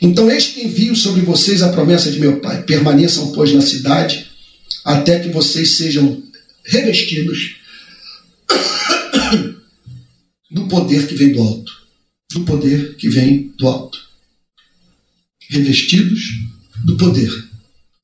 Então, 0.00 0.30
eis 0.30 0.46
que 0.46 0.64
envio 0.64 0.96
sobre 0.96 1.22
vocês 1.22 1.62
a 1.62 1.70
promessa 1.70 2.10
de 2.10 2.18
meu 2.18 2.40
Pai. 2.40 2.62
Permaneçam, 2.62 3.32
pois, 3.32 3.52
na 3.52 3.60
cidade, 3.60 4.26
até 4.84 5.18
que 5.18 5.28
vocês 5.28 5.76
sejam 5.76 6.22
revestidos 6.64 7.56
do 10.50 10.66
poder 10.68 11.06
que 11.06 11.14
vem 11.14 11.32
do 11.32 11.42
alto 11.42 11.80
do 12.32 12.42
poder 12.42 12.96
que 12.96 13.08
vem 13.08 13.52
do 13.58 13.68
alto. 13.68 13.98
Revestidos 15.48 16.20
do 16.84 16.96
poder. 16.96 17.30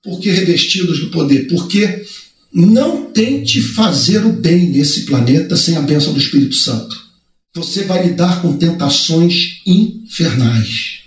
Por 0.03 0.21
que 0.21 0.31
revestidos 0.31 1.01
do 1.01 1.11
poder? 1.11 1.47
Porque 1.47 2.05
não 2.53 3.11
tente 3.11 3.61
fazer 3.61 4.25
o 4.25 4.33
bem 4.33 4.71
nesse 4.71 5.05
planeta 5.05 5.57
sem 5.57 5.77
a 5.77 5.81
bênção 5.81 6.13
do 6.13 6.19
Espírito 6.19 6.55
Santo. 6.55 7.07
Você 7.55 7.85
vai 7.85 8.07
lidar 8.07 8.43
com 8.43 8.57
tentações 8.57 9.61
infernais. 9.65 11.01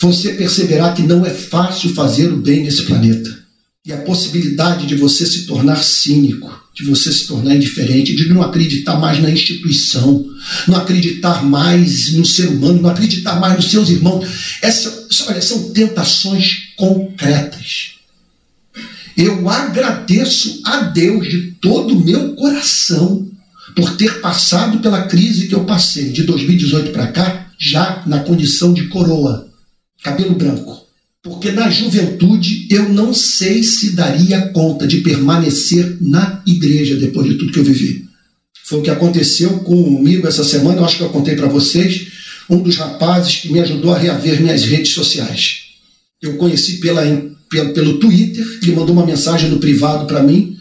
Você 0.00 0.32
perceberá 0.32 0.92
que 0.92 1.02
não 1.02 1.26
é 1.26 1.30
fácil 1.30 1.94
fazer 1.94 2.32
o 2.32 2.38
bem 2.38 2.64
nesse 2.64 2.84
planeta. 2.84 3.38
E 3.84 3.92
a 3.92 3.98
possibilidade 3.98 4.86
de 4.86 4.94
você 4.94 5.26
se 5.26 5.46
tornar 5.46 5.82
cínico, 5.82 6.50
de 6.74 6.84
você 6.84 7.12
se 7.12 7.26
tornar 7.26 7.54
indiferente, 7.54 8.14
de 8.14 8.28
não 8.28 8.42
acreditar 8.42 8.98
mais 8.98 9.20
na 9.20 9.30
instituição, 9.30 10.24
não 10.66 10.76
acreditar 10.76 11.44
mais 11.44 12.12
no 12.12 12.24
ser 12.24 12.48
humano, 12.48 12.80
não 12.80 12.90
acreditar 12.90 13.38
mais 13.38 13.56
nos 13.56 13.70
seus 13.70 13.88
irmãos. 13.90 14.26
Essa, 14.62 15.06
olha, 15.28 15.42
são 15.42 15.70
tentações 15.72 16.74
concretas. 16.76 17.92
Eu 19.16 19.48
agradeço 19.50 20.60
a 20.64 20.82
Deus 20.82 21.28
de 21.28 21.52
todo 21.60 21.94
o 21.94 22.04
meu 22.04 22.34
coração 22.34 23.28
por 23.74 23.96
ter 23.96 24.20
passado 24.20 24.78
pela 24.80 25.02
crise 25.02 25.46
que 25.46 25.54
eu 25.54 25.64
passei 25.64 26.10
de 26.10 26.22
2018 26.22 26.90
para 26.90 27.08
cá, 27.08 27.50
já 27.58 28.02
na 28.06 28.20
condição 28.20 28.72
de 28.72 28.88
coroa, 28.88 29.49
cabelo 30.02 30.34
branco. 30.34 30.86
Porque 31.22 31.50
na 31.50 31.68
juventude 31.68 32.66
eu 32.70 32.88
não 32.88 33.12
sei 33.12 33.62
se 33.62 33.90
daria 33.90 34.48
conta 34.48 34.86
de 34.86 34.98
permanecer 34.98 35.98
na 36.00 36.42
igreja 36.46 36.96
depois 36.96 37.28
de 37.28 37.34
tudo 37.34 37.52
que 37.52 37.58
eu 37.58 37.64
vivi. 37.64 38.08
Foi 38.64 38.78
o 38.78 38.82
que 38.82 38.90
aconteceu 38.90 39.50
comigo 39.60 40.26
essa 40.26 40.44
semana, 40.44 40.78
eu 40.78 40.84
acho 40.84 40.96
que 40.96 41.02
eu 41.02 41.10
contei 41.10 41.34
para 41.34 41.48
vocês, 41.48 42.06
um 42.48 42.62
dos 42.62 42.76
rapazes 42.76 43.36
que 43.36 43.52
me 43.52 43.60
ajudou 43.60 43.92
a 43.92 43.98
reaver 43.98 44.40
minhas 44.40 44.64
redes 44.64 44.92
sociais. 44.92 45.62
Eu 46.22 46.36
conheci 46.36 46.78
pela, 46.78 47.02
pelo, 47.50 47.72
pelo 47.74 47.98
Twitter, 47.98 48.46
ele 48.62 48.72
mandou 48.72 48.94
uma 48.94 49.04
mensagem 49.04 49.50
no 49.50 49.58
privado 49.58 50.06
para 50.06 50.22
mim, 50.22 50.56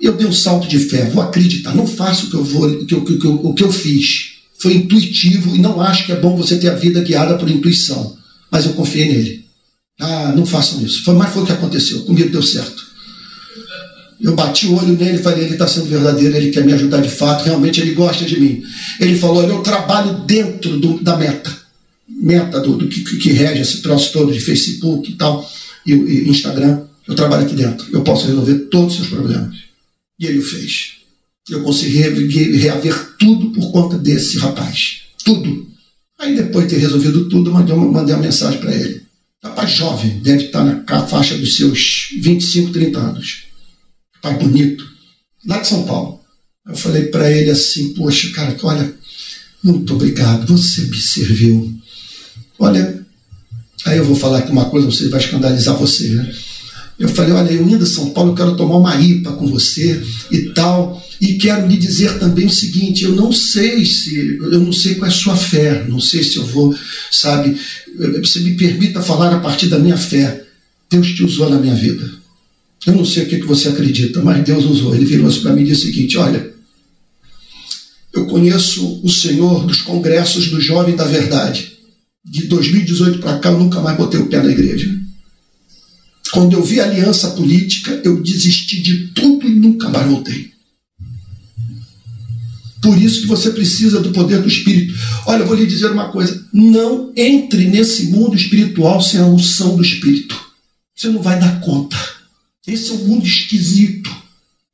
eu 0.00 0.12
dei 0.12 0.26
um 0.26 0.32
salto 0.32 0.68
de 0.68 0.78
fé, 0.78 1.06
vou 1.06 1.22
acreditar, 1.22 1.74
não 1.74 1.86
faço 1.86 2.26
o 2.26 2.30
que 2.30 2.36
eu, 2.36 2.44
vou, 2.44 2.84
que, 2.84 3.00
que, 3.00 3.26
o 3.26 3.54
que 3.54 3.64
eu 3.64 3.72
fiz. 3.72 4.34
Foi 4.58 4.74
intuitivo 4.74 5.56
e 5.56 5.58
não 5.58 5.80
acho 5.80 6.04
que 6.04 6.12
é 6.12 6.16
bom 6.16 6.36
você 6.36 6.56
ter 6.58 6.68
a 6.68 6.74
vida 6.74 7.00
guiada 7.00 7.36
por 7.36 7.50
intuição, 7.50 8.17
mas 8.50 8.66
eu 8.66 8.72
confiei 8.72 9.08
nele. 9.08 9.44
Ah, 10.00 10.32
não 10.34 10.46
façam 10.46 10.80
isso. 10.84 11.02
Foi, 11.04 11.14
mas 11.14 11.32
foi 11.32 11.42
o 11.42 11.46
que 11.46 11.52
aconteceu, 11.52 12.02
comigo 12.02 12.30
deu 12.30 12.42
certo. 12.42 12.86
Eu 14.20 14.34
bati 14.34 14.66
o 14.66 14.76
olho 14.76 14.96
nele 14.96 15.18
e 15.18 15.22
falei: 15.22 15.44
ele 15.44 15.52
está 15.52 15.66
sendo 15.66 15.86
verdadeiro, 15.86 16.36
ele 16.36 16.50
quer 16.50 16.64
me 16.64 16.72
ajudar 16.72 17.00
de 17.00 17.08
fato, 17.08 17.44
realmente 17.44 17.80
ele 17.80 17.94
gosta 17.94 18.24
de 18.24 18.38
mim. 18.38 18.62
Ele 19.00 19.16
falou: 19.16 19.42
eu 19.42 19.62
trabalho 19.62 20.24
dentro 20.24 20.78
do, 20.78 21.00
da 21.02 21.16
meta, 21.16 21.56
meta 22.08 22.60
do, 22.60 22.76
do 22.76 22.88
que, 22.88 23.00
que, 23.02 23.32
rege 23.32 23.60
esse 23.62 23.80
troço 23.80 24.12
todo 24.12 24.32
de 24.32 24.40
Facebook 24.40 25.10
e 25.10 25.14
tal, 25.14 25.48
e, 25.86 25.92
e 25.92 26.28
Instagram. 26.28 26.82
Eu 27.06 27.14
trabalho 27.14 27.44
aqui 27.44 27.54
dentro, 27.54 27.86
eu 27.92 28.02
posso 28.02 28.26
resolver 28.26 28.54
todos 28.70 28.92
os 28.92 28.96
seus 28.96 29.08
problemas. 29.08 29.56
E 30.18 30.26
ele 30.26 30.38
o 30.38 30.42
fez. 30.42 30.98
Eu 31.48 31.62
consegui 31.62 32.00
reaver 32.58 33.16
tudo 33.18 33.50
por 33.50 33.70
conta 33.72 33.96
desse 33.96 34.36
rapaz. 34.38 35.02
Tudo. 35.24 35.66
Aí 36.18 36.34
depois 36.34 36.66
de 36.66 36.74
ter 36.74 36.80
resolvido 36.80 37.28
tudo, 37.28 37.52
mandei 37.52 37.74
uma, 37.74 37.86
mandei 37.86 38.14
uma 38.14 38.24
mensagem 38.24 38.60
para 38.60 38.74
ele. 38.74 39.02
Rapaz 39.42 39.70
jovem, 39.70 40.18
deve 40.20 40.46
estar 40.46 40.64
na 40.64 41.06
faixa 41.06 41.36
dos 41.38 41.56
seus 41.56 42.08
25, 42.20 42.72
30 42.72 42.98
anos 42.98 43.48
pai 44.20 44.36
bonito, 44.38 44.86
lá 45.46 45.58
de 45.58 45.68
São 45.68 45.84
Paulo. 45.84 46.20
Eu 46.66 46.76
falei 46.76 47.06
para 47.06 47.30
ele 47.30 47.50
assim: 47.50 47.94
Poxa, 47.94 48.30
cara, 48.32 48.56
olha, 48.62 48.94
muito 49.62 49.94
obrigado, 49.94 50.46
você 50.46 50.82
me 50.82 50.96
serviu. 50.96 51.74
Olha, 52.58 53.04
aí 53.86 53.98
eu 53.98 54.04
vou 54.04 54.16
falar 54.16 54.38
aqui 54.38 54.50
uma 54.50 54.68
coisa, 54.70 54.90
você 54.90 55.08
vai 55.08 55.20
escandalizar 55.20 55.76
você, 55.76 56.08
né? 56.08 56.34
Eu 56.98 57.08
falei: 57.08 57.32
Olha, 57.32 57.52
eu 57.52 57.68
indo 57.68 57.84
a 57.84 57.86
São 57.86 58.10
Paulo, 58.10 58.32
eu 58.32 58.34
quero 58.34 58.56
tomar 58.56 58.76
uma 58.76 59.00
IPA 59.00 59.32
com 59.32 59.46
você 59.46 60.02
e 60.30 60.50
tal. 60.50 61.00
E 61.20 61.34
quero 61.34 61.66
lhe 61.66 61.76
dizer 61.76 62.18
também 62.18 62.46
o 62.46 62.50
seguinte: 62.50 63.04
eu 63.04 63.12
não 63.12 63.32
sei 63.32 63.84
se, 63.84 64.38
eu 64.40 64.60
não 64.60 64.72
sei 64.72 64.96
qual 64.96 65.08
é 65.08 65.12
a 65.12 65.16
sua 65.16 65.36
fé, 65.36 65.84
não 65.88 66.00
sei 66.00 66.22
se 66.22 66.36
eu 66.36 66.46
vou, 66.46 66.74
sabe, 67.10 67.56
você 68.20 68.40
me 68.40 68.54
permita 68.54 69.00
falar 69.00 69.34
a 69.34 69.40
partir 69.40 69.66
da 69.66 69.78
minha 69.78 69.96
fé. 69.96 70.44
Deus 70.90 71.08
te 71.08 71.22
usou 71.22 71.50
na 71.50 71.58
minha 71.58 71.74
vida. 71.74 72.10
Eu 72.86 72.94
não 72.94 73.04
sei 73.04 73.24
o 73.24 73.26
que, 73.26 73.38
você 73.42 73.68
acredita, 73.68 74.22
mas 74.22 74.42
Deus 74.44 74.64
usou. 74.64 74.94
Ele 74.94 75.04
virou-se 75.04 75.40
para 75.40 75.52
mim 75.52 75.62
e 75.62 75.66
disse 75.66 75.82
o 75.82 75.86
seguinte: 75.86 76.18
Olha, 76.18 76.50
eu 78.12 78.26
conheço 78.26 79.00
o 79.04 79.08
Senhor 79.08 79.66
dos 79.66 79.82
congressos 79.82 80.48
do 80.48 80.60
Jovem 80.60 80.96
da 80.96 81.04
Verdade. 81.04 81.78
De 82.24 82.46
2018 82.46 83.20
para 83.20 83.38
cá, 83.38 83.50
eu 83.50 83.58
nunca 83.58 83.80
mais 83.80 83.96
botei 83.96 84.18
o 84.20 84.26
pé 84.26 84.42
na 84.42 84.50
igreja. 84.50 84.97
Quando 86.32 86.54
eu 86.54 86.62
vi 86.62 86.80
aliança 86.80 87.30
política, 87.30 88.00
eu 88.04 88.22
desisti 88.22 88.82
de 88.82 89.08
tudo 89.08 89.46
e 89.46 89.54
nunca 89.54 89.88
mais 89.88 90.06
voltei. 90.06 90.50
Por 92.80 93.00
isso 93.00 93.22
que 93.22 93.26
você 93.26 93.50
precisa 93.50 94.00
do 94.00 94.10
poder 94.10 94.40
do 94.40 94.48
Espírito. 94.48 94.94
Olha, 95.26 95.42
eu 95.42 95.46
vou 95.46 95.56
lhe 95.56 95.66
dizer 95.66 95.90
uma 95.90 96.10
coisa: 96.10 96.46
não 96.52 97.12
entre 97.16 97.66
nesse 97.66 98.06
mundo 98.06 98.36
espiritual 98.36 99.00
sem 99.00 99.20
a 99.20 99.26
unção 99.26 99.76
do 99.76 99.82
Espírito. 99.82 100.38
Você 100.94 101.08
não 101.08 101.22
vai 101.22 101.38
dar 101.38 101.60
conta. 101.60 101.96
Esse 102.66 102.90
é 102.90 102.94
um 102.94 103.06
mundo 103.06 103.26
esquisito. 103.26 104.14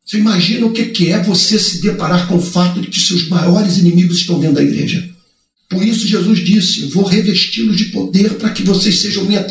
Você 0.05 0.19
imagina 0.19 0.67
o 0.67 0.73
que 0.73 1.09
é 1.09 1.23
você 1.23 1.59
se 1.59 1.81
deparar 1.81 2.29
com 2.29 2.37
o 2.37 2.43
fato 2.43 2.81
de 2.81 2.89
que 2.89 2.99
seus 2.99 3.29
maiores 3.29 3.79
inimigos 3.79 4.19
estão 4.19 4.39
dentro 4.39 4.57
da 4.57 4.63
igreja. 4.63 5.14
Por 5.69 5.83
isso 5.85 6.07
Jesus 6.07 6.39
disse: 6.41 6.87
Vou 6.87 7.05
revesti-los 7.05 7.77
de 7.77 7.87
poder 7.87 8.35
para 8.35 8.51
que 8.51 8.63
vocês 8.63 9.01
sejam 9.01 9.25
minhas 9.25 9.47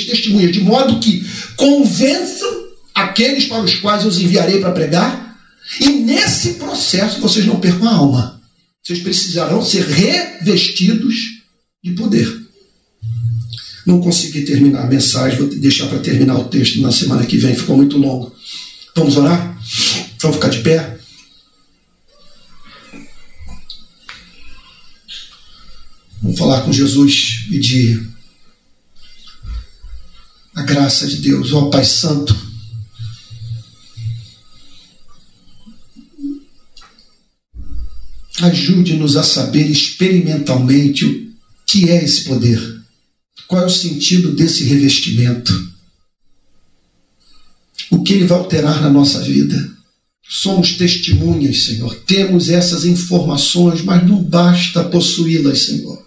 testemunhas, 0.00 0.52
de 0.52 0.60
modo 0.60 1.00
que 1.00 1.24
convençam 1.56 2.66
aqueles 2.94 3.44
para 3.44 3.62
os 3.62 3.74
quais 3.74 4.02
eu 4.02 4.08
os 4.08 4.18
enviarei 4.18 4.60
para 4.60 4.72
pregar, 4.72 5.38
e 5.80 5.90
nesse 5.90 6.54
processo 6.54 7.20
vocês 7.20 7.44
não 7.44 7.60
percam 7.60 7.88
a 7.88 7.94
alma. 7.94 8.40
Vocês 8.82 9.00
precisarão 9.00 9.64
ser 9.64 9.84
revestidos 9.84 11.14
de 11.82 11.92
poder. 11.92 12.46
Não 13.84 14.00
consegui 14.00 14.42
terminar 14.42 14.84
a 14.84 14.86
mensagem, 14.86 15.38
vou 15.38 15.48
deixar 15.48 15.86
para 15.86 15.98
terminar 15.98 16.38
o 16.38 16.44
texto 16.44 16.80
na 16.80 16.92
semana 16.92 17.26
que 17.26 17.36
vem, 17.36 17.54
ficou 17.54 17.76
muito 17.76 17.98
longo. 17.98 18.34
Vamos 18.94 19.16
orar? 19.16 19.60
Vamos 20.20 20.36
ficar 20.36 20.48
de 20.48 20.60
pé? 20.60 20.98
Vamos 26.26 26.38
falar 26.38 26.62
com 26.62 26.72
Jesus, 26.72 27.46
pedir 27.48 28.10
a 30.54 30.62
graça 30.62 31.06
de 31.06 31.16
Deus, 31.16 31.52
ó 31.52 31.70
Pai 31.70 31.84
Santo. 31.84 32.36
Ajude-nos 38.42 39.16
a 39.16 39.22
saber 39.22 39.70
experimentalmente 39.70 41.04
o 41.04 41.32
que 41.64 41.88
é 41.88 42.04
esse 42.04 42.24
poder 42.24 42.76
qual 43.46 43.62
é 43.62 43.66
o 43.66 43.70
sentido 43.70 44.32
desse 44.32 44.64
revestimento? 44.64 45.72
O 47.90 48.02
que 48.02 48.12
ele 48.14 48.26
vai 48.26 48.38
alterar 48.38 48.82
na 48.82 48.90
nossa 48.90 49.20
vida? 49.20 49.76
Somos 50.28 50.76
testemunhas, 50.76 51.64
Senhor. 51.64 51.94
Temos 52.00 52.48
essas 52.48 52.84
informações, 52.84 53.82
mas 53.82 54.04
não 54.04 54.22
basta 54.22 54.82
possuí-las, 54.84 55.66
Senhor. 55.66 56.05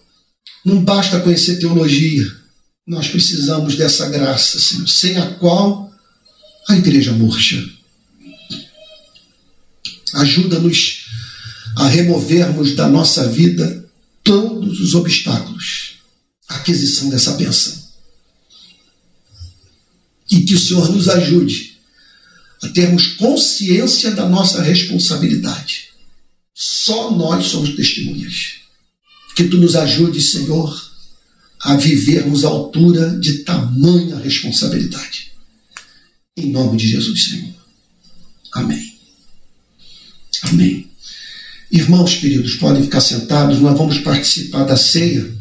Não 0.65 0.83
basta 0.83 1.19
conhecer 1.19 1.57
teologia. 1.57 2.25
Nós 2.85 3.07
precisamos 3.07 3.75
dessa 3.75 4.09
graça, 4.09 4.59
Senhor, 4.59 4.87
sem 4.87 5.17
a 5.17 5.35
qual 5.35 5.93
a 6.67 6.75
igreja 6.75 7.11
murcha. 7.11 7.63
Ajuda-nos 10.15 11.05
a 11.75 11.87
removermos 11.87 12.75
da 12.75 12.87
nossa 12.87 13.27
vida 13.27 13.87
todos 14.23 14.79
os 14.79 14.95
obstáculos 14.95 15.99
aquisição 16.49 17.09
dessa 17.09 17.33
bênção. 17.33 17.77
E 20.31 20.41
que 20.41 20.55
o 20.55 20.59
Senhor 20.59 20.89
nos 20.91 21.07
ajude 21.07 21.77
a 22.61 22.67
termos 22.69 23.07
consciência 23.13 24.11
da 24.11 24.27
nossa 24.27 24.61
responsabilidade. 24.61 25.89
Só 26.53 27.11
nós 27.11 27.47
somos 27.47 27.75
testemunhas. 27.75 28.58
Que 29.39 29.47
tu 29.47 29.57
nos 29.57 29.73
ajude, 29.73 30.21
Senhor, 30.21 30.91
a 31.61 31.77
vivermos 31.77 32.43
à 32.43 32.49
altura 32.49 33.17
de 33.21 33.35
tamanha 33.45 34.17
responsabilidade. 34.17 35.31
Em 36.35 36.51
nome 36.51 36.75
de 36.75 36.89
Jesus, 36.89 37.23
Senhor. 37.23 37.53
Amém. 38.51 38.99
Amém. 40.41 40.91
Irmãos 41.71 42.15
queridos, 42.15 42.55
podem 42.55 42.83
ficar 42.83 42.99
sentados, 42.99 43.61
nós 43.61 43.77
vamos 43.77 43.99
participar 43.99 44.65
da 44.65 44.75
ceia 44.75 45.33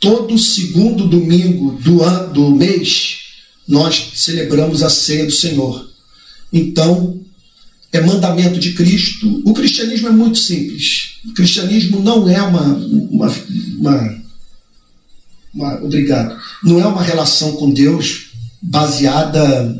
todo 0.00 0.36
segundo 0.36 1.06
domingo 1.06 1.78
do, 1.80 2.02
ano, 2.02 2.32
do 2.32 2.50
mês, 2.50 3.18
nós 3.68 4.10
celebramos 4.16 4.82
a 4.82 4.90
ceia 4.90 5.24
do 5.24 5.30
Senhor. 5.30 5.88
Então, 6.52 7.24
é 7.92 8.00
mandamento 8.00 8.58
de 8.58 8.72
Cristo. 8.72 9.40
O 9.44 9.54
cristianismo 9.54 10.08
é 10.08 10.12
muito 10.12 10.38
simples. 10.38 11.09
O 11.26 11.34
cristianismo 11.34 12.02
não 12.02 12.28
é 12.28 12.40
uma, 12.42 12.62
uma, 12.62 13.34
uma, 13.78 14.22
uma 15.54 15.74
obrigado, 15.84 16.36
não 16.64 16.80
é 16.80 16.86
uma 16.86 17.02
relação 17.02 17.52
com 17.52 17.70
Deus 17.70 18.30
baseada 18.62 19.76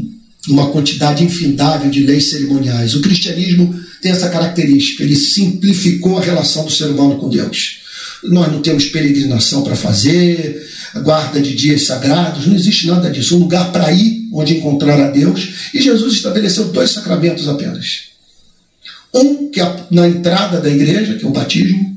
numa 0.49 0.71
quantidade 0.71 1.25
infindável 1.25 1.91
de 1.91 2.01
leis 2.01 2.31
cerimoniais. 2.31 2.95
O 2.95 3.01
cristianismo 3.01 3.79
tem 4.03 4.13
essa 4.13 4.29
característica, 4.29 5.03
ele 5.03 5.17
simplificou 5.17 6.19
a 6.19 6.23
relação 6.23 6.65
do 6.65 6.71
ser 6.71 6.87
humano 6.87 7.19
com 7.19 7.29
Deus 7.29 7.81
nós 8.25 8.53
não 8.53 8.61
temos 8.61 8.87
peregrinação 8.87 9.63
para 9.63 9.77
fazer, 9.77 10.67
guarda 11.03 11.41
de 11.41 11.55
dias 11.55 11.87
sagrados, 11.87 12.47
não 12.47 12.55
existe 12.55 12.87
nada 12.87 13.11
disso. 13.11 13.37
Um 13.37 13.41
lugar 13.41 13.73
para 13.73 13.91
ir 13.93 14.29
onde 14.33 14.57
encontrar 14.57 15.01
a 15.01 15.11
Deus. 15.11 15.71
E 15.73 15.81
Jesus 15.81 16.15
estabeleceu 16.15 16.69
dois 16.69 16.91
sacramentos 16.91 17.49
apenas. 17.49 18.10
Um 19.13 19.51
que 19.51 19.61
é 19.61 19.87
na 19.91 20.09
entrada 20.09 20.61
da 20.61 20.71
igreja, 20.71 21.15
que 21.15 21.25
é 21.25 21.29
o 21.29 21.33
batismo. 21.33 21.97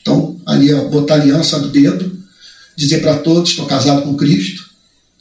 Então, 0.00 0.40
ali 0.46 0.70
é 0.70 0.84
botar 0.88 1.14
aliança 1.14 1.58
do 1.58 1.68
dedo, 1.68 2.16
dizer 2.76 3.00
para 3.00 3.18
todos: 3.18 3.50
estou 3.50 3.66
casado 3.66 4.02
com 4.02 4.16
Cristo. 4.16 4.70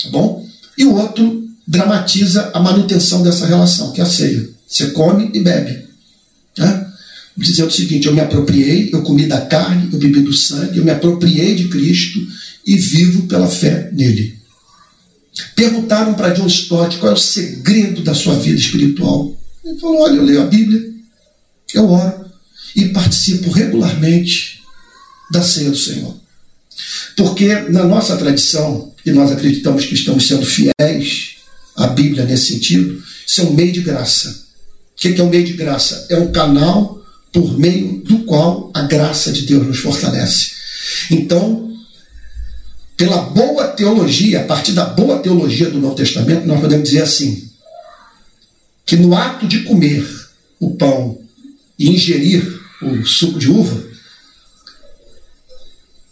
Tá 0.02 0.10
bom? 0.10 0.48
E 0.78 0.86
o 0.86 0.96
outro 0.96 1.48
dramatiza 1.68 2.52
a 2.54 2.60
manutenção 2.60 3.24
dessa 3.24 3.46
relação, 3.46 3.92
que 3.92 4.02
é 4.02 4.04
a 4.04 4.08
ceia. 4.08 4.50
Você 4.68 4.92
come 4.92 5.30
e 5.34 5.40
bebe. 5.40 5.86
Né? 6.58 6.88
dizendo 7.38 7.70
o 7.70 7.72
seguinte: 7.72 8.08
eu 8.08 8.14
me 8.14 8.20
apropriei, 8.20 8.90
eu 8.92 9.02
comi 9.02 9.26
da 9.26 9.42
carne, 9.42 9.90
eu 9.92 10.00
bebi 10.00 10.22
do 10.22 10.34
sangue, 10.34 10.78
eu 10.78 10.84
me 10.84 10.92
apropriei 10.92 11.56
de 11.56 11.68
Cristo 11.68 12.20
e 12.66 12.76
vivo 12.76 13.24
pela 13.24 13.48
fé 13.48 13.90
nele. 13.94 14.40
Perguntaram 15.56 16.14
para 16.14 16.30
John 16.30 16.48
Stott 16.48 16.98
qual 16.98 17.12
é 17.12 17.16
o 17.16 17.18
segredo 17.18 18.02
da 18.02 18.14
sua 18.14 18.36
vida 18.36 18.60
espiritual. 18.60 19.36
Ele 19.64 19.80
falou: 19.80 20.02
olha, 20.02 20.16
eu 20.16 20.24
leio 20.24 20.42
a 20.42 20.48
Bíblia, 20.48 20.91
eu 21.74 21.90
oro 21.90 22.26
e 22.76 22.90
participo 22.90 23.52
regularmente 23.52 24.62
da 25.32 25.42
ceia 25.42 25.70
do 25.70 25.78
Senhor. 25.78 26.16
Porque 27.16 27.54
na 27.70 27.84
nossa 27.84 28.18
tradição, 28.18 28.94
e 29.06 29.12
nós 29.12 29.32
acreditamos 29.32 29.86
que 29.86 29.94
estamos 29.94 30.28
sendo 30.28 30.46
fiéis 30.46 31.36
à 31.76 31.88
Bíblia 31.88 32.26
nesse 32.26 32.54
sentido, 32.54 33.02
isso 33.26 33.42
é 33.42 33.44
um 33.44 33.54
meio 33.54 33.72
de 33.72 33.82
graça. 33.82 34.30
O 34.94 35.02
que 35.02 35.20
é 35.20 35.24
um 35.24 35.30
meio 35.30 35.44
de 35.44 35.54
graça? 35.54 36.08
É 36.10 36.18
um 36.18 36.32
canal 36.32 37.02
por 37.32 37.58
meio 37.58 38.02
do 38.04 38.20
qual 38.20 38.72
a 38.74 38.82
graça 38.82 39.32
de 39.32 39.44
Deus 39.44 39.66
nos 39.66 39.80
fortalece. 39.80 40.52
Então, 41.10 41.72
pela 42.98 43.22
boa 43.22 43.68
teologia, 43.70 44.42
a 44.42 44.44
partir 44.44 44.74
da 44.74 44.86
boa 44.86 45.20
teologia 45.20 45.70
do 45.70 45.80
Novo 45.80 45.96
Testamento, 45.96 46.46
nós 46.46 46.60
podemos 46.60 46.90
dizer 46.90 47.04
assim: 47.04 47.50
que 48.86 48.96
no 48.96 49.16
ato 49.16 49.48
de 49.48 49.64
comer 49.64 50.06
o 50.60 50.72
pão 50.76 51.21
e 51.82 51.90
ingerir 51.90 52.62
o 52.80 53.04
suco 53.08 53.40
de 53.40 53.50
uva, 53.50 53.84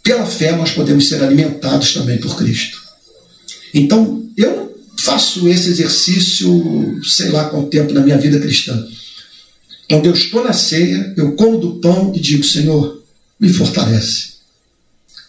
pela 0.02 0.26
fé 0.26 0.56
nós 0.56 0.72
podemos 0.72 1.08
ser 1.08 1.22
alimentados 1.22 1.94
também 1.94 2.18
por 2.18 2.36
Cristo. 2.36 2.76
Então, 3.72 4.28
eu 4.36 4.76
faço 4.98 5.48
esse 5.48 5.68
exercício, 5.68 7.00
sei 7.04 7.28
lá 7.28 7.44
quanto 7.44 7.70
tempo 7.70 7.92
na 7.92 8.00
minha 8.00 8.18
vida 8.18 8.40
cristã. 8.40 8.84
Quando 9.88 10.06
eu 10.06 10.12
estou 10.12 10.42
na 10.42 10.52
ceia, 10.52 11.14
eu 11.16 11.36
como 11.36 11.58
do 11.58 11.74
pão 11.74 12.12
e 12.16 12.20
digo, 12.20 12.42
Senhor, 12.42 13.00
me 13.38 13.48
fortalece. 13.48 14.30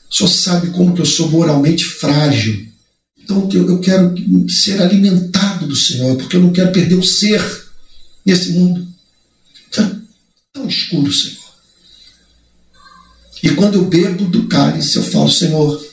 Senhor 0.10 0.28
sabe 0.28 0.72
como 0.72 0.96
que 0.96 1.02
eu 1.02 1.06
sou 1.06 1.30
moralmente 1.30 1.86
frágil. 1.86 2.68
Então 3.24 3.48
eu 3.54 3.80
quero 3.80 4.16
ser 4.50 4.82
alimentado 4.82 5.68
do 5.68 5.76
Senhor, 5.76 6.18
porque 6.18 6.36
eu 6.36 6.42
não 6.42 6.52
quero 6.52 6.72
perder 6.72 6.96
o 6.96 7.04
ser 7.04 7.42
nesse 8.26 8.54
mundo 8.54 8.88
tão, 9.70 10.01
tão 10.54 10.68
escuro, 10.68 11.12
Senhor. 11.12 11.40
E 13.44 13.50
quando 13.52 13.76
eu 13.76 13.86
bebo 13.86 14.26
do 14.26 14.48
cálice, 14.48 14.98
eu 14.98 15.04
falo, 15.04 15.30
Senhor, 15.30 15.84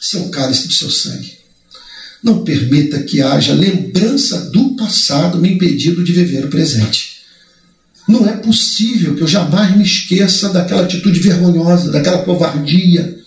esse 0.00 0.16
é 0.16 0.28
cálice 0.28 0.66
do 0.66 0.72
seu 0.72 0.90
sangue. 0.90 1.36
Não 2.22 2.42
permita 2.42 3.02
que 3.02 3.20
haja 3.20 3.52
lembrança 3.52 4.50
do 4.50 4.74
passado 4.76 5.38
me 5.38 5.52
impedindo 5.52 6.02
de 6.02 6.12
viver 6.12 6.44
o 6.44 6.48
presente. 6.48 7.16
Não 8.08 8.26
é 8.26 8.36
possível 8.36 9.14
que 9.14 9.22
eu 9.22 9.26
jamais 9.26 9.76
me 9.76 9.82
esqueça 9.82 10.48
daquela 10.48 10.82
atitude 10.82 11.20
vergonhosa, 11.20 11.90
daquela 11.90 12.22
covardia, 12.22 13.18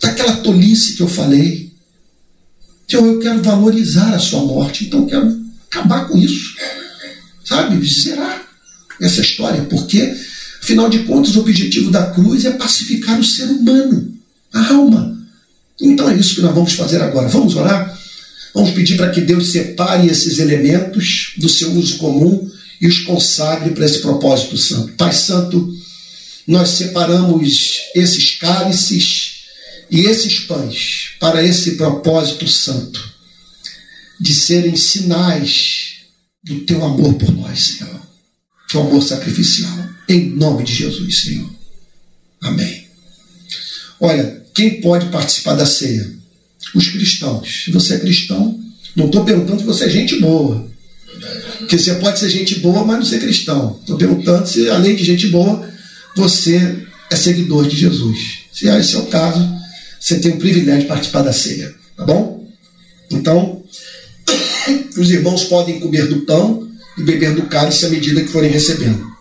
daquela 0.00 0.36
tolice 0.36 0.94
que 0.94 1.02
eu 1.02 1.08
falei. 1.08 1.72
Então 2.84 3.06
eu 3.06 3.18
quero 3.20 3.42
valorizar 3.42 4.12
a 4.14 4.18
sua 4.18 4.44
morte, 4.44 4.84
então 4.84 5.00
eu 5.00 5.06
quero 5.06 5.42
acabar 5.70 6.08
com 6.08 6.18
isso. 6.18 6.54
Sabe? 7.44 7.82
Zerar 7.86 8.47
essa 9.00 9.20
história, 9.20 9.62
porque 9.62 10.14
Afinal 10.62 10.88
de 10.88 11.00
contas, 11.00 11.36
o 11.36 11.40
objetivo 11.40 11.90
da 11.90 12.10
cruz 12.10 12.44
é 12.44 12.50
pacificar 12.50 13.18
o 13.18 13.24
ser 13.24 13.44
humano, 13.44 14.12
a 14.52 14.74
alma. 14.74 15.16
Então 15.80 16.10
é 16.10 16.16
isso 16.16 16.34
que 16.34 16.40
nós 16.40 16.54
vamos 16.54 16.72
fazer 16.72 17.00
agora. 17.00 17.28
Vamos 17.28 17.54
orar? 17.56 17.96
Vamos 18.52 18.70
pedir 18.72 18.96
para 18.96 19.10
que 19.10 19.20
Deus 19.20 19.52
separe 19.52 20.08
esses 20.08 20.38
elementos 20.38 21.32
do 21.36 21.48
seu 21.48 21.72
uso 21.72 21.98
comum 21.98 22.50
e 22.80 22.86
os 22.86 23.00
consagre 23.00 23.70
para 23.70 23.86
esse 23.86 24.00
propósito 24.00 24.56
santo. 24.56 24.92
Pai 24.94 25.12
Santo, 25.12 25.72
nós 26.46 26.70
separamos 26.70 27.78
esses 27.94 28.32
cálices 28.36 29.38
e 29.90 30.00
esses 30.00 30.40
pães 30.40 31.10
para 31.20 31.42
esse 31.42 31.76
propósito 31.76 32.46
santo, 32.48 33.02
de 34.20 34.34
serem 34.34 34.76
sinais 34.76 35.98
do 36.42 36.60
teu 36.60 36.84
amor 36.84 37.14
por 37.14 37.30
nós, 37.32 37.58
Senhor, 37.58 37.97
teu 38.68 38.82
amor 38.82 39.02
sacrificial. 39.02 39.88
Em 40.08 40.30
nome 40.30 40.64
de 40.64 40.74
Jesus, 40.74 41.22
Senhor. 41.22 41.50
Amém. 42.40 42.86
Olha, 44.00 44.42
quem 44.54 44.80
pode 44.80 45.06
participar 45.06 45.54
da 45.54 45.66
ceia? 45.66 46.08
Os 46.74 46.88
cristãos. 46.88 47.64
Se 47.64 47.70
você 47.70 47.94
é 47.94 47.98
cristão, 47.98 48.58
não 48.94 49.06
estou 49.06 49.24
perguntando 49.24 49.60
se 49.60 49.66
você 49.66 49.84
é 49.84 49.90
gente 49.90 50.20
boa. 50.20 50.68
Porque 51.58 51.78
você 51.78 51.94
pode 51.94 52.18
ser 52.18 52.30
gente 52.30 52.60
boa, 52.60 52.84
mas 52.84 52.98
não 52.98 53.04
ser 53.04 53.20
cristão. 53.20 53.78
Estou 53.80 53.96
perguntando 53.96 54.46
se, 54.46 54.68
além 54.68 54.94
de 54.94 55.04
gente 55.04 55.28
boa, 55.28 55.68
você 56.14 56.84
é 57.10 57.16
seguidor 57.16 57.66
de 57.66 57.76
Jesus. 57.76 58.18
Se 58.52 58.68
esse 58.68 58.94
é 58.94 58.98
o 58.98 59.06
caso, 59.06 59.48
você 59.98 60.18
tem 60.18 60.32
o 60.32 60.38
privilégio 60.38 60.82
de 60.82 60.88
participar 60.88 61.22
da 61.22 61.32
ceia. 61.32 61.74
Tá 61.96 62.04
bom? 62.04 62.46
Então, 63.10 63.62
os 64.96 65.10
irmãos 65.10 65.44
podem 65.44 65.80
comer 65.80 66.06
do 66.06 66.20
pão 66.20 66.67
e 66.98 67.02
beber 67.02 67.34
do 67.34 67.42
cálice 67.42 67.86
à 67.86 67.88
medida 67.88 68.20
que 68.20 68.28
forem 68.28 68.50
recebendo. 68.50 69.17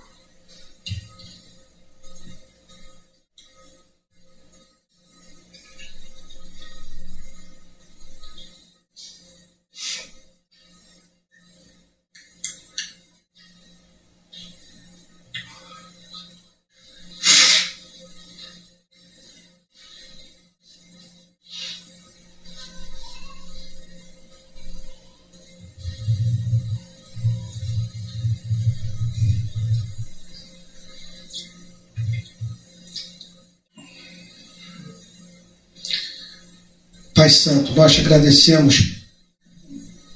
Pai 37.17 37.31
Santo, 37.31 37.73
nós 37.73 37.95
te 37.95 38.01
agradecemos 38.01 38.91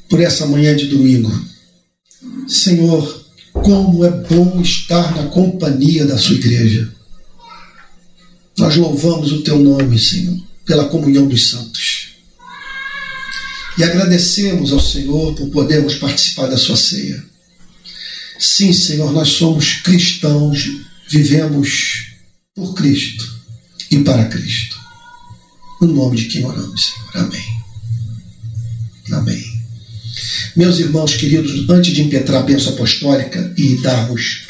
por 0.07 0.21
essa 0.21 0.45
manhã 0.45 0.75
de 0.75 0.85
domingo. 0.85 1.31
Senhor, 2.47 3.25
como 3.53 4.05
é 4.05 4.11
bom 4.11 4.61
estar 4.61 5.15
na 5.15 5.25
companhia 5.29 6.05
da 6.05 6.15
sua 6.15 6.35
igreja. 6.35 6.93
Nós 8.55 8.75
louvamos 8.75 9.31
o 9.31 9.41
teu 9.41 9.57
nome, 9.57 9.97
Senhor, 9.97 10.37
pela 10.63 10.89
comunhão 10.89 11.27
dos 11.27 11.49
santos. 11.49 12.09
E 13.79 13.83
agradecemos 13.83 14.71
ao 14.71 14.79
Senhor 14.79 15.33
por 15.33 15.49
podermos 15.49 15.95
participar 15.95 16.45
da 16.49 16.57
sua 16.57 16.77
ceia. 16.77 17.25
Sim, 18.37 18.71
Senhor, 18.71 19.11
nós 19.11 19.29
somos 19.29 19.73
cristãos, 19.81 20.69
vivemos 21.09 22.11
por 22.53 22.75
Cristo 22.75 23.41
e 23.89 23.97
para 24.03 24.25
Cristo. 24.25 24.80
No 25.81 25.87
nome 25.87 26.15
de 26.15 26.25
quem 26.25 26.45
oramos, 26.45 26.85
Senhor. 26.85 27.25
Amém. 27.25 27.43
Amém. 29.11 29.43
Meus 30.55 30.77
irmãos 30.77 31.15
queridos, 31.15 31.67
antes 31.67 31.91
de 31.91 32.03
impetrar 32.03 32.41
a 32.41 32.45
bênção 32.45 32.73
apostólica 32.73 33.51
e 33.57 33.77
darmos, 33.77 34.45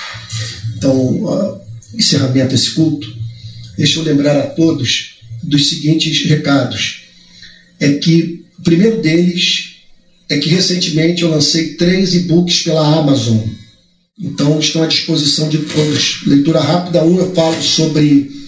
então, 0.76 0.94
uh, 0.98 1.62
encerramento 1.94 2.52
a 2.52 2.56
esse 2.56 2.72
culto, 2.72 3.08
deixa 3.78 4.00
eu 4.00 4.04
lembrar 4.04 4.38
a 4.38 4.48
todos 4.48 5.20
dos 5.42 5.70
seguintes 5.70 6.26
recados. 6.26 7.04
É 7.80 7.94
que 7.94 8.44
o 8.60 8.62
primeiro 8.62 9.02
deles 9.02 9.76
é 10.28 10.38
que 10.38 10.50
recentemente 10.50 11.22
eu 11.22 11.30
lancei 11.30 11.76
três 11.76 12.14
e-books 12.14 12.64
pela 12.64 13.00
Amazon. 13.00 13.40
Então 14.20 14.60
estão 14.60 14.84
à 14.84 14.88
disposição 14.88 15.48
de 15.48 15.60
todos. 15.60 16.26
Leitura 16.28 16.60
rápida. 16.60 17.04
Um 17.04 17.18
eu 17.18 17.34
falo 17.34 17.62
sobre 17.64 18.41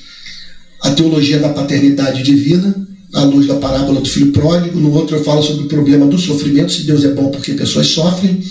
a 0.83 0.91
teologia 0.91 1.39
da 1.39 1.49
paternidade 1.49 2.21
divina, 2.21 2.75
à 3.13 3.23
luz 3.23 3.47
da 3.47 3.55
parábola 3.55 4.01
do 4.01 4.09
filho 4.09 4.31
pródigo. 4.31 4.79
No 4.79 4.91
outro, 4.91 5.15
eu 5.15 5.23
falo 5.23 5.41
sobre 5.41 5.63
o 5.63 5.67
problema 5.67 6.05
do 6.05 6.17
sofrimento, 6.17 6.73
se 6.73 6.83
Deus 6.83 7.05
é 7.05 7.13
bom 7.13 7.31
porque 7.31 7.53
pessoas 7.53 7.87
sofrem. 7.87 8.43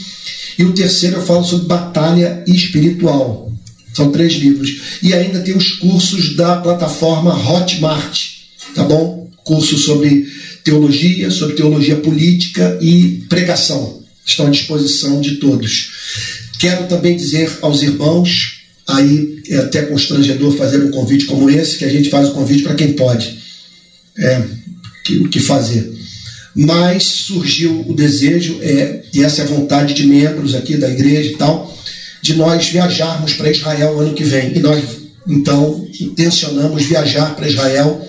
E 0.59 0.65
o 0.65 0.73
terceiro, 0.73 1.17
eu 1.17 1.23
falo 1.23 1.45
sobre 1.45 1.67
batalha 1.67 2.43
espiritual. 2.47 3.53
São 3.93 4.11
três 4.11 4.35
livros. 4.35 4.99
E 5.03 5.13
ainda 5.13 5.41
tem 5.41 5.55
os 5.55 5.73
cursos 5.73 6.35
da 6.35 6.57
plataforma 6.57 7.35
Hotmart, 7.35 8.19
tá 8.75 8.83
bom? 8.85 9.31
Cursos 9.45 9.85
sobre 9.85 10.27
teologia, 10.65 11.31
sobre 11.31 11.57
teologia 11.57 11.97
política 11.97 12.79
e 12.81 13.25
pregação. 13.29 14.01
Estão 14.25 14.47
à 14.47 14.51
disposição 14.51 15.21
de 15.21 15.33
todos. 15.37 15.91
Quero 16.59 16.87
também 16.87 17.17
dizer 17.17 17.51
aos 17.61 17.83
irmãos 17.83 18.62
aí 18.89 19.43
é 19.49 19.57
até 19.57 19.83
constrangedor 19.83 20.57
fazer 20.57 20.83
um 20.83 20.91
convite 20.91 21.27
como 21.27 21.49
esse, 21.49 21.79
que 21.79 21.85
a 21.85 21.91
gente 21.91 22.11
faz 22.11 22.29
o 22.29 22.33
convite 22.33 22.63
para 22.63 22.75
quem 22.75 22.93
pode 22.93 23.39
é, 24.19 24.43
o 25.21 25.29
que 25.29 25.41
fazer. 25.41 25.93
Mas 26.55 27.05
surgiu 27.05 27.85
o 27.89 27.95
desejo, 27.95 28.59
é, 28.61 29.03
e 29.13 29.23
essa 29.23 29.43
é 29.43 29.45
a 29.45 29.49
vontade 29.49 29.95
de 29.95 30.07
membros 30.07 30.55
aqui 30.55 30.77
da 30.77 30.91
igreja 30.91 31.31
e 31.31 31.37
tal, 31.37 31.77
de 32.21 32.35
nós 32.35 32.69
viajarmos 32.69 33.35
para 33.35 33.51
Israel 33.51 33.99
ano 33.99 34.15
que 34.15 34.25
vem. 34.25 34.57
E 34.57 34.61
nós, 34.61 34.85
então, 35.27 35.87
intencionamos 35.99 36.85
viajar 36.85 37.35
para 37.35 37.49
Israel 37.49 38.07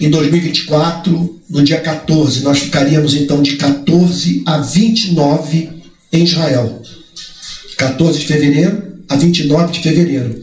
em 0.00 0.10
2024, 0.10 1.40
no 1.48 1.62
dia 1.62 1.80
14. 1.80 2.42
Nós 2.42 2.58
ficaríamos, 2.58 3.14
então, 3.14 3.40
de 3.40 3.56
14 3.56 4.42
a 4.44 4.58
29 4.58 5.68
em 6.12 6.24
Israel. 6.24 6.82
14 7.76 8.18
de 8.18 8.26
fevereiro 8.26 8.89
a 9.10 9.16
29 9.16 9.72
de 9.72 9.82
fevereiro. 9.82 10.42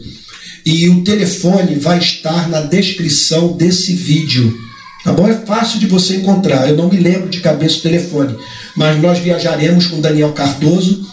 E 0.64 0.88
o 0.88 1.02
telefone 1.02 1.74
vai 1.74 1.98
estar 1.98 2.48
na 2.48 2.60
descrição 2.60 3.56
desse 3.56 3.94
vídeo, 3.94 4.56
Tá 5.04 5.12
bom? 5.12 5.26
É 5.28 5.34
fácil 5.34 5.78
de 5.78 5.86
você 5.86 6.16
encontrar. 6.16 6.68
Eu 6.68 6.76
não 6.76 6.88
me 6.88 6.98
lembro 6.98 7.28
de 7.28 7.40
cabeça 7.40 7.78
o 7.78 7.82
telefone, 7.82 8.36
mas 8.76 9.00
nós 9.00 9.18
viajaremos 9.18 9.86
com 9.86 10.00
Daniel 10.00 10.32
Cardoso, 10.32 11.06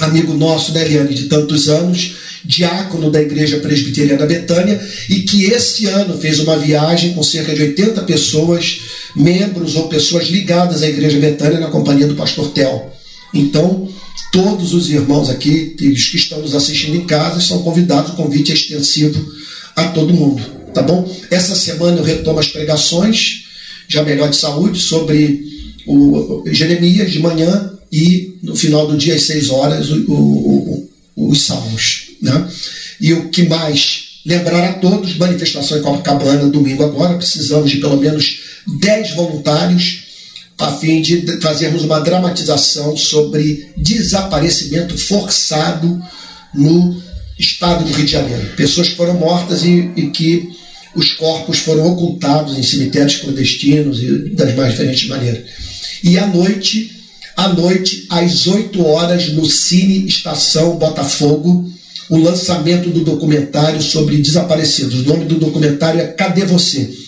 amigo 0.00 0.34
nosso, 0.34 0.72
né, 0.72 0.84
Eliane, 0.84 1.14
de 1.14 1.24
tantos 1.24 1.68
anos, 1.68 2.14
diácono 2.44 3.10
da 3.10 3.22
Igreja 3.22 3.58
Presbiteriana 3.58 4.26
Betânia, 4.26 4.80
e 5.08 5.20
que 5.20 5.44
esse 5.44 5.86
ano 5.86 6.18
fez 6.18 6.40
uma 6.40 6.58
viagem 6.58 7.14
com 7.14 7.22
cerca 7.22 7.54
de 7.54 7.62
80 7.62 8.02
pessoas, 8.02 8.80
membros 9.14 9.76
ou 9.76 9.88
pessoas 9.88 10.28
ligadas 10.28 10.82
à 10.82 10.88
Igreja 10.88 11.18
Betânia, 11.18 11.60
na 11.60 11.68
companhia 11.68 12.08
do 12.08 12.16
pastor 12.16 12.50
Tel. 12.50 12.92
Então, 13.32 13.88
todos 14.32 14.72
os 14.72 14.90
irmãos 14.90 15.28
aqui, 15.28 15.76
os 15.78 16.08
que 16.08 16.16
estão 16.16 16.40
nos 16.40 16.54
assistindo 16.54 16.96
em 16.96 17.06
casa, 17.06 17.38
são 17.40 17.62
convidados, 17.62 18.12
o 18.12 18.16
convite 18.16 18.50
é 18.50 18.54
extensivo 18.54 19.24
a 19.76 19.88
todo 19.88 20.14
mundo, 20.14 20.42
tá 20.72 20.82
bom? 20.82 21.08
Essa 21.30 21.54
semana 21.54 21.98
eu 21.98 22.02
retomo 22.02 22.40
as 22.40 22.48
pregações, 22.48 23.44
já 23.86 24.02
melhor 24.02 24.30
de 24.30 24.36
saúde, 24.36 24.80
sobre 24.80 25.44
o 25.86 26.44
Jeremias 26.46 27.12
de 27.12 27.18
manhã 27.18 27.72
e 27.92 28.34
no 28.42 28.56
final 28.56 28.86
do 28.86 28.96
dia 28.96 29.14
às 29.14 29.24
seis 29.24 29.50
horas 29.50 29.90
o, 29.90 29.96
o, 30.10 30.88
o, 31.14 31.28
os 31.28 31.42
salmos, 31.42 32.12
né? 32.20 32.48
E 32.98 33.12
o 33.12 33.28
que 33.28 33.42
mais 33.42 34.20
lembrar 34.24 34.64
a 34.64 34.72
todos, 34.74 35.16
manifestação 35.16 35.76
em 35.76 35.82
Copacabana 35.82 36.48
domingo 36.48 36.84
agora, 36.84 37.18
precisamos 37.18 37.70
de 37.70 37.78
pelo 37.78 37.98
menos 37.98 38.40
10 38.80 39.14
voluntários 39.14 40.01
a 40.62 40.72
fim 40.76 41.02
de 41.02 41.40
fazermos 41.40 41.82
uma 41.82 41.98
dramatização 41.98 42.96
sobre 42.96 43.68
desaparecimento 43.76 44.96
forçado 44.96 46.00
no 46.54 47.02
estado 47.36 47.84
do 47.84 47.92
Rio 47.92 48.06
de 48.06 48.12
Janeiro. 48.12 48.54
Pessoas 48.56 48.88
foram 48.88 49.14
mortas 49.14 49.64
e, 49.64 49.90
e 49.96 50.10
que 50.10 50.50
os 50.94 51.14
corpos 51.14 51.58
foram 51.58 51.86
ocultados 51.88 52.56
em 52.56 52.62
cemitérios 52.62 53.16
clandestinos 53.16 54.00
e 54.00 54.28
das 54.30 54.54
mais 54.54 54.70
diferentes 54.70 55.08
maneiras. 55.08 55.42
E 56.04 56.16
à 56.16 56.28
noite, 56.28 56.92
à 57.36 57.48
noite, 57.48 58.06
às 58.08 58.46
8 58.46 58.86
horas, 58.86 59.32
no 59.32 59.44
Cine 59.44 60.06
Estação 60.06 60.76
Botafogo, 60.76 61.68
o 62.08 62.18
lançamento 62.18 62.88
do 62.90 63.00
documentário 63.00 63.82
sobre 63.82 64.18
desaparecidos. 64.18 65.00
O 65.00 65.08
nome 65.08 65.24
do 65.24 65.40
documentário 65.40 66.00
é 66.00 66.06
Cadê 66.06 66.44
Você? 66.44 67.01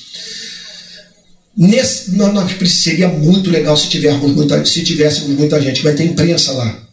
Nesse, 1.56 2.16
nós, 2.16 2.52
seria 2.68 3.08
muito 3.08 3.48
legal 3.50 3.76
se 3.76 3.88
tivéssemos 3.88 4.34
muita, 4.34 4.64
se 4.64 4.82
tivéssemos 4.82 5.38
muita 5.38 5.60
gente. 5.60 5.82
Vai 5.82 5.94
ter 5.94 6.04
imprensa 6.04 6.52
lá. 6.52 6.84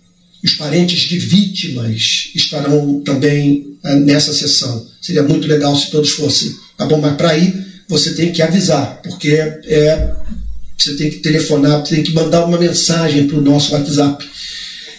Os 0.43 0.53
parentes 0.53 1.01
de 1.01 1.18
vítimas 1.18 2.30
estarão 2.36 3.01
também 3.01 3.78
eh, 3.84 3.95
nessa 3.95 4.34
sessão. 4.34 4.86
Seria 5.01 5.24
muito 5.24 5.47
legal 5.47 5.76
se 5.76 5.89
todos 5.89 6.12
fossem. 6.12 6.51
Tá 6.78 6.86
bom? 6.86 6.99
Mas 6.99 7.16
para 7.16 7.38
ir, 7.38 7.53
você 7.88 8.14
tem 8.14 8.32
que 8.32 8.41
avisar, 8.41 9.01
porque 9.03 9.30
é, 9.30 9.59
é, 9.68 10.12
você 10.78 10.95
tem 10.95 11.09
que 11.09 11.18
telefonar, 11.18 11.82
você 11.82 11.95
tem 11.95 12.03
que 12.03 12.14
mandar 12.14 12.45
uma 12.45 12.57
mensagem 12.57 13.28
para 13.28 13.38
o 13.38 13.41
nosso 13.41 13.74
WhatsApp. 13.74 14.28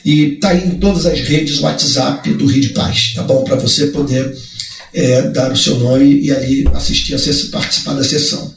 E 0.04 0.32
tá 0.32 0.50
aí 0.50 0.66
em 0.66 0.78
todas 0.78 1.06
as 1.06 1.20
redes 1.20 1.60
WhatsApp 1.60 2.32
do 2.34 2.46
Rio 2.46 2.60
de 2.60 2.68
Paz, 2.70 3.12
tá 3.14 3.22
bom? 3.22 3.44
Para 3.44 3.56
você 3.56 3.86
poder 3.88 4.36
é, 4.92 5.22
dar 5.22 5.52
o 5.52 5.56
seu 5.56 5.78
nome 5.78 6.20
e 6.20 6.32
ali 6.32 6.64
assistir, 6.74 7.14
a 7.14 7.18
sessão, 7.18 7.50
participar 7.50 7.94
da 7.94 8.04
sessão. 8.04 8.52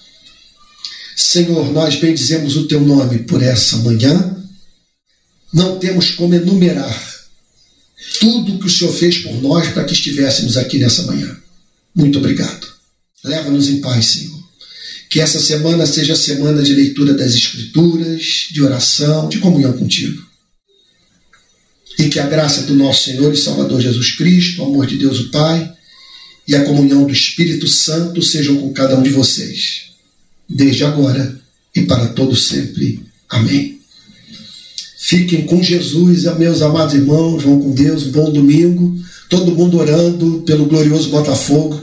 Senhor, 1.17 1.73
nós 1.73 1.97
bendizemos 1.97 2.57
o 2.57 2.67
teu 2.67 2.81
nome 2.81 3.21
por 3.21 3.43
essa 3.43 3.77
manhã 3.79 4.42
não 5.53 5.79
temos 5.79 6.13
como 6.13 6.35
enumerar 6.35 7.13
tudo 8.19 8.59
que 8.59 8.67
o 8.67 8.71
Senhor 8.71 8.93
fez 8.93 9.19
por 9.19 9.41
nós 9.43 9.69
para 9.69 9.85
que 9.85 9.93
estivéssemos 9.93 10.57
aqui 10.57 10.79
nessa 10.79 11.03
manhã. 11.03 11.37
Muito 11.95 12.19
obrigado. 12.19 12.67
Leva-nos 13.25 13.69
em 13.69 13.81
paz, 13.81 14.07
Senhor. 14.07 14.43
Que 15.09 15.21
essa 15.21 15.39
semana 15.39 15.87
seja 15.87 16.15
a 16.15 16.17
semana 16.17 16.63
de 16.63 16.75
leitura 16.75 17.15
das 17.15 17.35
Escrituras, 17.35 18.49
de 18.51 18.63
oração, 18.63 19.29
de 19.29 19.39
comunhão 19.39 19.73
contigo. 19.75 20.23
E 21.99 22.09
que 22.09 22.19
a 22.19 22.27
graça 22.27 22.63
do 22.63 22.75
nosso 22.75 23.05
Senhor 23.05 23.33
e 23.33 23.37
Salvador 23.37 23.81
Jesus 23.81 24.17
Cristo, 24.17 24.63
o 24.63 24.65
amor 24.65 24.87
de 24.87 24.97
Deus 24.97 25.21
o 25.21 25.31
Pai 25.31 25.71
e 26.49 26.57
a 26.57 26.65
comunhão 26.65 27.05
do 27.05 27.13
Espírito 27.13 27.69
Santo 27.69 28.23
sejam 28.23 28.57
com 28.57 28.73
cada 28.73 28.99
um 28.99 29.03
de 29.03 29.11
vocês, 29.11 29.91
desde 30.49 30.85
agora 30.85 31.39
e 31.75 31.83
para 31.83 32.09
todo 32.09 32.35
sempre. 32.35 33.01
Amém. 33.29 33.82
Fiquem 35.13 35.43
com 35.43 35.63
Jesus, 35.63 36.25
meus 36.39 36.63
amados 36.63 36.95
irmãos, 36.95 37.43
vão 37.43 37.61
com 37.61 37.71
Deus, 37.73 38.05
bom 38.05 38.31
domingo. 38.31 38.97
Todo 39.29 39.55
mundo 39.55 39.77
orando 39.79 40.43
pelo 40.47 40.65
glorioso 40.65 41.11
Botafogo, 41.11 41.77